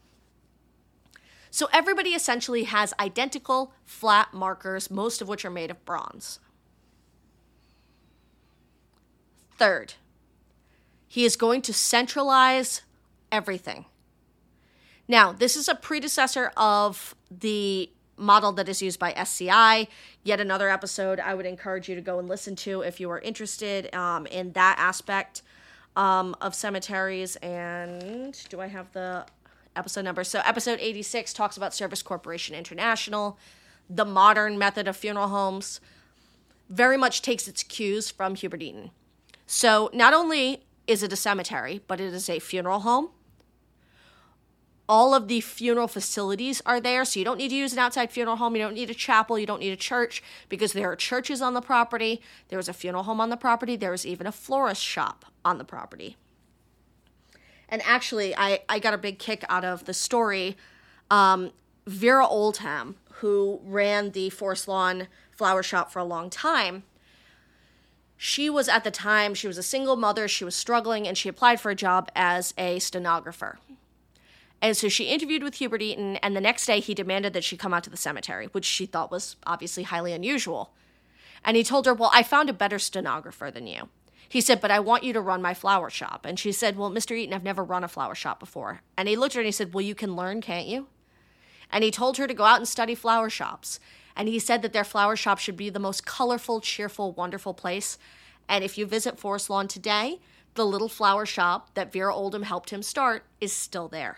So 1.50 1.68
everybody 1.74 2.12
essentially 2.12 2.65
has 2.65 2.94
identical 3.00 3.74
flat 3.86 4.32
markers, 4.32 4.92
most 4.92 5.24
of 5.24 5.28
which 5.28 5.44
are 5.46 5.50
made 5.50 5.72
of 5.72 5.84
bronze. 5.84 6.39
Third, 9.58 9.96
he 11.08 11.26
is 11.26 11.36
going 11.36 11.63
to 11.63 11.74
centralize 11.74 12.84
everything. 13.32 13.86
Now, 15.08 15.32
this 15.32 15.58
is 15.58 15.68
a 15.68 15.74
predecessor 15.74 16.52
of 16.56 17.15
the 17.32 17.89
model 18.19 18.51
that 18.53 18.69
is 18.69 18.82
used 18.82 18.99
by 18.99 19.12
SCI. 19.13 19.88
Yet 20.23 20.39
another 20.39 20.69
episode 20.69 21.19
I 21.19 21.34
would 21.34 21.45
encourage 21.45 21.89
you 21.89 21.95
to 21.95 22.01
go 22.01 22.19
and 22.19 22.27
listen 22.27 22.55
to 22.58 22.82
if 22.82 22.99
you 22.99 23.10
are 23.10 23.19
interested 23.19 23.93
um, 23.95 24.25
in 24.27 24.51
that 24.53 24.75
aspect 24.77 25.41
um, 25.95 26.36
of 26.41 26.53
cemeteries. 26.53 27.36
And 27.38 28.38
do 28.49 28.62
I 28.62 28.67
have 28.67 28.91
the 28.91 29.25
episode 29.75 30.03
number? 30.03 30.23
So, 30.23 30.41
episode 30.45 30.79
86 30.82 31.34
talks 31.34 31.58
about 31.58 31.73
Service 31.73 32.01
Corporation 32.01 32.55
International, 32.55 33.38
the 33.89 34.05
modern 34.05 34.58
method 34.58 34.88
of 34.88 34.95
funeral 34.95 35.29
homes. 35.29 35.79
Very 36.69 36.97
much 36.97 37.21
takes 37.23 37.47
its 37.47 37.63
cues 37.63 38.12
from 38.12 38.36
Hubert 38.36 38.62
Eaton. 38.62 38.91
So, 39.47 39.89
not 39.93 40.13
only 40.13 40.63
is 40.86 41.01
it 41.01 41.13
a 41.13 41.15
cemetery, 41.15 41.82
but 41.88 41.99
it 41.99 42.13
is 42.13 42.29
a 42.29 42.39
funeral 42.39 42.82
home 42.82 43.10
all 44.89 45.13
of 45.13 45.28
the 45.28 45.39
funeral 45.39 45.88
facilities 45.88 46.62
are 46.65 46.82
there. 46.82 47.06
So 47.06 47.19
you 47.19 47.25
don't 47.25 47.38
need 47.38 47.49
to 47.49 47.56
use 47.56 47.73
an 47.73 47.80
outside 47.80 48.12
funeral 48.12 48.38
home. 48.38 48.56
You 48.56 48.63
don't 48.63 48.73
need 48.73 48.89
a 48.89 48.95
chapel. 48.95 49.38
You 49.38 49.45
don't 49.45 49.60
need 49.62 49.71
a 49.71 49.78
church 49.78 50.23
because 50.49 50.73
there 50.73 50.91
are 50.91 50.95
churches 50.95 51.41
on 51.41 51.54
the 51.54 51.62
property. 51.62 52.21
There 52.49 52.58
was 52.58 52.67
a 52.67 52.73
funeral 52.73 53.04
home 53.04 53.21
on 53.21 53.30
the 53.30 53.38
property. 53.38 53.75
There 53.75 53.91
was 53.91 54.06
even 54.06 54.28
a 54.28 54.32
florist 54.32 54.84
shop 54.84 55.25
on 55.45 55.60
the 55.60 55.63
property. 55.63 56.17
And 57.69 57.84
actually, 57.86 58.36
I, 58.36 58.62
I 58.67 58.80
got 58.80 58.95
a 58.95 58.97
big 58.97 59.19
kick 59.19 59.45
out 59.47 59.63
of 59.63 59.86
the 59.86 59.93
story. 59.93 60.58
Um, 61.12 61.52
Vera 61.86 62.25
Oldham, 62.28 62.95
who 63.21 63.62
ran 63.63 64.12
the 64.12 64.32
Forest 64.32 64.67
Lawn 64.67 65.08
flower 65.32 65.62
shop 65.62 65.91
for 65.91 65.99
a 65.99 66.04
long 66.04 66.32
time, 66.32 66.84
She 68.21 68.49
was 68.49 68.67
at 68.67 68.84
the 68.84 68.91
time, 68.91 69.34
she 69.34 69.47
was 69.47 69.58
a 69.58 69.63
single 69.63 69.95
mother, 69.95 70.28
she 70.28 70.43
was 70.43 70.54
struggling, 70.54 71.08
and 71.08 71.17
she 71.17 71.30
applied 71.30 71.62
for 71.62 71.71
a 71.71 71.75
job 71.75 72.12
as 72.15 72.54
a 72.58 72.80
stenographer. 72.80 73.60
And 74.62 74.76
so 74.76 74.89
she 74.89 75.06
interviewed 75.06 75.43
with 75.43 75.56
Hubert 75.56 75.82
Eaton, 75.82 76.17
and 76.17 76.36
the 76.36 76.41
next 76.41 76.65
day 76.65 76.80
he 76.80 76.93
demanded 76.93 77.34
that 77.34 77.43
she 77.43 77.56
come 77.56 77.74
out 77.74 77.84
to 77.86 77.89
the 77.89 77.98
cemetery, 77.98 78.48
which 78.48 78.65
she 78.65 78.86
thought 78.86 79.12
was 79.12 79.38
obviously 79.45 79.84
highly 79.84 80.12
unusual. 80.12 80.74
And 81.45 81.56
he 81.56 81.63
told 81.63 81.86
her, 81.86 81.93
Well, 81.93 82.12
I 82.13 82.24
found 82.24 82.50
a 82.50 82.54
better 82.54 82.80
stenographer 82.80 83.50
than 83.50 83.67
you. 83.67 83.89
He 84.28 84.41
said, 84.41 84.60
But 84.60 84.72
I 84.72 84.80
want 84.80 85.04
you 85.04 85.13
to 85.13 85.22
run 85.22 85.41
my 85.41 85.54
flower 85.54 85.89
shop. 85.89 86.26
And 86.26 86.38
she 86.38 86.52
said, 86.52 86.78
Well, 86.78 86.91
Mr. 86.91 87.17
Eaton, 87.17 87.34
I've 87.34 87.43
never 87.43 87.63
run 87.63 87.84
a 87.84 87.88
flower 87.88 88.15
shop 88.15 88.39
before. 88.39 88.82
And 88.98 89.08
he 89.08 89.15
looked 89.15 89.34
at 89.34 89.38
her 89.38 89.41
and 89.41 89.48
he 89.48 89.52
said, 89.52 89.74
Well, 89.74 89.82
you 89.82 89.95
can 89.95 90.15
learn, 90.15 90.41
can't 90.41 90.67
you? 90.67 90.88
And 91.72 91.84
he 91.84 91.91
told 91.91 92.17
her 92.17 92.28
to 92.28 92.34
go 92.34 92.43
out 92.43 92.58
and 92.58 92.67
study 92.67 92.95
flower 92.95 93.30
shops. 93.30 93.80
And 94.15 94.28
he 94.28 94.39
said 94.39 94.62
that 94.63 94.74
their 94.74 94.84
flower 94.84 95.15
shop 95.15 95.39
should 95.39 95.56
be 95.56 95.69
the 95.69 95.80
most 95.80 96.06
colorful, 96.06 96.60
cheerful, 96.60 97.13
wonderful 97.13 97.54
place. 97.54 97.98
And 98.50 98.63
if 98.63 98.78
you 98.78 98.86
visit 98.86 99.19
Forest 99.19 99.50
Lawn 99.50 99.67
today, 99.67 100.19
the 100.56 100.65
little 100.65 100.89
flower 100.89 101.26
shop 101.26 101.74
that 101.76 101.93
Vera 101.93 102.13
Oldham 102.13 102.43
helped 102.43 102.72
him 102.72 102.84
start 102.84 103.24
is 103.39 103.54
still 103.54 103.88
there. 103.88 104.17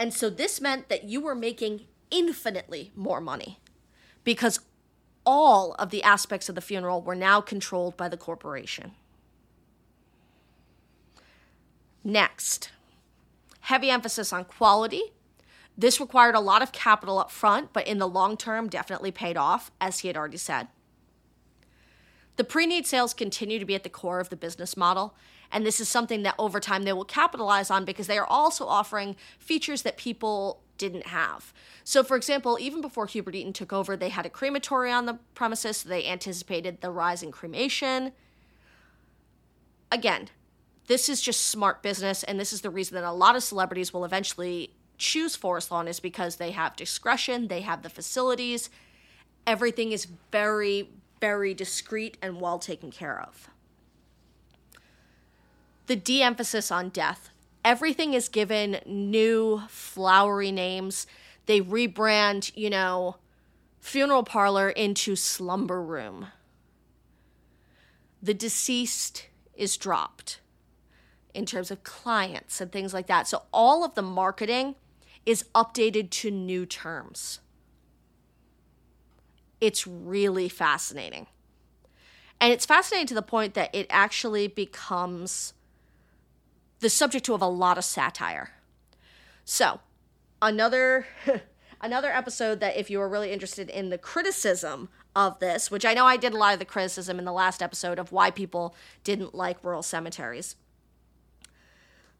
And 0.00 0.14
so 0.14 0.30
this 0.30 0.62
meant 0.62 0.88
that 0.88 1.04
you 1.04 1.20
were 1.20 1.34
making 1.34 1.82
infinitely 2.10 2.90
more 2.96 3.20
money 3.20 3.58
because 4.24 4.58
all 5.26 5.74
of 5.74 5.90
the 5.90 6.02
aspects 6.02 6.48
of 6.48 6.54
the 6.54 6.62
funeral 6.62 7.02
were 7.02 7.14
now 7.14 7.42
controlled 7.42 7.98
by 7.98 8.08
the 8.08 8.16
corporation. 8.16 8.92
Next, 12.02 12.70
heavy 13.60 13.90
emphasis 13.90 14.32
on 14.32 14.46
quality. 14.46 15.02
This 15.76 16.00
required 16.00 16.34
a 16.34 16.40
lot 16.40 16.62
of 16.62 16.72
capital 16.72 17.18
up 17.18 17.30
front, 17.30 17.74
but 17.74 17.86
in 17.86 17.98
the 17.98 18.08
long 18.08 18.38
term, 18.38 18.70
definitely 18.70 19.10
paid 19.10 19.36
off, 19.36 19.70
as 19.82 19.98
he 19.98 20.08
had 20.08 20.16
already 20.16 20.38
said. 20.38 20.68
The 22.36 22.44
pre 22.44 22.64
need 22.64 22.86
sales 22.86 23.12
continue 23.12 23.58
to 23.58 23.66
be 23.66 23.74
at 23.74 23.82
the 23.82 23.90
core 23.90 24.18
of 24.18 24.30
the 24.30 24.36
business 24.36 24.78
model, 24.78 25.14
and 25.52 25.66
this 25.66 25.80
is 25.80 25.88
something 25.88 26.22
that 26.22 26.34
over 26.38 26.60
time 26.60 26.84
they 26.84 26.92
will 26.92 27.04
capitalize 27.04 27.70
on 27.70 27.84
because 27.84 28.06
they 28.06 28.18
are 28.18 28.26
also 28.26 28.66
offering 28.66 29.16
features 29.38 29.82
that 29.82 29.96
people 29.96 30.60
didn't 30.78 31.08
have. 31.08 31.52
So, 31.84 32.02
for 32.02 32.16
example, 32.16 32.56
even 32.60 32.80
before 32.80 33.06
Hubert 33.06 33.34
Eaton 33.34 33.52
took 33.52 33.72
over, 33.72 33.96
they 33.96 34.08
had 34.08 34.26
a 34.26 34.30
crematory 34.30 34.90
on 34.90 35.06
the 35.06 35.18
premises, 35.34 35.78
so 35.78 35.88
they 35.88 36.06
anticipated 36.06 36.80
the 36.80 36.90
rise 36.90 37.22
in 37.22 37.32
cremation. 37.32 38.12
Again, 39.92 40.28
this 40.86 41.08
is 41.08 41.20
just 41.20 41.48
smart 41.48 41.82
business, 41.82 42.22
and 42.22 42.40
this 42.40 42.52
is 42.52 42.62
the 42.62 42.70
reason 42.70 42.94
that 42.94 43.04
a 43.04 43.12
lot 43.12 43.36
of 43.36 43.42
celebrities 43.42 43.92
will 43.92 44.04
eventually 44.04 44.72
choose 44.96 45.36
Forest 45.36 45.70
Lawn 45.70 45.88
is 45.88 46.00
because 46.00 46.36
they 46.36 46.52
have 46.52 46.76
discretion, 46.76 47.48
they 47.48 47.62
have 47.62 47.82
the 47.82 47.90
facilities, 47.90 48.70
everything 49.46 49.92
is 49.92 50.06
very, 50.30 50.90
very 51.20 51.54
discreet 51.54 52.16
and 52.22 52.40
well 52.40 52.58
taken 52.58 52.90
care 52.90 53.20
of 53.20 53.50
the 55.90 55.96
de 55.96 56.22
emphasis 56.22 56.70
on 56.70 56.88
death. 56.88 57.30
Everything 57.64 58.14
is 58.14 58.28
given 58.28 58.78
new 58.86 59.60
flowery 59.68 60.52
names. 60.52 61.04
They 61.46 61.60
rebrand, 61.60 62.52
you 62.54 62.70
know, 62.70 63.16
funeral 63.80 64.22
parlor 64.22 64.70
into 64.70 65.16
slumber 65.16 65.82
room. 65.82 66.28
The 68.22 68.34
deceased 68.34 69.26
is 69.56 69.76
dropped 69.76 70.38
in 71.34 71.44
terms 71.44 71.72
of 71.72 71.82
clients 71.82 72.60
and 72.60 72.70
things 72.70 72.94
like 72.94 73.08
that. 73.08 73.26
So 73.26 73.42
all 73.52 73.84
of 73.84 73.96
the 73.96 74.02
marketing 74.02 74.76
is 75.26 75.44
updated 75.56 76.10
to 76.10 76.30
new 76.30 76.66
terms. 76.66 77.40
It's 79.60 79.88
really 79.88 80.48
fascinating. 80.48 81.26
And 82.40 82.52
it's 82.52 82.64
fascinating 82.64 83.08
to 83.08 83.14
the 83.14 83.22
point 83.22 83.54
that 83.54 83.74
it 83.74 83.88
actually 83.90 84.46
becomes 84.46 85.52
the 86.80 86.90
subject 86.90 87.24
to 87.26 87.34
of 87.34 87.42
a 87.42 87.46
lot 87.46 87.78
of 87.78 87.84
satire. 87.84 88.50
So, 89.44 89.80
another 90.42 91.06
another 91.80 92.10
episode 92.10 92.60
that 92.60 92.76
if 92.76 92.90
you 92.90 93.00
are 93.00 93.08
really 93.08 93.32
interested 93.32 93.70
in 93.70 93.90
the 93.90 93.98
criticism 93.98 94.88
of 95.14 95.38
this, 95.38 95.70
which 95.70 95.84
I 95.84 95.94
know 95.94 96.06
I 96.06 96.16
did 96.16 96.32
a 96.32 96.36
lot 96.36 96.52
of 96.52 96.58
the 96.58 96.64
criticism 96.64 97.18
in 97.18 97.24
the 97.24 97.32
last 97.32 97.62
episode 97.62 97.98
of 97.98 98.12
why 98.12 98.30
people 98.30 98.74
didn't 99.04 99.34
like 99.34 99.62
rural 99.64 99.82
cemeteries. 99.82 100.56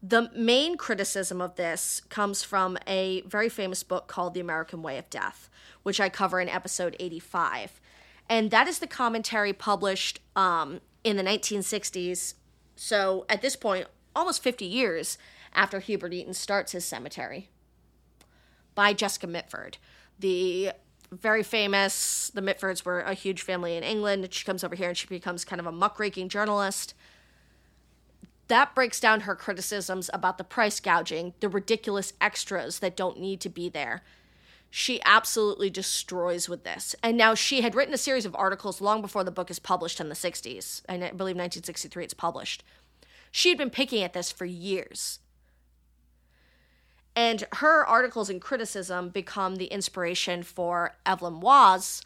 The 0.03 0.31
main 0.35 0.77
criticism 0.77 1.43
of 1.43 1.57
this 1.57 2.01
comes 2.09 2.43
from 2.43 2.79
a 2.87 3.21
very 3.23 3.51
famous 3.51 3.83
book 3.83 4.07
called 4.09 4.33
The 4.33 4.41
American 4.41 4.83
Way 4.83 4.97
of 4.97 5.11
Death, 5.11 5.51
which 5.83 6.01
I 6.01 6.09
cover 6.09 6.41
in 6.41 6.49
episode 6.49 6.97
85. 6.99 7.81
And 8.29 8.51
that 8.51 8.67
is 8.67 8.79
the 8.79 8.87
commentary 8.87 9.53
published 9.53 10.21
um, 10.35 10.81
in 11.05 11.17
the 11.17 11.23
1960s. 11.23 12.35
So 12.77 13.27
at 13.29 13.43
this 13.43 13.57
point, 13.57 13.89
almost 14.15 14.43
50 14.43 14.65
years 14.65 15.19
after 15.55 15.81
Hubert 15.81 16.13
Eaton 16.13 16.35
starts 16.35 16.73
his 16.73 16.85
cemetery 16.85 17.49
by 18.75 18.93
Jessica 18.93 19.27
Mitford. 19.27 19.79
The 20.19 20.73
very 21.13 21.43
famous, 21.43 22.31
the 22.35 22.41
Mitfords 22.41 22.85
were 22.85 23.01
a 23.01 23.15
huge 23.15 23.43
family 23.43 23.77
in 23.77 23.83
England. 23.83 24.33
She 24.33 24.45
comes 24.45 24.63
over 24.63 24.75
here 24.75 24.89
and 24.89 24.97
she 24.97 25.07
becomes 25.07 25.45
kind 25.45 25.61
of 25.61 25.67
a 25.67 25.73
muckraking 25.73 26.29
journalist. 26.29 26.95
That 28.49 28.75
breaks 28.75 29.01
down 29.01 29.21
her 29.21 29.37
criticisms 29.37 30.11
about 30.13 30.39
the 30.39 30.45
price 30.45 30.81
gouging, 30.81 31.35
the 31.41 31.49
ridiculous 31.49 32.13
extras 32.21 32.81
that 32.81 32.97
don't 32.97 33.19
need 33.19 33.41
to 33.43 33.49
be 33.49 33.69
there. 33.69 34.03
She 34.73 35.01
absolutely 35.05 35.69
destroys 35.69 36.49
with 36.49 36.63
this. 36.63 36.95
And 37.03 37.17
now 37.17 37.35
she 37.35 37.61
had 37.61 37.75
written 37.75 37.95
a 37.95 37.99
series 37.99 38.25
of 38.25 38.37
articles 38.37 38.81
long 38.81 39.03
before 39.03 39.25
the 39.25 39.33
book 39.33 39.51
is 39.51 39.59
published 39.59 40.01
in 40.01 40.09
the 40.09 40.15
60s. 40.15 40.83
And 40.89 41.03
I 41.03 41.09
believe 41.09 41.37
1963 41.37 42.05
it's 42.05 42.15
published 42.15 42.63
She'd 43.31 43.59
been 43.59 43.71
picking 43.71 44.03
at 44.03 44.13
this 44.13 44.33
for 44.33 44.45
years. 44.45 45.21
And 47.15 47.45
her 47.55 47.87
articles 47.87 48.31
and 48.31 48.41
criticism 48.41 49.09
become 49.09 49.57
the 49.57 49.67
inspiration 49.67 50.43
for 50.43 50.97
Evelyn 51.05 51.41
Waugh's 51.41 52.03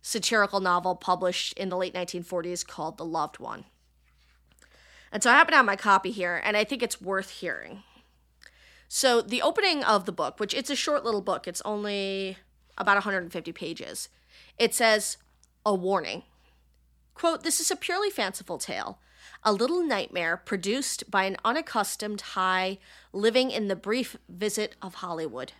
satirical 0.00 0.60
novel 0.60 0.94
published 0.94 1.52
in 1.54 1.68
the 1.68 1.76
late 1.76 1.94
1940s 1.94 2.66
called 2.66 2.98
The 2.98 3.04
Loved 3.04 3.38
One. 3.38 3.64
And 5.12 5.22
so 5.22 5.30
I 5.30 5.34
happen 5.34 5.52
to 5.52 5.56
have 5.56 5.66
my 5.66 5.76
copy 5.76 6.10
here, 6.10 6.40
and 6.44 6.56
I 6.56 6.64
think 6.64 6.82
it's 6.82 7.00
worth 7.00 7.30
hearing. 7.30 7.82
So 8.88 9.20
the 9.20 9.42
opening 9.42 9.82
of 9.82 10.06
the 10.06 10.12
book, 10.12 10.38
which 10.38 10.54
it's 10.54 10.70
a 10.70 10.76
short 10.76 11.04
little 11.04 11.20
book, 11.20 11.46
it's 11.48 11.62
only 11.64 12.38
about 12.76 12.96
150 12.96 13.52
pages. 13.52 14.08
It 14.58 14.74
says, 14.74 15.16
a 15.66 15.74
warning. 15.74 16.22
Quote, 17.14 17.42
this 17.42 17.60
is 17.60 17.70
a 17.70 17.76
purely 17.76 18.10
fanciful 18.10 18.58
tale 18.58 18.98
a 19.44 19.52
little 19.52 19.82
nightmare 19.82 20.36
produced 20.36 21.10
by 21.10 21.24
an 21.24 21.36
unaccustomed 21.44 22.20
high 22.20 22.78
living 23.12 23.50
in 23.50 23.68
the 23.68 23.76
brief 23.76 24.16
visit 24.28 24.74
of 24.82 24.96
Hollywood. 24.96 25.52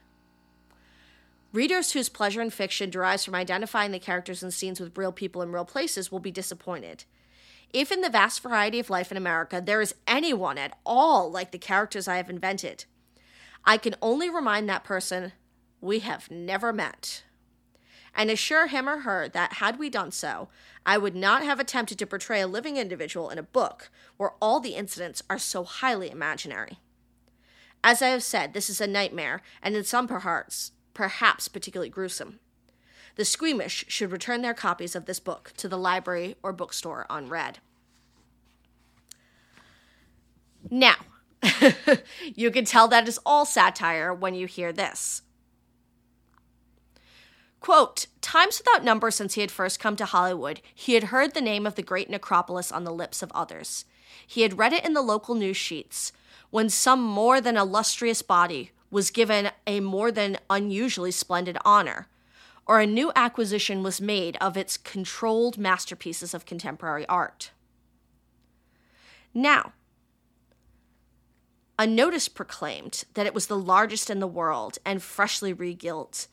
Readers 1.53 1.93
whose 1.93 2.09
pleasure 2.09 2.43
in 2.43 2.51
fiction 2.51 2.91
derives 2.91 3.25
from 3.25 3.35
identifying 3.35 3.91
the 3.91 3.99
characters 3.99 4.43
and 4.43 4.53
scenes 4.53 4.81
with 4.81 4.99
real 4.99 5.13
people 5.13 5.41
in 5.41 5.53
real 5.53 5.65
places 5.65 6.13
will 6.13 6.19
be 6.19 6.31
disappointed. 6.31 7.05
If 7.73 7.91
in 7.91 8.01
the 8.01 8.11
vast 8.11 8.43
variety 8.43 8.79
of 8.79 8.91
life 8.91 9.11
in 9.11 9.17
America 9.17 9.63
there 9.65 9.81
is 9.81 9.95
anyone 10.07 10.59
at 10.59 10.77
all 10.85 11.31
like 11.31 11.53
the 11.53 11.59
characters 11.59 12.09
I 12.09 12.17
have 12.17 12.29
invented, 12.29 12.85
I 13.65 13.79
can 13.79 13.95
only 14.03 14.29
remind 14.29 14.69
that 14.69 14.85
person 14.85 15.33
we 15.81 16.01
have 16.01 16.31
never 16.31 16.73
met 16.73 17.23
and 18.15 18.31
assure 18.31 18.67
him 18.67 18.89
or 18.89 19.01
her 19.01 19.29
that 19.29 19.55
had 19.55 19.79
we 19.79 19.91
done 19.91 20.11
so, 20.11 20.49
I 20.85 20.99
would 20.99 21.15
not 21.15 21.43
have 21.43 21.61
attempted 21.61 21.99
to 21.99 22.07
portray 22.07 22.41
a 22.41 22.47
living 22.47 22.77
individual 22.77 23.31
in 23.31 23.39
a 23.39 23.43
book 23.43 23.91
where 24.17 24.33
all 24.41 24.61
the 24.61 24.75
incidents 24.75 25.23
are 25.29 25.39
so 25.39 25.65
highly 25.65 26.11
imaginary. 26.11 26.79
As 27.85 28.03
I 28.03 28.09
have 28.09 28.23
said, 28.23 28.53
this 28.53 28.69
is 28.69 28.81
a 28.81 28.87
nightmare, 28.87 29.43
and 29.63 29.77
in 29.77 29.85
some 29.85 30.09
parts, 30.09 30.73
perhaps 30.95 31.49
particularly 31.49 31.91
gruesome. 31.91 32.41
The 33.17 33.25
squeamish 33.25 33.85
should 33.89 34.13
return 34.13 34.43
their 34.43 34.55
copies 34.55 34.95
of 34.95 35.07
this 35.07 35.21
book 35.21 35.53
to 35.57 35.69
the 35.69 35.79
library 35.79 36.37
or 36.43 36.53
bookstore 36.53 37.07
unread. 37.11 37.59
Now, 40.71 40.97
you 42.35 42.51
can 42.51 42.65
tell 42.65 42.89
that 42.89 43.09
is 43.09 43.21
all 43.25 43.45
satire 43.45 44.13
when 44.13 44.35
you 44.35 44.47
hear 44.47 44.73
this. 44.73 45.23
Quote, 47.61 48.07
times 48.21 48.59
without 48.59 48.85
number 48.85 49.11
since 49.11 49.35
he 49.35 49.41
had 49.41 49.51
first 49.51 49.81
come 49.81 49.97
to 49.97 50.05
Hollywood, 50.05 50.61
he 50.75 50.95
had 50.95 51.05
heard 51.05 51.35
the 51.35 51.41
name 51.41 51.67
of 51.67 51.75
the 51.75 51.83
great 51.83 52.09
necropolis 52.09 52.71
on 52.71 52.85
the 52.85 52.93
lips 52.93 53.23
of 53.23 53.33
others. 53.35 53.85
He 54.27 54.43
had 54.43 54.59
read 54.59 54.73
it 54.73 54.85
in 54.85 54.95
the 54.95 55.03
local 55.03 55.35
news 55.35 55.57
sheets 55.57 56.13
when 56.51 56.71
some 56.71 57.03
more 57.03 57.41
than 57.41 57.57
illustrious 57.57 58.23
body 58.23 58.71
was 58.91 59.11
given 59.11 59.51
a 59.67 59.81
more 59.81 60.11
than 60.11 60.39
unusually 60.49 61.11
splendid 61.11 61.59
honor, 61.65 62.09
or 62.67 62.81
a 62.81 62.87
new 62.87 63.13
acquisition 63.15 63.83
was 63.83 64.01
made 64.01 64.37
of 64.41 64.57
its 64.57 64.77
controlled 64.77 65.59
masterpieces 65.59 66.33
of 66.33 66.47
contemporary 66.47 67.07
art. 67.07 67.51
Now, 69.35 69.73
a 71.79 71.87
notice 71.87 72.29
proclaimed 72.29 73.05
that 73.15 73.27
it 73.27 73.35
was 73.35 73.47
the 73.47 73.59
largest 73.59 74.11
in 74.11 74.21
the 74.21 74.27
world 74.27 74.79
and 74.85 75.03
freshly 75.03 75.53
regilt 75.53 76.29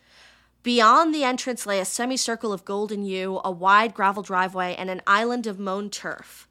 Beyond 0.65 1.13
the 1.13 1.23
entrance 1.23 1.67
lay 1.67 1.79
a 1.79 1.85
semicircle 1.85 2.51
of 2.51 2.65
golden 2.65 3.05
yew, 3.05 3.39
a 3.45 3.51
wide 3.51 3.93
gravel 3.93 4.23
driveway, 4.23 4.73
and 4.75 4.89
an 4.89 5.03
island 5.05 5.45
of 5.45 5.59
mown 5.59 5.91
turf, 5.91 6.47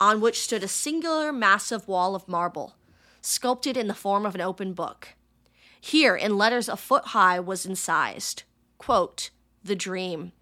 on 0.00 0.22
which 0.22 0.40
stood 0.40 0.64
a 0.64 0.68
singular 0.68 1.34
massive 1.34 1.86
wall 1.86 2.14
of 2.14 2.26
marble, 2.26 2.76
sculpted 3.20 3.76
in 3.76 3.86
the 3.86 3.92
form 3.92 4.24
of 4.24 4.34
an 4.34 4.40
open 4.40 4.72
book. 4.72 5.08
Here, 5.78 6.16
in 6.16 6.38
letters 6.38 6.70
a 6.70 6.78
foot 6.78 7.08
high, 7.08 7.38
was 7.40 7.66
incised, 7.66 8.44
quote, 8.78 9.28
The 9.62 9.76
Dream. 9.76 10.32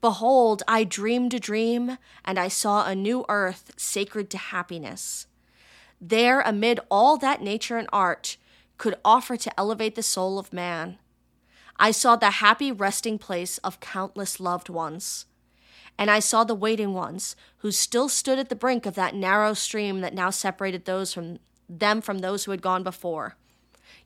Behold, 0.00 0.62
I 0.66 0.84
dreamed 0.84 1.34
a 1.34 1.38
dream, 1.38 1.98
and 2.24 2.38
I 2.38 2.48
saw 2.48 2.86
a 2.86 2.94
new 2.94 3.26
earth 3.28 3.72
sacred 3.76 4.30
to 4.30 4.38
happiness. 4.38 5.26
There, 6.00 6.40
amid 6.40 6.80
all 6.90 7.18
that 7.18 7.42
nature 7.42 7.76
and 7.76 7.90
art 7.92 8.38
could 8.78 8.94
offer 9.04 9.36
to 9.36 9.60
elevate 9.60 9.96
the 9.96 10.02
soul 10.02 10.38
of 10.38 10.50
man, 10.50 10.96
I 11.78 11.92
saw 11.92 12.16
the 12.16 12.30
happy 12.30 12.72
resting 12.72 13.18
place 13.18 13.58
of 13.58 13.80
countless 13.80 14.40
loved 14.40 14.68
ones. 14.68 15.26
And 15.96 16.10
I 16.10 16.18
saw 16.18 16.44
the 16.44 16.54
waiting 16.54 16.92
ones 16.92 17.36
who 17.58 17.70
still 17.70 18.08
stood 18.08 18.38
at 18.38 18.48
the 18.48 18.56
brink 18.56 18.86
of 18.86 18.94
that 18.94 19.14
narrow 19.14 19.54
stream 19.54 20.00
that 20.00 20.14
now 20.14 20.30
separated 20.30 20.84
those 20.84 21.12
from 21.12 21.38
them 21.68 22.00
from 22.00 22.18
those 22.18 22.44
who 22.44 22.50
had 22.50 22.62
gone 22.62 22.82
before. 22.82 23.36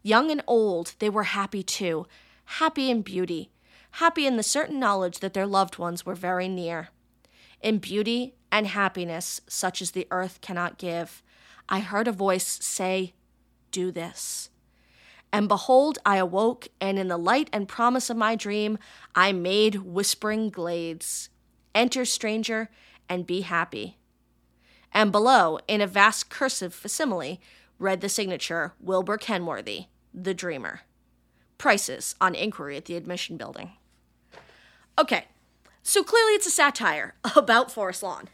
Young 0.02 0.30
and 0.30 0.42
old, 0.46 0.94
they 0.98 1.08
were 1.08 1.24
happy 1.24 1.62
too, 1.62 2.06
happy 2.44 2.90
in 2.90 3.02
beauty, 3.02 3.50
happy 3.92 4.26
in 4.26 4.36
the 4.36 4.42
certain 4.42 4.80
knowledge 4.80 5.20
that 5.20 5.32
their 5.32 5.46
loved 5.46 5.78
ones 5.78 6.04
were 6.04 6.14
very 6.14 6.48
near. 6.48 6.88
In 7.60 7.78
beauty 7.78 8.34
and 8.50 8.66
happiness 8.66 9.40
such 9.46 9.80
as 9.80 9.92
the 9.92 10.08
earth 10.10 10.40
cannot 10.40 10.78
give, 10.78 11.22
I 11.68 11.80
heard 11.80 12.08
a 12.08 12.12
voice 12.12 12.58
say, 12.60 13.14
Do 13.70 13.92
this. 13.92 14.50
And 15.33 15.49
behold, 15.49 15.99
I 16.05 16.18
awoke, 16.18 16.68
and 16.80 16.99
in 16.99 17.09
the 17.09 17.16
light 17.16 17.49
and 17.53 17.66
promise 17.66 18.11
of 18.11 18.16
my 18.16 18.37
dream, 18.37 18.78
I 19.14 19.33
made 19.33 19.76
whispering 19.76 20.51
glades. 20.51 21.30
Enter, 21.74 22.05
stranger, 22.05 22.68
and 23.09 23.26
be 23.26 23.41
happy. 23.41 23.97
And 24.93 25.11
below, 25.11 25.59
in 25.66 25.80
a 25.80 25.87
vast 25.87 26.28
cursive 26.28 26.74
facsimile, 26.74 27.41
read 27.78 28.03
the 28.03 28.11
signature 28.11 28.74
Wilbur 28.78 29.16
Kenworthy, 29.16 29.87
the 30.12 30.35
dreamer. 30.35 30.83
Prices 31.57 32.14
on 32.20 32.35
inquiry 32.35 32.76
at 32.76 32.85
the 32.85 32.97
admission 32.97 33.39
building. 33.39 33.72
Okay, 34.99 35.24
so 35.83 36.03
clearly 36.05 36.33
it's 36.35 36.47
a 36.47 36.51
satire 36.51 37.14
about 37.37 37.72
Forest 37.72 38.03
Lawn. 38.03 38.28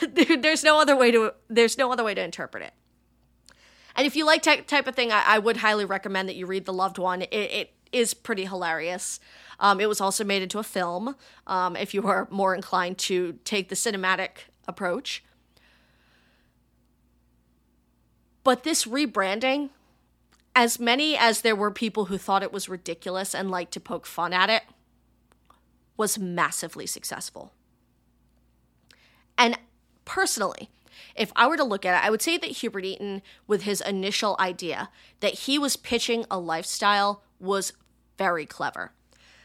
there's 0.12 0.62
no 0.62 0.80
other 0.80 0.96
way 0.96 1.10
to 1.10 1.34
there's 1.48 1.76
no 1.76 1.92
other 1.92 2.04
way 2.04 2.14
to 2.14 2.22
interpret 2.22 2.62
it. 2.62 2.72
And 3.98 4.06
if 4.06 4.14
you 4.14 4.24
like 4.24 4.44
that 4.44 4.68
type 4.68 4.86
of 4.86 4.94
thing, 4.94 5.10
I, 5.10 5.24
I, 5.26 5.38
would 5.40 5.56
highly 5.56 5.84
recommend 5.84 6.28
that 6.28 6.36
you 6.36 6.46
read 6.46 6.66
The 6.66 6.72
Loved 6.72 6.98
One. 6.98 7.22
It, 7.22 7.32
it 7.32 7.72
is 7.90 8.14
pretty 8.14 8.44
hilarious. 8.44 9.18
Um, 9.58 9.80
it 9.80 9.88
was 9.88 10.00
also 10.00 10.22
made 10.22 10.40
into 10.40 10.60
a 10.60 10.62
film 10.62 11.16
um, 11.48 11.74
if 11.74 11.92
you 11.92 12.06
are 12.06 12.28
more 12.30 12.54
inclined 12.54 12.98
to 12.98 13.40
take 13.44 13.70
the 13.70 13.74
cinematic 13.74 14.44
approach. 14.68 15.24
But 18.44 18.62
this 18.62 18.84
rebranding, 18.84 19.70
as 20.54 20.78
many 20.78 21.16
as 21.16 21.40
there 21.40 21.56
were 21.56 21.72
people 21.72 22.04
who 22.04 22.18
thought 22.18 22.44
it 22.44 22.52
was 22.52 22.68
ridiculous 22.68 23.34
and 23.34 23.50
liked 23.50 23.72
to 23.72 23.80
poke 23.80 24.06
fun 24.06 24.32
at 24.32 24.48
it, 24.48 24.62
was 25.96 26.20
massively 26.20 26.86
successful. 26.86 27.52
And 29.36 29.58
personally, 30.04 30.70
if 31.18 31.32
I 31.36 31.46
were 31.46 31.56
to 31.56 31.64
look 31.64 31.84
at 31.84 32.02
it, 32.02 32.06
I 32.06 32.10
would 32.10 32.22
say 32.22 32.38
that 32.38 32.50
Hubert 32.50 32.84
Eaton, 32.84 33.22
with 33.46 33.62
his 33.62 33.80
initial 33.80 34.36
idea 34.38 34.90
that 35.20 35.34
he 35.34 35.58
was 35.58 35.76
pitching 35.76 36.24
a 36.30 36.38
lifestyle, 36.38 37.22
was 37.40 37.72
very 38.16 38.46
clever. 38.46 38.92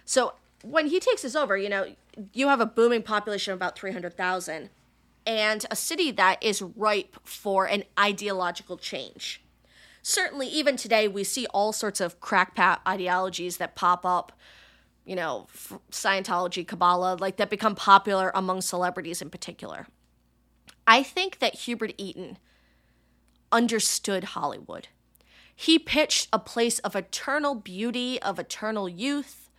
So 0.05 0.33
when 0.63 0.87
he 0.87 0.99
takes 0.99 1.23
this 1.23 1.35
over, 1.35 1.57
you 1.57 1.69
know, 1.69 1.93
you 2.33 2.47
have 2.47 2.61
a 2.61 2.65
booming 2.65 3.03
population 3.03 3.53
of 3.53 3.57
about 3.57 3.77
300,000 3.77 4.69
and 5.25 5.65
a 5.71 5.75
city 5.75 6.11
that 6.11 6.41
is 6.43 6.61
ripe 6.61 7.17
for 7.23 7.65
an 7.65 7.83
ideological 7.99 8.77
change. 8.77 9.41
Certainly, 10.01 10.47
even 10.47 10.75
today, 10.75 11.07
we 11.07 11.23
see 11.23 11.45
all 11.47 11.71
sorts 11.71 12.01
of 12.01 12.19
crackpot 12.19 12.81
ideologies 12.85 13.57
that 13.57 13.75
pop 13.75 14.05
up, 14.05 14.33
you 15.05 15.15
know, 15.15 15.47
Scientology, 15.91 16.67
Kabbalah, 16.67 17.15
like 17.19 17.37
that 17.37 17.49
become 17.49 17.73
popular 17.73 18.31
among 18.35 18.61
celebrities 18.61 19.21
in 19.21 19.29
particular. 19.29 19.87
I 20.85 21.03
think 21.03 21.39
that 21.39 21.55
Hubert 21.55 21.93
Eaton 21.97 22.37
understood 23.51 24.23
Hollywood. 24.23 24.87
He 25.55 25.77
pitched 25.79 26.27
a 26.33 26.39
place 26.39 26.79
of 26.79 26.95
eternal 26.95 27.55
beauty, 27.55 28.21
of 28.21 28.39
eternal 28.39 28.89
youth, 28.89 29.49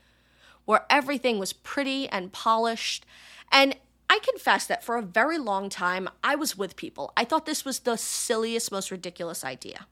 where 0.64 0.84
everything 0.90 1.38
was 1.38 1.52
pretty 1.52 2.08
and 2.08 2.32
polished. 2.32 3.06
And 3.52 3.76
I 4.10 4.18
confess 4.18 4.66
that 4.66 4.84
for 4.84 4.96
a 4.96 5.02
very 5.02 5.38
long 5.38 5.68
time, 5.68 6.08
I 6.22 6.34
was 6.34 6.58
with 6.58 6.76
people. 6.76 7.12
I 7.16 7.24
thought 7.24 7.46
this 7.46 7.64
was 7.64 7.80
the 7.80 7.96
silliest, 7.96 8.72
most 8.72 8.90
ridiculous 8.90 9.44
idea. 9.44 9.86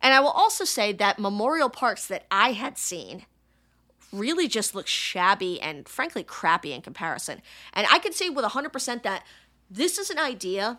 And 0.00 0.12
I 0.12 0.20
will 0.20 0.28
also 0.28 0.64
say 0.64 0.92
that 0.92 1.18
memorial 1.18 1.70
parks 1.70 2.06
that 2.08 2.26
I 2.30 2.52
had 2.52 2.76
seen 2.76 3.24
really 4.12 4.48
just 4.48 4.74
looked 4.74 4.88
shabby 4.88 5.60
and 5.60 5.88
frankly 5.88 6.22
crappy 6.22 6.72
in 6.72 6.82
comparison. 6.82 7.42
And 7.72 7.86
I 7.90 7.98
can 7.98 8.12
say 8.12 8.30
with 8.30 8.44
100% 8.44 9.02
that 9.02 9.24
this 9.70 9.98
is 9.98 10.10
an 10.10 10.18
idea 10.18 10.78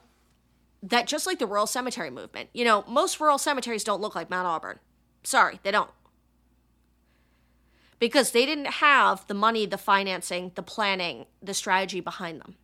that 0.83 1.07
just 1.07 1.25
like 1.25 1.39
the 1.39 1.47
rural 1.47 1.67
cemetery 1.67 2.09
movement, 2.09 2.49
you 2.53 2.63
know, 2.63 2.83
most 2.87 3.19
rural 3.19 3.37
cemeteries 3.37 3.83
don't 3.83 4.01
look 4.01 4.15
like 4.15 4.29
Mount 4.29 4.47
Auburn. 4.47 4.79
Sorry, 5.23 5.59
they 5.63 5.71
don't. 5.71 5.89
Because 7.99 8.31
they 8.31 8.45
didn't 8.45 8.65
have 8.65 9.25
the 9.27 9.33
money, 9.33 9.65
the 9.65 9.77
financing, 9.77 10.51
the 10.55 10.61
planning, 10.61 11.25
the 11.41 11.53
strategy 11.53 12.01
behind 12.01 12.41
them. 12.41 12.55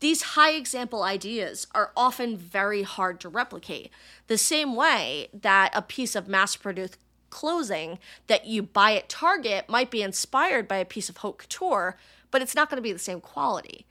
These 0.00 0.22
high 0.22 0.52
example 0.52 1.02
ideas 1.02 1.66
are 1.74 1.90
often 1.96 2.36
very 2.36 2.82
hard 2.82 3.20
to 3.20 3.28
replicate. 3.28 3.90
The 4.26 4.38
same 4.38 4.76
way 4.76 5.28
that 5.32 5.72
a 5.74 5.82
piece 5.82 6.14
of 6.14 6.28
mass 6.28 6.56
produced 6.56 6.98
clothing 7.30 7.98
that 8.26 8.46
you 8.46 8.62
buy 8.62 8.94
at 8.96 9.08
Target 9.08 9.68
might 9.68 9.90
be 9.90 10.02
inspired 10.02 10.68
by 10.68 10.76
a 10.76 10.84
piece 10.84 11.08
of 11.08 11.16
haute 11.18 11.38
couture, 11.38 11.96
but 12.34 12.42
it's 12.42 12.56
not 12.56 12.68
going 12.68 12.78
to 12.78 12.82
be 12.82 12.92
the 12.92 12.98
same 12.98 13.20
quality. 13.20 13.86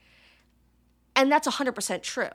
And 1.16 1.32
that's 1.32 1.48
100% 1.48 2.02
true. 2.02 2.28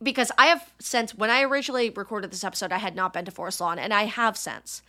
Because 0.00 0.30
I 0.38 0.46
have 0.46 0.72
since, 0.78 1.12
when 1.12 1.30
I 1.30 1.42
originally 1.42 1.90
recorded 1.90 2.30
this 2.30 2.44
episode, 2.44 2.70
I 2.70 2.78
had 2.78 2.94
not 2.94 3.12
been 3.12 3.24
to 3.24 3.32
Forest 3.32 3.60
Lawn, 3.60 3.80
and 3.80 3.92
I 3.92 4.04
have 4.04 4.36
since. 4.36 4.82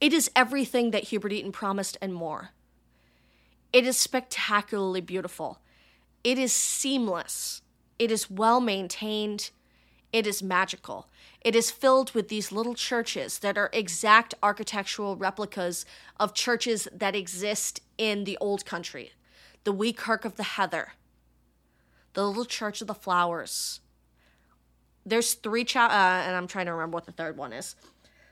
It 0.00 0.12
is 0.12 0.30
everything 0.36 0.92
that 0.92 1.08
Hubert 1.08 1.32
Eaton 1.32 1.50
promised 1.50 1.98
and 2.00 2.14
more. 2.14 2.50
It 3.72 3.84
is 3.84 3.96
spectacularly 3.96 5.00
beautiful. 5.00 5.58
It 6.22 6.38
is 6.38 6.52
seamless. 6.52 7.62
It 7.98 8.12
is 8.12 8.30
well 8.30 8.60
maintained. 8.60 9.50
It 10.12 10.24
is 10.24 10.40
magical. 10.40 11.08
It 11.40 11.56
is 11.56 11.72
filled 11.72 12.12
with 12.12 12.28
these 12.28 12.52
little 12.52 12.76
churches 12.76 13.40
that 13.40 13.58
are 13.58 13.70
exact 13.72 14.34
architectural 14.40 15.16
replicas 15.16 15.84
of 16.20 16.32
churches 16.32 16.86
that 16.92 17.16
exist 17.16 17.80
in 17.98 18.24
the 18.24 18.38
old 18.40 18.64
country. 18.64 19.12
The 19.64 19.72
wee 19.72 19.92
kirk 19.92 20.24
of 20.24 20.36
the 20.36 20.42
heather, 20.42 20.92
the 22.12 22.26
little 22.26 22.44
church 22.44 22.80
of 22.80 22.86
the 22.86 22.94
flowers. 22.94 23.80
There's 25.06 25.34
three, 25.34 25.64
cha- 25.64 25.86
uh, 25.86 26.26
and 26.26 26.36
I'm 26.36 26.46
trying 26.46 26.66
to 26.66 26.72
remember 26.72 26.94
what 26.94 27.06
the 27.06 27.12
third 27.12 27.36
one 27.36 27.52
is. 27.52 27.76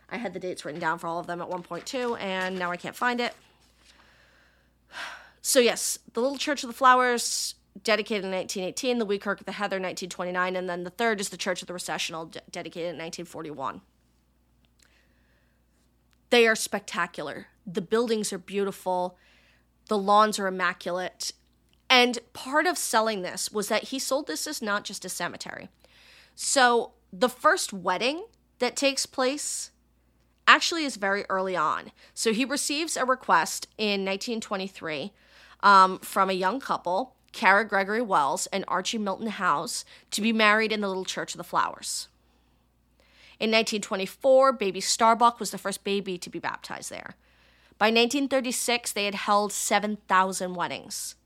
I 0.08 0.16
had 0.18 0.34
the 0.34 0.40
dates 0.40 0.64
written 0.64 0.80
down 0.80 0.98
for 0.98 1.06
all 1.06 1.18
of 1.18 1.26
them 1.26 1.40
at 1.40 1.48
1.2, 1.48 2.20
and 2.20 2.58
now 2.58 2.70
I 2.70 2.76
can't 2.76 2.96
find 2.96 3.20
it. 3.20 3.34
So, 5.40 5.58
yes, 5.58 5.98
the 6.12 6.20
Little 6.20 6.38
Church 6.38 6.62
of 6.62 6.68
the 6.68 6.74
Flowers, 6.74 7.56
dedicated 7.82 8.24
in 8.24 8.30
1918, 8.30 8.98
the 8.98 9.04
Wee 9.04 9.18
Kirk 9.18 9.40
of 9.40 9.46
the 9.46 9.52
Heather, 9.52 9.76
1929, 9.76 10.54
and 10.54 10.68
then 10.68 10.84
the 10.84 10.90
third 10.90 11.20
is 11.20 11.30
the 11.30 11.36
Church 11.36 11.62
of 11.62 11.66
the 11.66 11.74
Recessional, 11.74 12.26
de- 12.26 12.40
dedicated 12.50 12.90
in 12.90 12.96
1941. 12.96 13.80
They 16.30 16.46
are 16.46 16.54
spectacular. 16.54 17.48
The 17.66 17.82
buildings 17.82 18.32
are 18.32 18.38
beautiful. 18.38 19.18
The 19.88 19.98
lawns 19.98 20.38
are 20.38 20.46
immaculate. 20.46 21.32
And 21.90 22.18
part 22.32 22.66
of 22.66 22.78
selling 22.78 23.22
this 23.22 23.52
was 23.52 23.68
that 23.68 23.84
he 23.84 23.98
sold 23.98 24.26
this 24.26 24.46
as 24.46 24.62
not 24.62 24.84
just 24.84 25.04
a 25.04 25.08
cemetery. 25.08 25.68
So 26.34 26.92
the 27.12 27.28
first 27.28 27.72
wedding 27.72 28.24
that 28.58 28.76
takes 28.76 29.06
place 29.06 29.70
actually 30.46 30.84
is 30.84 30.96
very 30.96 31.24
early 31.28 31.56
on. 31.56 31.92
So 32.14 32.32
he 32.32 32.44
receives 32.44 32.96
a 32.96 33.04
request 33.04 33.68
in 33.76 34.04
1923 34.04 35.12
um, 35.62 35.98
from 35.98 36.30
a 36.30 36.34
young 36.34 36.60
couple 36.60 37.14
Kara 37.32 37.66
Gregory 37.66 38.02
Wells 38.02 38.46
and 38.48 38.64
Archie 38.68 38.98
Milton 38.98 39.28
House, 39.28 39.84
to 40.10 40.20
be 40.20 40.32
married 40.32 40.70
in 40.70 40.80
the 40.80 40.88
Little 40.88 41.04
Church 41.04 41.34
of 41.34 41.38
the 41.38 41.44
Flowers. 41.44 42.08
In 43.40 43.50
1924, 43.50 44.52
baby 44.52 44.80
Starbuck 44.80 45.40
was 45.40 45.50
the 45.50 45.58
first 45.58 45.82
baby 45.82 46.16
to 46.18 46.30
be 46.30 46.38
baptized 46.38 46.90
there. 46.90 47.16
By 47.78 47.86
1936, 47.86 48.92
they 48.92 49.04
had 49.04 49.14
held 49.14 49.52
7,000 49.52 50.54
weddings. 50.54 51.16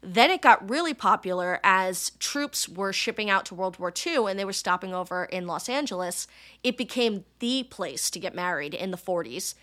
Then 0.00 0.30
it 0.30 0.42
got 0.42 0.68
really 0.68 0.94
popular 0.94 1.60
as 1.62 2.10
troops 2.18 2.68
were 2.68 2.92
shipping 2.92 3.30
out 3.30 3.46
to 3.46 3.54
World 3.54 3.78
War 3.78 3.92
II 3.94 4.26
and 4.28 4.36
they 4.36 4.44
were 4.44 4.52
stopping 4.52 4.92
over 4.92 5.24
in 5.26 5.46
Los 5.46 5.68
Angeles. 5.68 6.26
It 6.64 6.76
became 6.76 7.24
the 7.38 7.62
place 7.64 8.10
to 8.10 8.18
get 8.18 8.34
married 8.34 8.74
in 8.74 8.90
the 8.90 8.96
40s, 8.96 9.54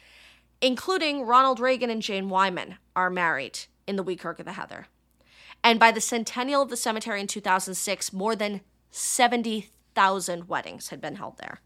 including 0.61 1.25
Ronald 1.25 1.59
Reagan 1.59 1.89
and 1.89 2.01
Jane 2.01 2.29
Wyman 2.29 2.75
are 2.95 3.09
married 3.09 3.59
in 3.85 3.97
the 3.97 4.03
Wee 4.03 4.15
Kirk 4.15 4.39
of 4.39 4.45
the 4.45 4.53
Heather. 4.53 4.87
And 5.61 5.77
by 5.77 5.91
the 5.91 5.99
centennial 5.99 6.61
of 6.61 6.69
the 6.69 6.77
cemetery 6.77 7.19
in 7.19 7.27
2006, 7.27 8.13
more 8.13 8.35
than 8.35 8.61
70,000 8.91 10.47
weddings 10.47 10.87
had 10.87 11.01
been 11.01 11.15
held 11.15 11.37
there. 11.37 11.59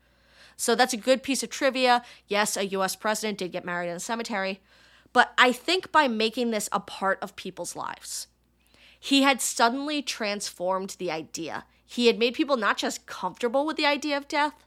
So 0.56 0.76
that's 0.76 0.94
a 0.94 0.98
good 0.98 1.24
piece 1.24 1.44
of 1.44 1.50
trivia. 1.50 2.04
Yes, 2.28 2.58
a 2.58 2.68
US 2.68 2.96
president 2.96 3.38
did 3.38 3.52
get 3.52 3.66
married 3.66 3.90
in 3.90 3.96
a 3.96 4.00
cemetery, 4.00 4.62
but 5.12 5.34
I 5.38 5.52
think 5.52 5.92
by 5.92 6.08
making 6.08 6.52
this 6.52 6.70
a 6.72 6.80
part 6.80 7.20
of 7.22 7.36
people's 7.36 7.76
lives, 7.76 8.28
he 9.00 9.24
had 9.24 9.42
suddenly 9.42 10.02
transformed 10.02 10.96
the 10.98 11.12
idea. 11.12 11.66
He 11.86 12.08
had 12.08 12.18
made 12.18 12.34
people 12.34 12.58
not 12.58 12.78
just 12.78 13.06
comfortable 13.06 13.66
with 13.66 13.78
the 13.78 13.86
idea 13.86 14.18
of 14.18 14.28
death, 14.28 14.66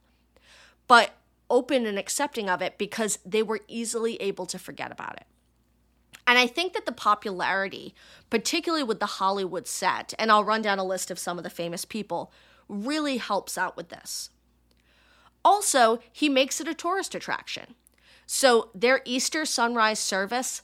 but 0.87 1.15
open 1.51 1.87
and 1.87 1.99
accepting 1.99 2.49
of 2.49 2.61
it 2.63 2.79
because 2.79 3.19
they 3.25 3.43
were 3.43 3.61
easily 3.69 4.17
able 4.17 4.47
to 4.47 4.59
forget 4.59 4.93
about 4.93 5.17
it. 5.17 5.27
And 6.27 6.39
I 6.39 6.47
think 6.47 6.73
that 6.73 6.87
the 6.87 6.93
popularity, 6.93 7.95
particularly 8.31 8.83
with 8.83 8.99
the 8.99 9.07
Hollywood 9.07 9.67
set, 9.67 10.13
and 10.19 10.31
I'll 10.33 10.45
run 10.45 10.63
down 10.63 10.79
a 10.79 10.85
list 10.85 11.11
of 11.11 11.19
some 11.19 11.39
of 11.39 11.45
the 11.45 11.51
famous 11.51 11.85
people, 11.85 12.33
really 12.69 13.19
helps 13.19 13.57
out 13.57 13.77
with 13.77 13.91
this. 13.91 14.31
Also, 15.47 16.01
he 16.13 16.29
makes 16.29 16.61
it 16.61 16.67
a 16.67 16.75
tourist 16.75 17.15
attraction. 17.15 17.77
So 18.27 18.71
their 18.75 19.01
Easter 19.05 19.45
sunrise 19.45 20.01
service 20.01 20.61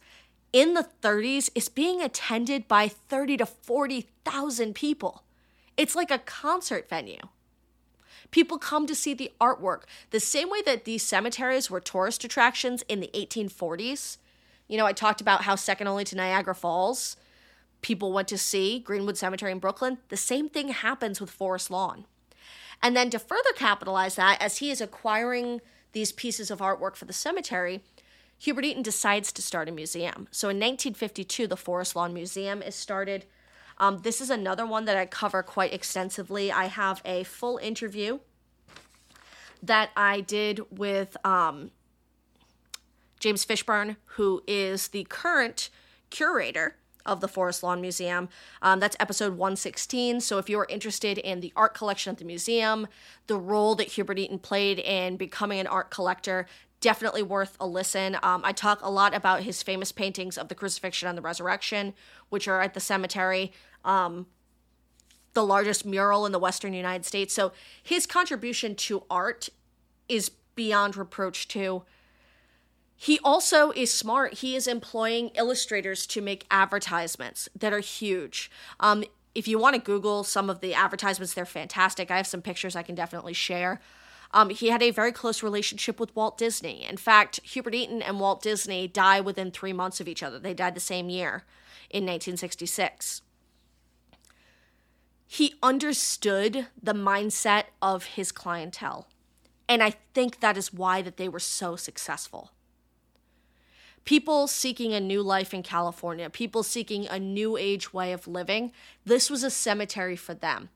in 0.53 0.75
the 0.75 0.89
30s 1.01 1.51
is 1.55 1.69
being 1.69 2.03
attended 2.03 2.67
by 2.67 2.89
30 2.89 3.37
to 3.37 3.47
40,000 3.47 4.75
people. 4.75 5.23
It's 5.77 5.95
like 5.95 6.11
a 6.11 6.19
concert 6.19 6.89
venue. 6.89 7.21
People 8.33 8.59
come 8.59 8.89
to 8.89 8.95
see 8.97 9.15
the 9.15 9.31
artwork 9.41 9.83
the 10.11 10.19
same 10.19 10.51
way 10.51 10.63
that 10.63 10.85
these 10.85 11.05
cemeteries 11.05 11.71
were 11.71 11.79
tourist 11.79 12.25
attractions 12.25 12.83
in 12.89 12.99
the 12.99 13.11
1840s. 13.15 14.17
You 14.67 14.79
know, 14.79 14.87
I 14.87 14.93
talked 14.93 15.21
about 15.21 15.43
how 15.43 15.55
second 15.55 15.87
only 15.87 16.03
to 16.07 16.17
Niagara 16.17 16.57
Falls, 16.57 17.17
people 17.83 18.13
went 18.13 18.27
to 18.27 18.39
see 18.39 18.81
Greenwood 18.81 19.17
Cemetery 19.17 19.53
in 19.53 19.61
Brooklyn. 19.61 19.99
The 20.09 20.17
same 20.17 20.49
thing 20.49 20.71
happens 20.71 21.21
with 21.21 21.31
Forest 21.31 21.71
Lawn. 21.71 22.07
And 22.83 22.97
then 22.97 23.11
to 23.11 23.19
further 23.19 23.53
capitalize 23.55 24.17
that, 24.17 24.39
as 24.41 24.59
he 24.59 24.71
is 24.71 24.81
acquiring 24.81 25.61
these 25.93 26.13
pieces 26.13 26.51
of 26.51 26.59
artwork 26.59 26.97
for 26.97 27.05
the 27.05 27.13
cemetery, 27.13 27.83
Hubert 28.39 28.65
Eaton 28.65 28.83
decides 28.83 29.31
to 29.33 29.43
start 29.43 29.69
a 29.69 29.73
museum. 29.73 30.27
So 30.33 30.49
in 30.49 30.57
1952, 30.57 31.47
the 31.47 31.57
Forest 31.57 31.95
Lawn 31.95 32.13
Museum 32.13 32.61
is 32.61 32.75
started. 32.75 33.25
Um, 33.79 34.01
this 34.03 34.21
is 34.21 34.31
another 34.31 34.67
one 34.67 34.85
that 34.87 34.97
I 34.97 35.07
cover 35.07 35.43
quite 35.43 35.73
extensively. 35.73 36.51
I 36.51 36.65
have 36.65 37.01
a 37.05 37.23
full 37.23 37.59
interview 37.59 38.19
that 39.63 39.91
I 39.97 40.21
did 40.21 40.61
with 40.77 41.17
um, 41.25 41.71
James 43.21 43.47
Fishburne, 43.47 43.97
who 44.17 44.43
is 44.49 44.89
the 44.89 45.05
current 45.05 45.71
curator 46.11 46.75
of 47.07 47.21
the 47.21 47.29
Forest 47.29 47.63
Lawn 47.63 47.81
Museum. 47.81 48.29
Um, 48.61 48.81
that's 48.81 48.97
episode 49.01 49.37
116. 49.37 50.21
So 50.21 50.39
if 50.39 50.49
you're 50.49 50.67
interested 50.69 51.19
in 51.19 51.41
the 51.41 51.53
art 51.57 51.75
collection 51.75 52.13
at 52.13 52.19
the 52.19 52.25
museum, 52.25 52.87
the 53.27 53.39
role 53.39 53.75
that 53.77 53.89
Hubert 53.89 54.19
Eaton 54.19 54.39
played 54.39 54.79
in 54.79 55.17
becoming 55.17 55.61
an 55.61 55.67
art 55.67 55.91
collector, 55.91 56.47
definitely 56.81 57.23
worth 57.23 57.57
a 57.61 57.67
listen. 57.67 58.17
Um, 58.23 58.43
I 58.45 58.53
talk 58.53 58.81
a 58.83 58.91
lot 58.91 59.15
about 59.15 59.43
his 59.43 59.63
famous 59.63 59.93
paintings 59.93 60.37
of 60.37 60.49
the 60.49 60.55
crucifixion 60.55 61.09
and 61.09 61.17
the 61.17 61.23
resurrection, 61.23 61.95
which 62.29 62.49
are 62.49 62.61
at 62.61 62.75
the 62.75 62.81
cemetery. 62.81 63.53
Um, 63.85 64.27
the 65.35 65.45
largest 65.45 65.87
mural 65.87 66.27
in 66.27 66.33
the 66.33 66.39
western 66.39 66.75
United 66.75 67.05
States. 67.05 67.33
So 67.33 67.53
his 67.83 68.07
contribution 68.07 68.75
to 68.75 69.05
art 69.11 69.49
is 70.09 70.31
beyond 70.55 70.97
reproach, 70.97 71.49
too. 71.49 71.85
He 73.03 73.19
also 73.25 73.73
is 73.73 73.93
smart. 73.93 74.35
He 74.35 74.55
is 74.55 74.69
employing 74.69 75.31
illustrators 75.31 76.07
to 76.07 76.23
make 76.23 76.47
advertisements 76.53 77.49
that 77.59 77.73
are 77.73 77.81
huge. 77.81 78.49
Um, 78.79 79.03
if 79.35 79.49
you 79.49 79.59
want 79.59 79.75
to 79.75 79.83
Google 79.83 80.23
some 80.23 80.49
of 80.49 80.61
the 80.61 80.73
advertisements, 80.73 81.35
they're 81.35 81.45
fantastic. 81.45 82.13
I 82.13 82.17
have 82.19 82.29
some 82.29 82.43
pictures 82.43 82.77
I 82.77 82.85
can 82.85 82.95
definitely 82.95 83.33
share. 83.33 83.81
Um, 84.31 84.51
he 84.51 84.69
had 84.69 84.85
a 84.85 84.93
very 84.93 85.11
close 85.11 85.43
relationship 85.43 85.99
with 85.99 86.15
Walt 86.15 86.39
Disney. 86.39 86.87
In 86.89 86.97
fact, 86.97 87.41
Hubert 87.43 87.75
Eaton 87.75 88.03
and 88.03 88.21
Walt 88.21 88.41
Disney 88.41 88.87
die 88.87 89.21
within 89.21 89.51
three 89.51 89.73
months 89.73 90.01
of 90.01 90.07
each 90.07 90.23
other. 90.23 90.39
They 90.39 90.55
died 90.55 90.77
the 90.77 90.81
same 90.81 91.09
year 91.09 91.43
in 91.91 92.05
1966. 92.05 93.23
He 95.27 95.55
understood 95.61 96.69
the 96.81 96.95
mindset 96.95 97.65
of 97.83 98.05
his 98.05 98.31
clientele. 98.31 99.09
And 99.69 99.83
I 99.83 99.95
think 100.15 100.39
that 100.39 100.57
is 100.57 100.73
why 100.73 101.03
that 101.03 101.17
they 101.17 101.29
were 101.29 101.41
so 101.41 101.75
successful. 101.75 102.53
People 104.05 104.47
seeking 104.49 104.93
a 104.93 105.01
new 105.01 105.23
life 105.23 105.55
in 105.55 105.63
California, 105.63 106.29
people 106.29 106.63
seeking 106.63 107.07
a 107.07 107.19
new 107.19 107.57
age 107.57 107.93
way 107.93 108.13
of 108.13 108.27
living, 108.27 108.73
this 109.05 109.31
was 109.31 109.45
a 109.45 109.51
cemetery 109.51 110.17
for 110.17 110.35
them. 110.35 110.71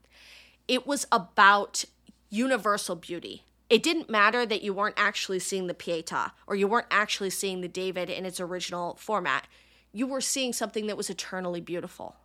It 0.68 0.86
was 0.86 1.06
about 1.10 1.84
universal 2.30 2.94
beauty. 2.94 3.42
It 3.68 3.82
didn't 3.82 4.08
matter 4.08 4.46
that 4.46 4.62
you 4.62 4.72
weren't 4.72 4.94
actually 4.96 5.40
seeing 5.40 5.66
the 5.66 5.74
Pietà 5.74 6.32
or 6.46 6.54
you 6.54 6.68
weren't 6.68 6.86
actually 6.90 7.30
seeing 7.30 7.60
the 7.60 7.68
David 7.68 8.08
in 8.08 8.24
its 8.24 8.38
original 8.40 8.94
format. 8.94 9.48
You 9.92 10.06
were 10.06 10.20
seeing 10.20 10.52
something 10.52 10.86
that 10.86 10.96
was 10.96 11.10
eternally 11.10 11.60
beautiful. 11.60 12.16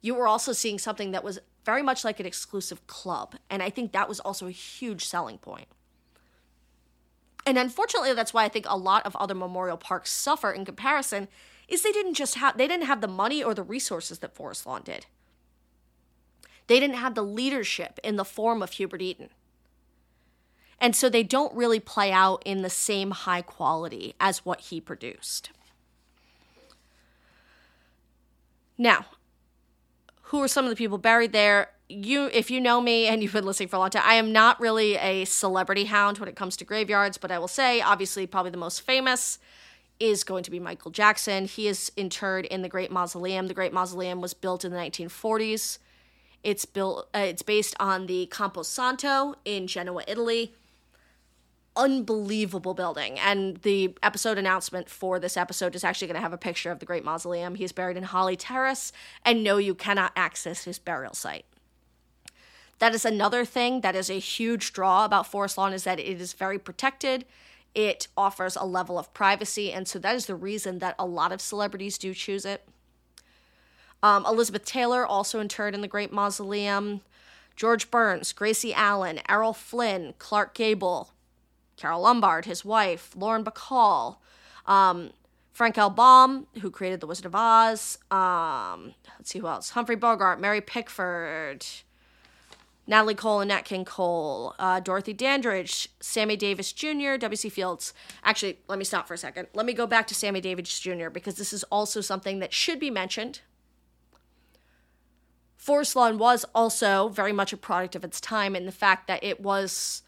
You 0.00 0.14
were 0.14 0.28
also 0.28 0.52
seeing 0.52 0.78
something 0.78 1.10
that 1.10 1.24
was 1.24 1.40
very 1.64 1.82
much 1.82 2.04
like 2.04 2.20
an 2.20 2.26
exclusive 2.26 2.86
club. 2.86 3.34
And 3.50 3.62
I 3.62 3.70
think 3.70 3.92
that 3.92 4.08
was 4.08 4.20
also 4.20 4.46
a 4.46 4.52
huge 4.52 5.04
selling 5.06 5.38
point. 5.38 5.66
And 7.46 7.58
unfortunately, 7.58 8.14
that's 8.14 8.32
why 8.32 8.44
I 8.44 8.48
think 8.48 8.66
a 8.68 8.76
lot 8.76 9.04
of 9.04 9.16
other 9.16 9.34
memorial 9.34 9.76
parks 9.76 10.10
suffer 10.10 10.50
in 10.50 10.64
comparison 10.64 11.28
is 11.68 11.82
they 11.82 11.92
didn't 11.92 12.14
just 12.14 12.36
have 12.36 12.56
they 12.56 12.66
didn't 12.66 12.86
have 12.86 13.00
the 13.00 13.08
money 13.08 13.42
or 13.42 13.54
the 13.54 13.62
resources 13.62 14.18
that 14.20 14.34
Forest 14.34 14.66
Lawn 14.66 14.82
did. 14.82 15.06
They 16.66 16.80
didn't 16.80 16.96
have 16.96 17.14
the 17.14 17.22
leadership 17.22 18.00
in 18.02 18.16
the 18.16 18.24
form 18.24 18.62
of 18.62 18.72
Hubert 18.72 19.02
Eaton. 19.02 19.28
And 20.80 20.96
so 20.96 21.08
they 21.08 21.22
don't 21.22 21.54
really 21.54 21.80
play 21.80 22.10
out 22.10 22.42
in 22.44 22.62
the 22.62 22.70
same 22.70 23.10
high 23.10 23.42
quality 23.42 24.14
as 24.20 24.44
what 24.44 24.60
he 24.60 24.80
produced. 24.80 25.50
Now, 28.76 29.06
who 30.22 30.42
are 30.42 30.48
some 30.48 30.64
of 30.64 30.70
the 30.70 30.76
people 30.76 30.98
buried 30.98 31.32
there? 31.32 31.70
You, 31.94 32.28
if 32.32 32.50
you 32.50 32.60
know 32.60 32.80
me 32.80 33.06
and 33.06 33.22
you've 33.22 33.32
been 33.32 33.44
listening 33.44 33.68
for 33.68 33.76
a 33.76 33.78
long 33.78 33.90
time, 33.90 34.02
I 34.04 34.14
am 34.14 34.32
not 34.32 34.58
really 34.58 34.96
a 34.96 35.24
celebrity 35.26 35.84
hound 35.84 36.18
when 36.18 36.28
it 36.28 36.34
comes 36.34 36.56
to 36.56 36.64
graveyards, 36.64 37.18
but 37.18 37.30
I 37.30 37.38
will 37.38 37.48
say, 37.48 37.80
obviously, 37.80 38.26
probably 38.26 38.50
the 38.50 38.56
most 38.56 38.80
famous 38.80 39.38
is 40.00 40.24
going 40.24 40.42
to 40.42 40.50
be 40.50 40.58
Michael 40.58 40.90
Jackson. 40.90 41.44
He 41.44 41.68
is 41.68 41.92
interred 41.96 42.46
in 42.46 42.62
the 42.62 42.68
Great 42.68 42.90
Mausoleum. 42.90 43.46
The 43.46 43.54
Great 43.54 43.72
Mausoleum 43.72 44.20
was 44.20 44.34
built 44.34 44.64
in 44.64 44.72
the 44.72 44.78
1940s. 44.78 45.78
It's 46.42 46.64
built. 46.64 47.08
Uh, 47.14 47.20
it's 47.20 47.42
based 47.42 47.74
on 47.78 48.06
the 48.06 48.26
Campo 48.26 48.62
Santo 48.62 49.34
in 49.44 49.66
Genoa, 49.66 50.02
Italy. 50.08 50.52
Unbelievable 51.76 52.74
building, 52.74 53.18
and 53.18 53.56
the 53.58 53.96
episode 54.00 54.38
announcement 54.38 54.88
for 54.88 55.18
this 55.18 55.36
episode 55.36 55.74
is 55.74 55.82
actually 55.82 56.06
going 56.06 56.14
to 56.14 56.20
have 56.20 56.32
a 56.32 56.38
picture 56.38 56.70
of 56.70 56.78
the 56.78 56.86
Great 56.86 57.04
Mausoleum. 57.04 57.56
He's 57.56 57.72
buried 57.72 57.96
in 57.96 58.04
Holly 58.04 58.36
Terrace, 58.36 58.92
and 59.24 59.42
no, 59.42 59.56
you 59.56 59.74
cannot 59.74 60.12
access 60.14 60.62
his 60.62 60.78
burial 60.78 61.14
site. 61.14 61.46
That 62.78 62.94
is 62.94 63.04
another 63.04 63.44
thing 63.44 63.80
that 63.82 63.96
is 63.96 64.10
a 64.10 64.18
huge 64.18 64.72
draw 64.72 65.04
about 65.04 65.26
Forest 65.26 65.58
Lawn 65.58 65.72
is 65.72 65.84
that 65.84 66.00
it 66.00 66.20
is 66.20 66.32
very 66.32 66.58
protected. 66.58 67.24
It 67.74 68.08
offers 68.16 68.56
a 68.56 68.64
level 68.64 68.98
of 68.98 69.12
privacy, 69.14 69.72
and 69.72 69.88
so 69.88 69.98
that 69.98 70.14
is 70.14 70.26
the 70.26 70.34
reason 70.34 70.78
that 70.78 70.94
a 70.98 71.06
lot 71.06 71.32
of 71.32 71.40
celebrities 71.40 71.98
do 71.98 72.14
choose 72.14 72.44
it. 72.44 72.66
Um, 74.02 74.26
Elizabeth 74.26 74.64
Taylor, 74.64 75.06
also 75.06 75.40
interred 75.40 75.74
in 75.74 75.80
the 75.80 75.88
Great 75.88 76.12
Mausoleum. 76.12 77.00
George 77.56 77.90
Burns, 77.90 78.32
Gracie 78.32 78.74
Allen, 78.74 79.20
Errol 79.28 79.52
Flynn, 79.52 80.14
Clark 80.18 80.54
Gable, 80.54 81.10
Carole 81.76 82.02
Lombard, 82.02 82.46
his 82.46 82.64
wife, 82.64 83.12
Lauren 83.16 83.44
Bacall, 83.44 84.16
um, 84.66 85.10
Frank 85.52 85.78
L. 85.78 85.90
Baum, 85.90 86.48
who 86.60 86.70
created 86.70 87.00
The 87.00 87.06
Wizard 87.06 87.26
of 87.26 87.34
Oz. 87.34 87.98
Um, 88.10 88.94
let's 89.18 89.30
see 89.30 89.38
who 89.38 89.46
else. 89.46 89.70
Humphrey 89.70 89.94
Bogart, 89.94 90.40
Mary 90.40 90.60
Pickford, 90.60 91.64
Natalie 92.86 93.14
Cole 93.14 93.40
and 93.40 93.48
Nat 93.48 93.62
King 93.62 93.84
Cole, 93.84 94.54
uh, 94.58 94.80
Dorothy 94.80 95.12
Dandridge, 95.12 95.88
Sammy 96.00 96.36
Davis 96.36 96.72
Jr., 96.72 97.16
W.C. 97.18 97.48
Fields. 97.48 97.94
Actually, 98.22 98.58
let 98.68 98.78
me 98.78 98.84
stop 98.84 99.08
for 99.08 99.14
a 99.14 99.18
second. 99.18 99.48
Let 99.54 99.64
me 99.64 99.72
go 99.72 99.86
back 99.86 100.06
to 100.08 100.14
Sammy 100.14 100.40
Davis 100.40 100.78
Jr. 100.80 101.08
because 101.08 101.36
this 101.36 101.52
is 101.52 101.64
also 101.64 102.00
something 102.00 102.40
that 102.40 102.52
should 102.52 102.78
be 102.78 102.90
mentioned 102.90 103.40
Forest 105.64 105.96
Lawn 105.96 106.18
was 106.18 106.44
also 106.54 107.08
very 107.08 107.32
much 107.32 107.54
a 107.54 107.56
product 107.56 107.96
of 107.96 108.04
its 108.04 108.20
time 108.20 108.54
in 108.54 108.66
the 108.66 108.70
fact 108.70 109.06
that 109.06 109.24
it 109.24 109.40
was 109.40 110.02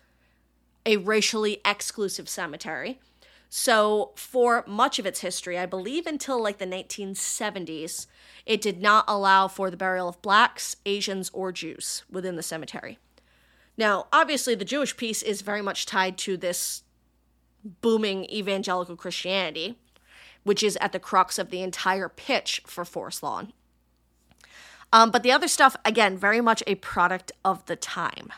a 0.84 0.98
racially 0.98 1.62
exclusive 1.64 2.28
cemetery. 2.28 3.00
So, 3.48 4.12
for 4.16 4.64
much 4.66 4.98
of 4.98 5.06
its 5.06 5.20
history, 5.20 5.58
I 5.58 5.66
believe 5.66 6.06
until 6.06 6.42
like 6.42 6.58
the 6.58 6.66
1970s, 6.66 8.06
it 8.44 8.60
did 8.60 8.80
not 8.80 9.04
allow 9.06 9.48
for 9.48 9.70
the 9.70 9.76
burial 9.76 10.08
of 10.08 10.20
blacks, 10.20 10.76
Asians, 10.84 11.30
or 11.32 11.52
Jews 11.52 12.04
within 12.10 12.36
the 12.36 12.42
cemetery. 12.42 12.98
Now, 13.76 14.08
obviously, 14.12 14.54
the 14.54 14.64
Jewish 14.64 14.96
piece 14.96 15.22
is 15.22 15.42
very 15.42 15.62
much 15.62 15.86
tied 15.86 16.18
to 16.18 16.36
this 16.36 16.82
booming 17.80 18.24
evangelical 18.26 18.96
Christianity, 18.96 19.78
which 20.44 20.62
is 20.62 20.76
at 20.80 20.92
the 20.92 21.00
crux 21.00 21.38
of 21.38 21.50
the 21.50 21.62
entire 21.62 22.08
pitch 22.08 22.62
for 22.66 22.84
Forest 22.84 23.22
Lawn. 23.22 23.52
Um, 24.92 25.10
but 25.10 25.22
the 25.22 25.32
other 25.32 25.48
stuff, 25.48 25.76
again, 25.84 26.16
very 26.16 26.40
much 26.40 26.62
a 26.66 26.76
product 26.76 27.32
of 27.44 27.66
the 27.66 27.76
time. 27.76 28.32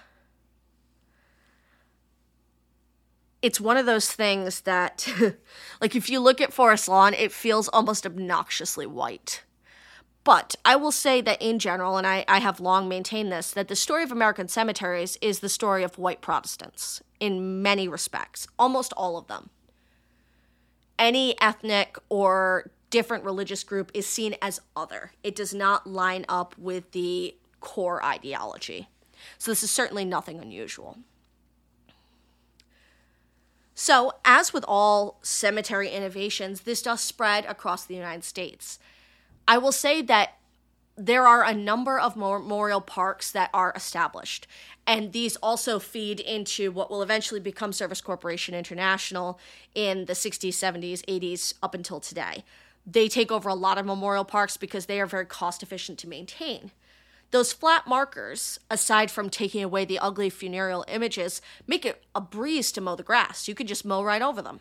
It's 3.40 3.60
one 3.60 3.76
of 3.76 3.86
those 3.86 4.10
things 4.10 4.62
that, 4.62 5.08
like, 5.80 5.94
if 5.94 6.10
you 6.10 6.20
look 6.20 6.40
at 6.40 6.52
Forest 6.52 6.88
Lawn, 6.88 7.14
it 7.14 7.32
feels 7.32 7.68
almost 7.68 8.04
obnoxiously 8.04 8.86
white. 8.86 9.42
But 10.24 10.56
I 10.64 10.76
will 10.76 10.92
say 10.92 11.20
that 11.22 11.40
in 11.40 11.58
general, 11.58 11.96
and 11.96 12.06
I, 12.06 12.24
I 12.28 12.40
have 12.40 12.60
long 12.60 12.88
maintained 12.88 13.32
this, 13.32 13.50
that 13.52 13.68
the 13.68 13.76
story 13.76 14.02
of 14.02 14.12
American 14.12 14.48
cemeteries 14.48 15.16
is 15.22 15.38
the 15.38 15.48
story 15.48 15.82
of 15.82 15.96
white 15.96 16.20
Protestants 16.20 17.00
in 17.20 17.62
many 17.62 17.88
respects, 17.88 18.46
almost 18.58 18.92
all 18.94 19.16
of 19.16 19.28
them. 19.28 19.50
Any 20.98 21.40
ethnic 21.40 21.96
or 22.08 22.70
different 22.90 23.24
religious 23.24 23.64
group 23.64 23.90
is 23.94 24.06
seen 24.06 24.34
as 24.42 24.60
other, 24.76 25.12
it 25.22 25.34
does 25.36 25.54
not 25.54 25.86
line 25.86 26.26
up 26.28 26.54
with 26.58 26.90
the 26.90 27.36
core 27.60 28.04
ideology. 28.04 28.88
So 29.38 29.50
this 29.50 29.62
is 29.62 29.70
certainly 29.70 30.04
nothing 30.04 30.40
unusual. 30.40 30.98
So, 33.80 34.14
as 34.24 34.52
with 34.52 34.64
all 34.66 35.20
cemetery 35.22 35.88
innovations, 35.88 36.62
this 36.62 36.82
does 36.82 37.00
spread 37.00 37.44
across 37.44 37.84
the 37.84 37.94
United 37.94 38.24
States. 38.24 38.80
I 39.46 39.58
will 39.58 39.70
say 39.70 40.02
that 40.02 40.30
there 40.96 41.28
are 41.28 41.44
a 41.44 41.54
number 41.54 41.96
of 41.96 42.16
memorial 42.16 42.80
parks 42.80 43.30
that 43.30 43.50
are 43.54 43.72
established, 43.76 44.48
and 44.84 45.12
these 45.12 45.36
also 45.36 45.78
feed 45.78 46.18
into 46.18 46.72
what 46.72 46.90
will 46.90 47.02
eventually 47.02 47.38
become 47.38 47.72
Service 47.72 48.00
Corporation 48.00 48.52
International 48.52 49.38
in 49.76 50.06
the 50.06 50.12
60s, 50.12 50.48
70s, 50.48 51.04
80s, 51.04 51.54
up 51.62 51.72
until 51.72 52.00
today. 52.00 52.42
They 52.84 53.06
take 53.06 53.30
over 53.30 53.48
a 53.48 53.54
lot 53.54 53.78
of 53.78 53.86
memorial 53.86 54.24
parks 54.24 54.56
because 54.56 54.86
they 54.86 55.00
are 55.00 55.06
very 55.06 55.26
cost 55.26 55.62
efficient 55.62 56.00
to 56.00 56.08
maintain. 56.08 56.72
Those 57.30 57.52
flat 57.52 57.86
markers, 57.86 58.58
aside 58.70 59.10
from 59.10 59.28
taking 59.28 59.62
away 59.62 59.84
the 59.84 59.98
ugly 59.98 60.30
funereal 60.30 60.84
images, 60.88 61.42
make 61.66 61.84
it 61.84 62.02
a 62.14 62.20
breeze 62.20 62.72
to 62.72 62.80
mow 62.80 62.96
the 62.96 63.02
grass. 63.02 63.48
You 63.48 63.54
could 63.54 63.68
just 63.68 63.84
mow 63.84 64.02
right 64.02 64.22
over 64.22 64.40
them. 64.40 64.60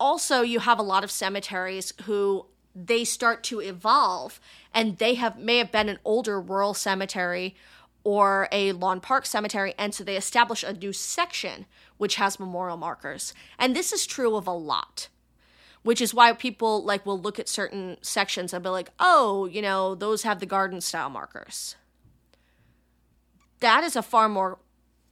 Also, 0.00 0.40
you 0.40 0.60
have 0.60 0.78
a 0.78 0.82
lot 0.82 1.04
of 1.04 1.10
cemeteries 1.10 1.92
who 2.04 2.46
they 2.74 3.04
start 3.04 3.42
to 3.44 3.60
evolve 3.60 4.40
and 4.72 4.98
they 4.98 5.14
have 5.14 5.38
may 5.38 5.58
have 5.58 5.72
been 5.72 5.88
an 5.88 5.98
older 6.04 6.40
rural 6.40 6.72
cemetery 6.72 7.54
or 8.04 8.48
a 8.50 8.72
lawn 8.72 9.00
park 9.00 9.26
cemetery 9.26 9.74
and 9.76 9.94
so 9.94 10.02
they 10.02 10.16
establish 10.16 10.62
a 10.62 10.72
new 10.72 10.92
section 10.92 11.66
which 11.98 12.14
has 12.14 12.40
memorial 12.40 12.76
markers. 12.76 13.34
And 13.58 13.76
this 13.76 13.92
is 13.92 14.06
true 14.06 14.36
of 14.36 14.46
a 14.46 14.52
lot 14.52 15.08
which 15.82 16.00
is 16.00 16.14
why 16.14 16.32
people 16.32 16.84
like 16.84 17.06
will 17.06 17.20
look 17.20 17.38
at 17.38 17.48
certain 17.48 17.96
sections 18.02 18.52
and 18.52 18.62
be 18.62 18.68
like, 18.70 18.90
"Oh, 18.98 19.46
you 19.46 19.62
know, 19.62 19.94
those 19.94 20.22
have 20.22 20.40
the 20.40 20.46
garden 20.46 20.80
style 20.80 21.10
markers." 21.10 21.76
That 23.60 23.84
is 23.84 23.96
a 23.96 24.02
far 24.02 24.28
more 24.28 24.58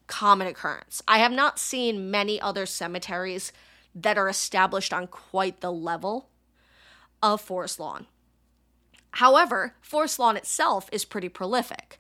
common 0.07 0.47
occurrence. 0.47 1.03
I 1.07 1.19
have 1.19 1.33
not 1.33 1.59
seen 1.59 2.11
many 2.11 2.41
other 2.41 2.67
cemeteries 2.67 3.53
that 3.95 4.19
are 4.19 4.29
established 4.29 4.93
on 4.93 5.07
quite 5.07 5.61
the 5.61 5.73
level 5.73 6.31
of 7.23 7.41
Forest 7.41 7.79
Lawn. 7.79 8.07
However, 9.13 9.75
Forest 9.81 10.19
Lawn 10.19 10.37
itself 10.37 10.89
is 10.93 11.05
pretty 11.05 11.29
prolific. 11.29 11.99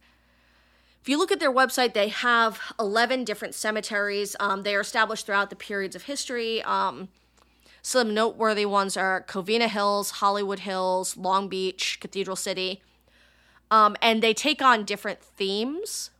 If 1.00 1.08
you 1.08 1.18
look 1.18 1.32
at 1.32 1.40
their 1.40 1.52
website, 1.52 1.94
they 1.94 2.08
have 2.08 2.60
11 2.78 3.24
different 3.24 3.54
cemeteries. 3.54 4.36
Um, 4.38 4.62
they 4.62 4.74
are 4.74 4.80
established 4.80 5.26
throughout 5.26 5.50
the 5.50 5.56
periods 5.56 5.96
of 5.96 6.02
history. 6.02 6.62
Um, 6.62 7.08
some 7.88 8.12
noteworthy 8.12 8.66
ones 8.66 8.98
are 8.98 9.24
Covina 9.26 9.66
Hills, 9.66 10.10
Hollywood 10.10 10.58
Hills, 10.58 11.16
Long 11.16 11.48
Beach, 11.48 11.96
Cathedral 12.02 12.36
City. 12.36 12.82
Um, 13.70 13.96
and 14.02 14.22
they 14.22 14.34
take 14.34 14.60
on 14.60 14.84
different 14.84 15.22
themes. 15.22 16.10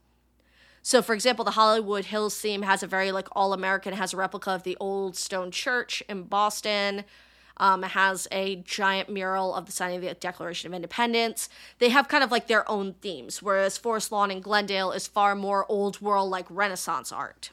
So, 0.81 1.03
for 1.03 1.12
example, 1.12 1.45
the 1.45 1.51
Hollywood 1.51 2.07
Hills 2.07 2.41
theme 2.41 2.62
has 2.62 2.83
a 2.83 2.87
very 2.87 3.12
like 3.12 3.29
all 3.33 3.53
American, 3.53 3.93
has 3.93 4.14
a 4.14 4.16
replica 4.16 4.53
of 4.53 4.62
the 4.62 4.79
old 4.81 5.14
stone 5.14 5.51
church 5.51 6.03
in 6.09 6.23
Boston. 6.23 7.05
Um, 7.59 7.83
has 7.83 8.29
a 8.31 8.57
giant 8.57 9.11
mural 9.11 9.53
of 9.53 9.66
the 9.66 9.73
signing 9.73 9.97
of 9.97 10.03
the 10.03 10.14
Declaration 10.14 10.71
of 10.71 10.75
Independence. 10.75 11.51
They 11.81 11.89
have 11.89 12.07
kind 12.07 12.23
of 12.23 12.31
like 12.31 12.47
their 12.47 12.71
own 12.71 12.95
themes, 13.03 13.43
whereas 13.43 13.77
Forest 13.77 14.12
Lawn 14.12 14.31
in 14.31 14.41
Glendale 14.41 14.93
is 14.93 15.09
far 15.09 15.35
more 15.35 15.66
old 15.69 16.01
world, 16.01 16.31
like 16.31 16.47
Renaissance 16.49 17.11
art. 17.11 17.51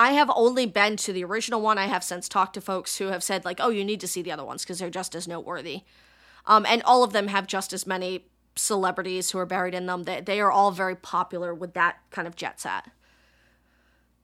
I 0.00 0.12
have 0.12 0.30
only 0.34 0.64
been 0.64 0.96
to 0.96 1.12
the 1.12 1.24
original 1.24 1.60
one. 1.60 1.76
I 1.76 1.84
have 1.84 2.02
since 2.02 2.26
talked 2.26 2.54
to 2.54 2.62
folks 2.62 2.96
who 2.96 3.08
have 3.08 3.22
said, 3.22 3.44
like, 3.44 3.60
oh, 3.60 3.68
you 3.68 3.84
need 3.84 4.00
to 4.00 4.08
see 4.08 4.22
the 4.22 4.32
other 4.32 4.46
ones 4.46 4.62
because 4.62 4.78
they're 4.78 4.88
just 4.88 5.14
as 5.14 5.28
noteworthy. 5.28 5.82
Um, 6.46 6.64
and 6.64 6.82
all 6.84 7.04
of 7.04 7.12
them 7.12 7.28
have 7.28 7.46
just 7.46 7.74
as 7.74 7.86
many 7.86 8.24
celebrities 8.56 9.30
who 9.30 9.38
are 9.38 9.44
buried 9.44 9.74
in 9.74 9.84
them. 9.84 10.04
They, 10.04 10.22
they 10.22 10.40
are 10.40 10.50
all 10.50 10.70
very 10.70 10.96
popular 10.96 11.52
with 11.52 11.74
that 11.74 11.98
kind 12.10 12.26
of 12.26 12.34
jet 12.34 12.58
set. 12.60 12.86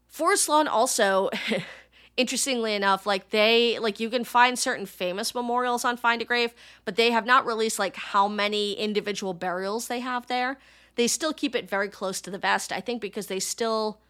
Forest 0.08 0.48
Lawn 0.48 0.66
also, 0.66 1.28
interestingly 2.16 2.72
enough, 2.72 3.04
like 3.04 3.28
they 3.28 3.78
like 3.78 4.00
you 4.00 4.08
can 4.08 4.24
find 4.24 4.58
certain 4.58 4.86
famous 4.86 5.34
memorials 5.34 5.84
on 5.84 5.98
Find 5.98 6.22
a 6.22 6.24
Grave, 6.24 6.54
but 6.86 6.96
they 6.96 7.10
have 7.10 7.26
not 7.26 7.44
released 7.44 7.78
like 7.78 7.96
how 7.96 8.28
many 8.28 8.72
individual 8.72 9.34
burials 9.34 9.88
they 9.88 10.00
have 10.00 10.26
there. 10.26 10.56
They 10.94 11.06
still 11.06 11.34
keep 11.34 11.54
it 11.54 11.68
very 11.68 11.90
close 11.90 12.22
to 12.22 12.30
the 12.30 12.38
vest, 12.38 12.72
I 12.72 12.80
think, 12.80 13.02
because 13.02 13.26
they 13.26 13.40
still 13.40 14.00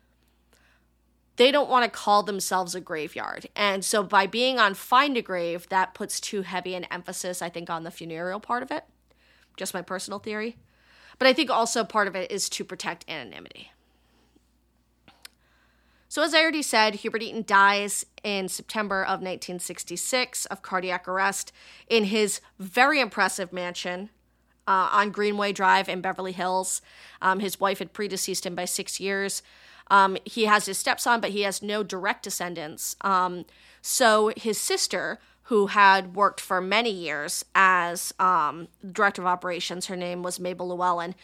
they 1.36 1.50
don't 1.50 1.68
want 1.68 1.84
to 1.84 1.90
call 1.90 2.22
themselves 2.22 2.74
a 2.74 2.80
graveyard. 2.80 3.46
And 3.54 3.84
so 3.84 4.02
by 4.02 4.26
being 4.26 4.58
on 4.58 4.74
Find 4.74 5.16
a 5.16 5.22
Grave, 5.22 5.68
that 5.68 5.94
puts 5.94 6.18
too 6.18 6.42
heavy 6.42 6.74
an 6.74 6.84
emphasis, 6.84 7.42
I 7.42 7.50
think, 7.50 7.68
on 7.68 7.84
the 7.84 7.90
funereal 7.90 8.40
part 8.40 8.62
of 8.62 8.70
it. 8.70 8.84
Just 9.56 9.74
my 9.74 9.82
personal 9.82 10.18
theory. 10.18 10.56
But 11.18 11.28
I 11.28 11.32
think 11.32 11.50
also 11.50 11.84
part 11.84 12.08
of 12.08 12.16
it 12.16 12.30
is 12.30 12.48
to 12.50 12.64
protect 12.64 13.08
anonymity. 13.08 13.70
So, 16.08 16.22
as 16.22 16.34
I 16.34 16.40
already 16.40 16.62
said, 16.62 16.96
Hubert 16.96 17.22
Eaton 17.22 17.44
dies 17.46 18.06
in 18.22 18.48
September 18.48 19.02
of 19.02 19.20
1966 19.20 20.46
of 20.46 20.62
cardiac 20.62 21.06
arrest 21.08 21.52
in 21.88 22.04
his 22.04 22.40
very 22.58 23.00
impressive 23.00 23.52
mansion 23.52 24.10
uh, 24.66 24.88
on 24.92 25.10
Greenway 25.10 25.52
Drive 25.52 25.88
in 25.88 26.00
Beverly 26.00 26.32
Hills. 26.32 26.80
Um, 27.20 27.40
his 27.40 27.60
wife 27.60 27.80
had 27.80 27.92
predeceased 27.92 28.46
him 28.46 28.54
by 28.54 28.64
six 28.64 29.00
years. 29.00 29.42
Um, 29.88 30.16
he 30.24 30.46
has 30.46 30.66
his 30.66 30.78
stepson, 30.78 31.20
but 31.20 31.30
he 31.30 31.42
has 31.42 31.62
no 31.62 31.82
direct 31.82 32.22
descendants. 32.22 32.96
Um, 33.02 33.44
so 33.80 34.32
his 34.36 34.58
sister, 34.58 35.18
who 35.44 35.68
had 35.68 36.16
worked 36.16 36.40
for 36.40 36.60
many 36.60 36.90
years 36.90 37.44
as 37.54 38.12
um, 38.18 38.68
director 38.92 39.22
of 39.22 39.26
operations, 39.26 39.86
her 39.86 39.96
name 39.96 40.22
was 40.22 40.40
Mabel 40.40 40.68
Llewellyn. 40.68 41.14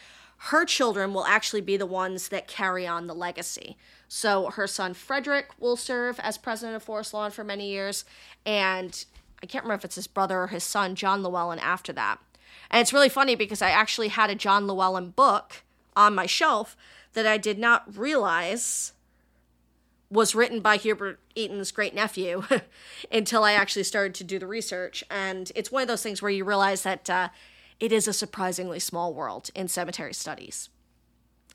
Her 0.46 0.64
children 0.64 1.12
will 1.14 1.24
actually 1.24 1.60
be 1.60 1.76
the 1.76 1.86
ones 1.86 2.28
that 2.28 2.48
carry 2.48 2.86
on 2.86 3.06
the 3.06 3.14
legacy. 3.14 3.76
So 4.08 4.50
her 4.50 4.66
son 4.66 4.94
Frederick 4.94 5.50
will 5.58 5.76
serve 5.76 6.20
as 6.20 6.36
president 6.36 6.76
of 6.76 6.82
Forest 6.82 7.14
Lawn 7.14 7.30
for 7.30 7.44
many 7.44 7.70
years, 7.70 8.04
and 8.44 9.04
I 9.42 9.46
can't 9.46 9.64
remember 9.64 9.80
if 9.80 9.84
it's 9.86 9.94
his 9.96 10.06
brother 10.06 10.42
or 10.42 10.46
his 10.48 10.64
son, 10.64 10.94
John 10.94 11.22
Llewellyn, 11.22 11.58
after 11.58 11.92
that. 11.94 12.18
And 12.70 12.80
it's 12.80 12.92
really 12.92 13.08
funny 13.08 13.34
because 13.34 13.62
I 13.62 13.70
actually 13.70 14.08
had 14.08 14.30
a 14.30 14.34
John 14.34 14.66
Llewellyn 14.66 15.10
book 15.10 15.62
on 15.96 16.14
my 16.14 16.26
shelf 16.26 16.76
that 17.14 17.26
I 17.26 17.38
did 17.38 17.58
not 17.58 17.96
realize 17.96 18.92
was 20.10 20.34
written 20.34 20.60
by 20.60 20.76
Hubert 20.76 21.18
Eaton's 21.34 21.72
great 21.72 21.94
nephew 21.94 22.44
until 23.12 23.44
I 23.44 23.52
actually 23.52 23.84
started 23.84 24.14
to 24.16 24.24
do 24.24 24.38
the 24.38 24.46
research. 24.46 25.02
And 25.10 25.50
it's 25.54 25.72
one 25.72 25.82
of 25.82 25.88
those 25.88 26.02
things 26.02 26.20
where 26.20 26.30
you 26.30 26.44
realize 26.44 26.82
that 26.82 27.08
uh, 27.08 27.28
it 27.80 27.92
is 27.92 28.06
a 28.06 28.12
surprisingly 28.12 28.78
small 28.78 29.14
world 29.14 29.50
in 29.54 29.68
cemetery 29.68 30.12
studies. 30.12 30.68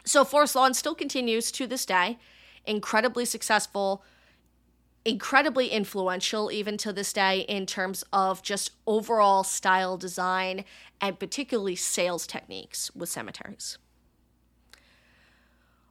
So 0.03 0.26
Forest 0.26 0.55
Lawn 0.55 0.74
still 0.74 0.95
continues 0.95 1.51
to 1.51 1.68
this 1.68 1.86
day, 1.86 2.18
incredibly 2.66 3.26
successful, 3.26 4.03
incredibly 5.05 5.68
influential 5.68 6.51
even 6.51 6.78
to 6.78 6.91
this 6.91 7.14
day 7.14 7.41
in 7.41 7.66
terms 7.66 8.03
of 8.12 8.41
just 8.41 8.72
overall 8.88 9.43
style 9.43 9.97
design 9.97 10.66
and 10.99 11.20
particularly 11.20 11.76
sales 11.76 12.26
techniques 12.26 12.93
with 12.95 13.08
cemeteries. 13.08 13.78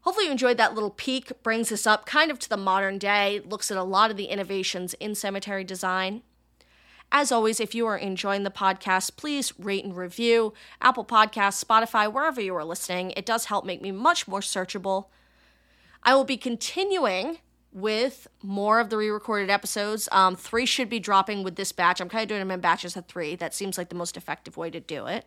Hopefully, 0.07 0.27
you 0.27 0.31
enjoyed 0.31 0.57
that 0.57 0.73
little 0.73 0.91
peek. 0.91 1.33
Brings 1.43 1.73
us 1.73 1.85
up 1.85 2.07
kind 2.07 2.31
of 2.31 2.39
to 2.39 2.49
the 2.49 2.57
modern 2.57 2.97
day, 2.97 3.41
looks 3.45 3.73
at 3.73 3.77
a 3.77 3.83
lot 3.83 4.13
of 4.13 4.17
the 4.17 4.27
innovations 4.27 4.95
in 4.95 5.17
cemetery 5.17 5.65
design. 5.65 6.23
As 7.11 7.33
always, 7.33 7.59
if 7.59 7.75
you 7.75 7.87
are 7.89 7.97
enjoying 7.97 8.45
the 8.45 8.51
podcast, 8.53 9.17
please 9.17 9.53
rate 9.59 9.85
and 9.85 9.97
review 9.97 10.55
Apple 10.81 11.05
Podcasts, 11.05 11.65
Spotify, 11.65 12.11
wherever 12.13 12.41
you 12.41 12.55
are 12.55 12.65
listening. 12.65 13.15
It 13.17 13.27
does 13.27 13.47
help 13.47 13.65
make 13.65 13.83
me 13.83 13.91
much 13.91 14.29
more 14.29 14.39
searchable. 14.39 15.07
I 16.05 16.15
will 16.15 16.25
be 16.25 16.37
continuing 16.37 17.39
with 17.73 18.29
more 18.45 18.79
of 18.79 18.91
the 18.91 18.99
re-recorded 18.99 19.51
episodes. 19.51 20.09
Um, 20.13 20.37
three 20.37 20.67
should 20.67 20.89
be 20.89 21.01
dropping 21.01 21.43
with 21.43 21.57
this 21.57 21.73
batch. 21.73 22.01
I'm 22.01 22.09
kind 22.09 22.23
of 22.23 22.29
doing 22.29 22.41
them 22.41 22.53
in 22.53 22.61
batches 22.61 22.97
of 22.97 23.07
three. 23.07 23.35
That 23.35 23.55
seems 23.55 23.77
like 23.77 23.89
the 23.89 23.97
most 23.97 24.17
effective 24.17 24.57
way 24.57 24.71
to 24.71 24.79
do 24.79 25.07
it, 25.09 25.27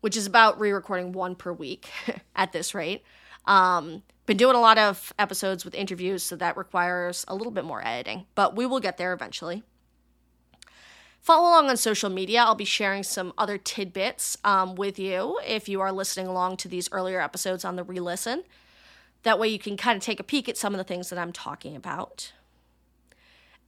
which 0.00 0.16
is 0.16 0.26
about 0.26 0.58
re-recording 0.58 1.12
one 1.12 1.34
per 1.34 1.52
week 1.52 1.90
at 2.34 2.52
this 2.52 2.74
rate. 2.74 3.02
Um, 3.46 4.02
been 4.26 4.36
doing 4.36 4.54
a 4.54 4.60
lot 4.60 4.78
of 4.78 5.12
episodes 5.18 5.64
with 5.64 5.74
interviews, 5.74 6.22
so 6.22 6.36
that 6.36 6.56
requires 6.56 7.24
a 7.28 7.34
little 7.34 7.50
bit 7.50 7.64
more 7.64 7.84
editing, 7.86 8.26
but 8.34 8.54
we 8.54 8.66
will 8.66 8.80
get 8.80 8.96
there 8.96 9.12
eventually. 9.12 9.62
Follow 11.20 11.48
along 11.48 11.68
on 11.68 11.76
social 11.76 12.10
media. 12.10 12.42
I'll 12.42 12.56
be 12.56 12.64
sharing 12.64 13.04
some 13.04 13.32
other 13.38 13.56
tidbits 13.56 14.36
um, 14.42 14.74
with 14.74 14.98
you 14.98 15.38
if 15.46 15.68
you 15.68 15.80
are 15.80 15.92
listening 15.92 16.26
along 16.26 16.56
to 16.58 16.68
these 16.68 16.88
earlier 16.90 17.20
episodes 17.20 17.64
on 17.64 17.76
the 17.76 17.84
re 17.84 18.00
listen. 18.00 18.42
That 19.22 19.38
way 19.38 19.46
you 19.46 19.58
can 19.58 19.76
kind 19.76 19.96
of 19.96 20.02
take 20.02 20.18
a 20.18 20.24
peek 20.24 20.48
at 20.48 20.56
some 20.56 20.74
of 20.74 20.78
the 20.78 20.84
things 20.84 21.10
that 21.10 21.18
I'm 21.18 21.32
talking 21.32 21.76
about. 21.76 22.32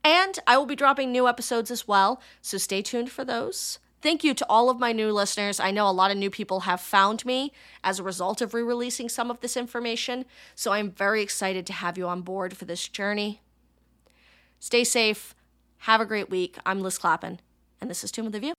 And 0.03 0.39
I 0.47 0.57
will 0.59 0.67
be 0.67 0.75
dropping 0.77 1.13
new 1.13 1.29
episodes 1.29 1.71
as 1.71 1.87
well, 1.87 2.21
so 2.43 2.59
stay 2.59 2.83
tuned 2.83 3.11
for 3.11 3.25
those. 3.25 3.79
Thank 4.05 4.23
you 4.23 4.35
to 4.35 4.47
all 4.51 4.69
of 4.69 4.79
my 4.79 4.93
new 4.93 5.11
listeners. 5.13 5.59
I 5.59 5.71
know 5.71 5.89
a 5.89 5.91
lot 5.91 6.11
of 6.11 6.19
new 6.19 6.29
people 6.29 6.61
have 6.61 6.83
found 6.83 7.25
me 7.25 7.55
as 7.83 7.99
a 7.99 8.03
result 8.03 8.43
of 8.43 8.53
re 8.53 8.63
releasing 8.63 9.09
some 9.09 9.31
of 9.31 9.41
this 9.41 9.57
information, 9.57 10.27
so 10.55 10.73
I'm 10.73 10.91
very 10.91 11.23
excited 11.23 11.65
to 11.69 11.73
have 11.73 11.97
you 11.97 12.07
on 12.07 12.21
board 12.21 12.55
for 12.55 12.67
this 12.67 12.87
journey. 12.87 13.41
Stay 14.61 14.85
safe. 14.85 15.35
Have 15.79 16.03
a 16.03 16.05
great 16.05 16.29
week. 16.29 16.59
I'm 16.67 16.83
Liz 16.83 16.99
Clappin, 16.99 17.41
and 17.81 17.89
this 17.89 18.05
is 18.05 18.13
Tomb 18.13 18.27
With 18.27 18.35
a 18.35 18.41
View. 18.41 18.53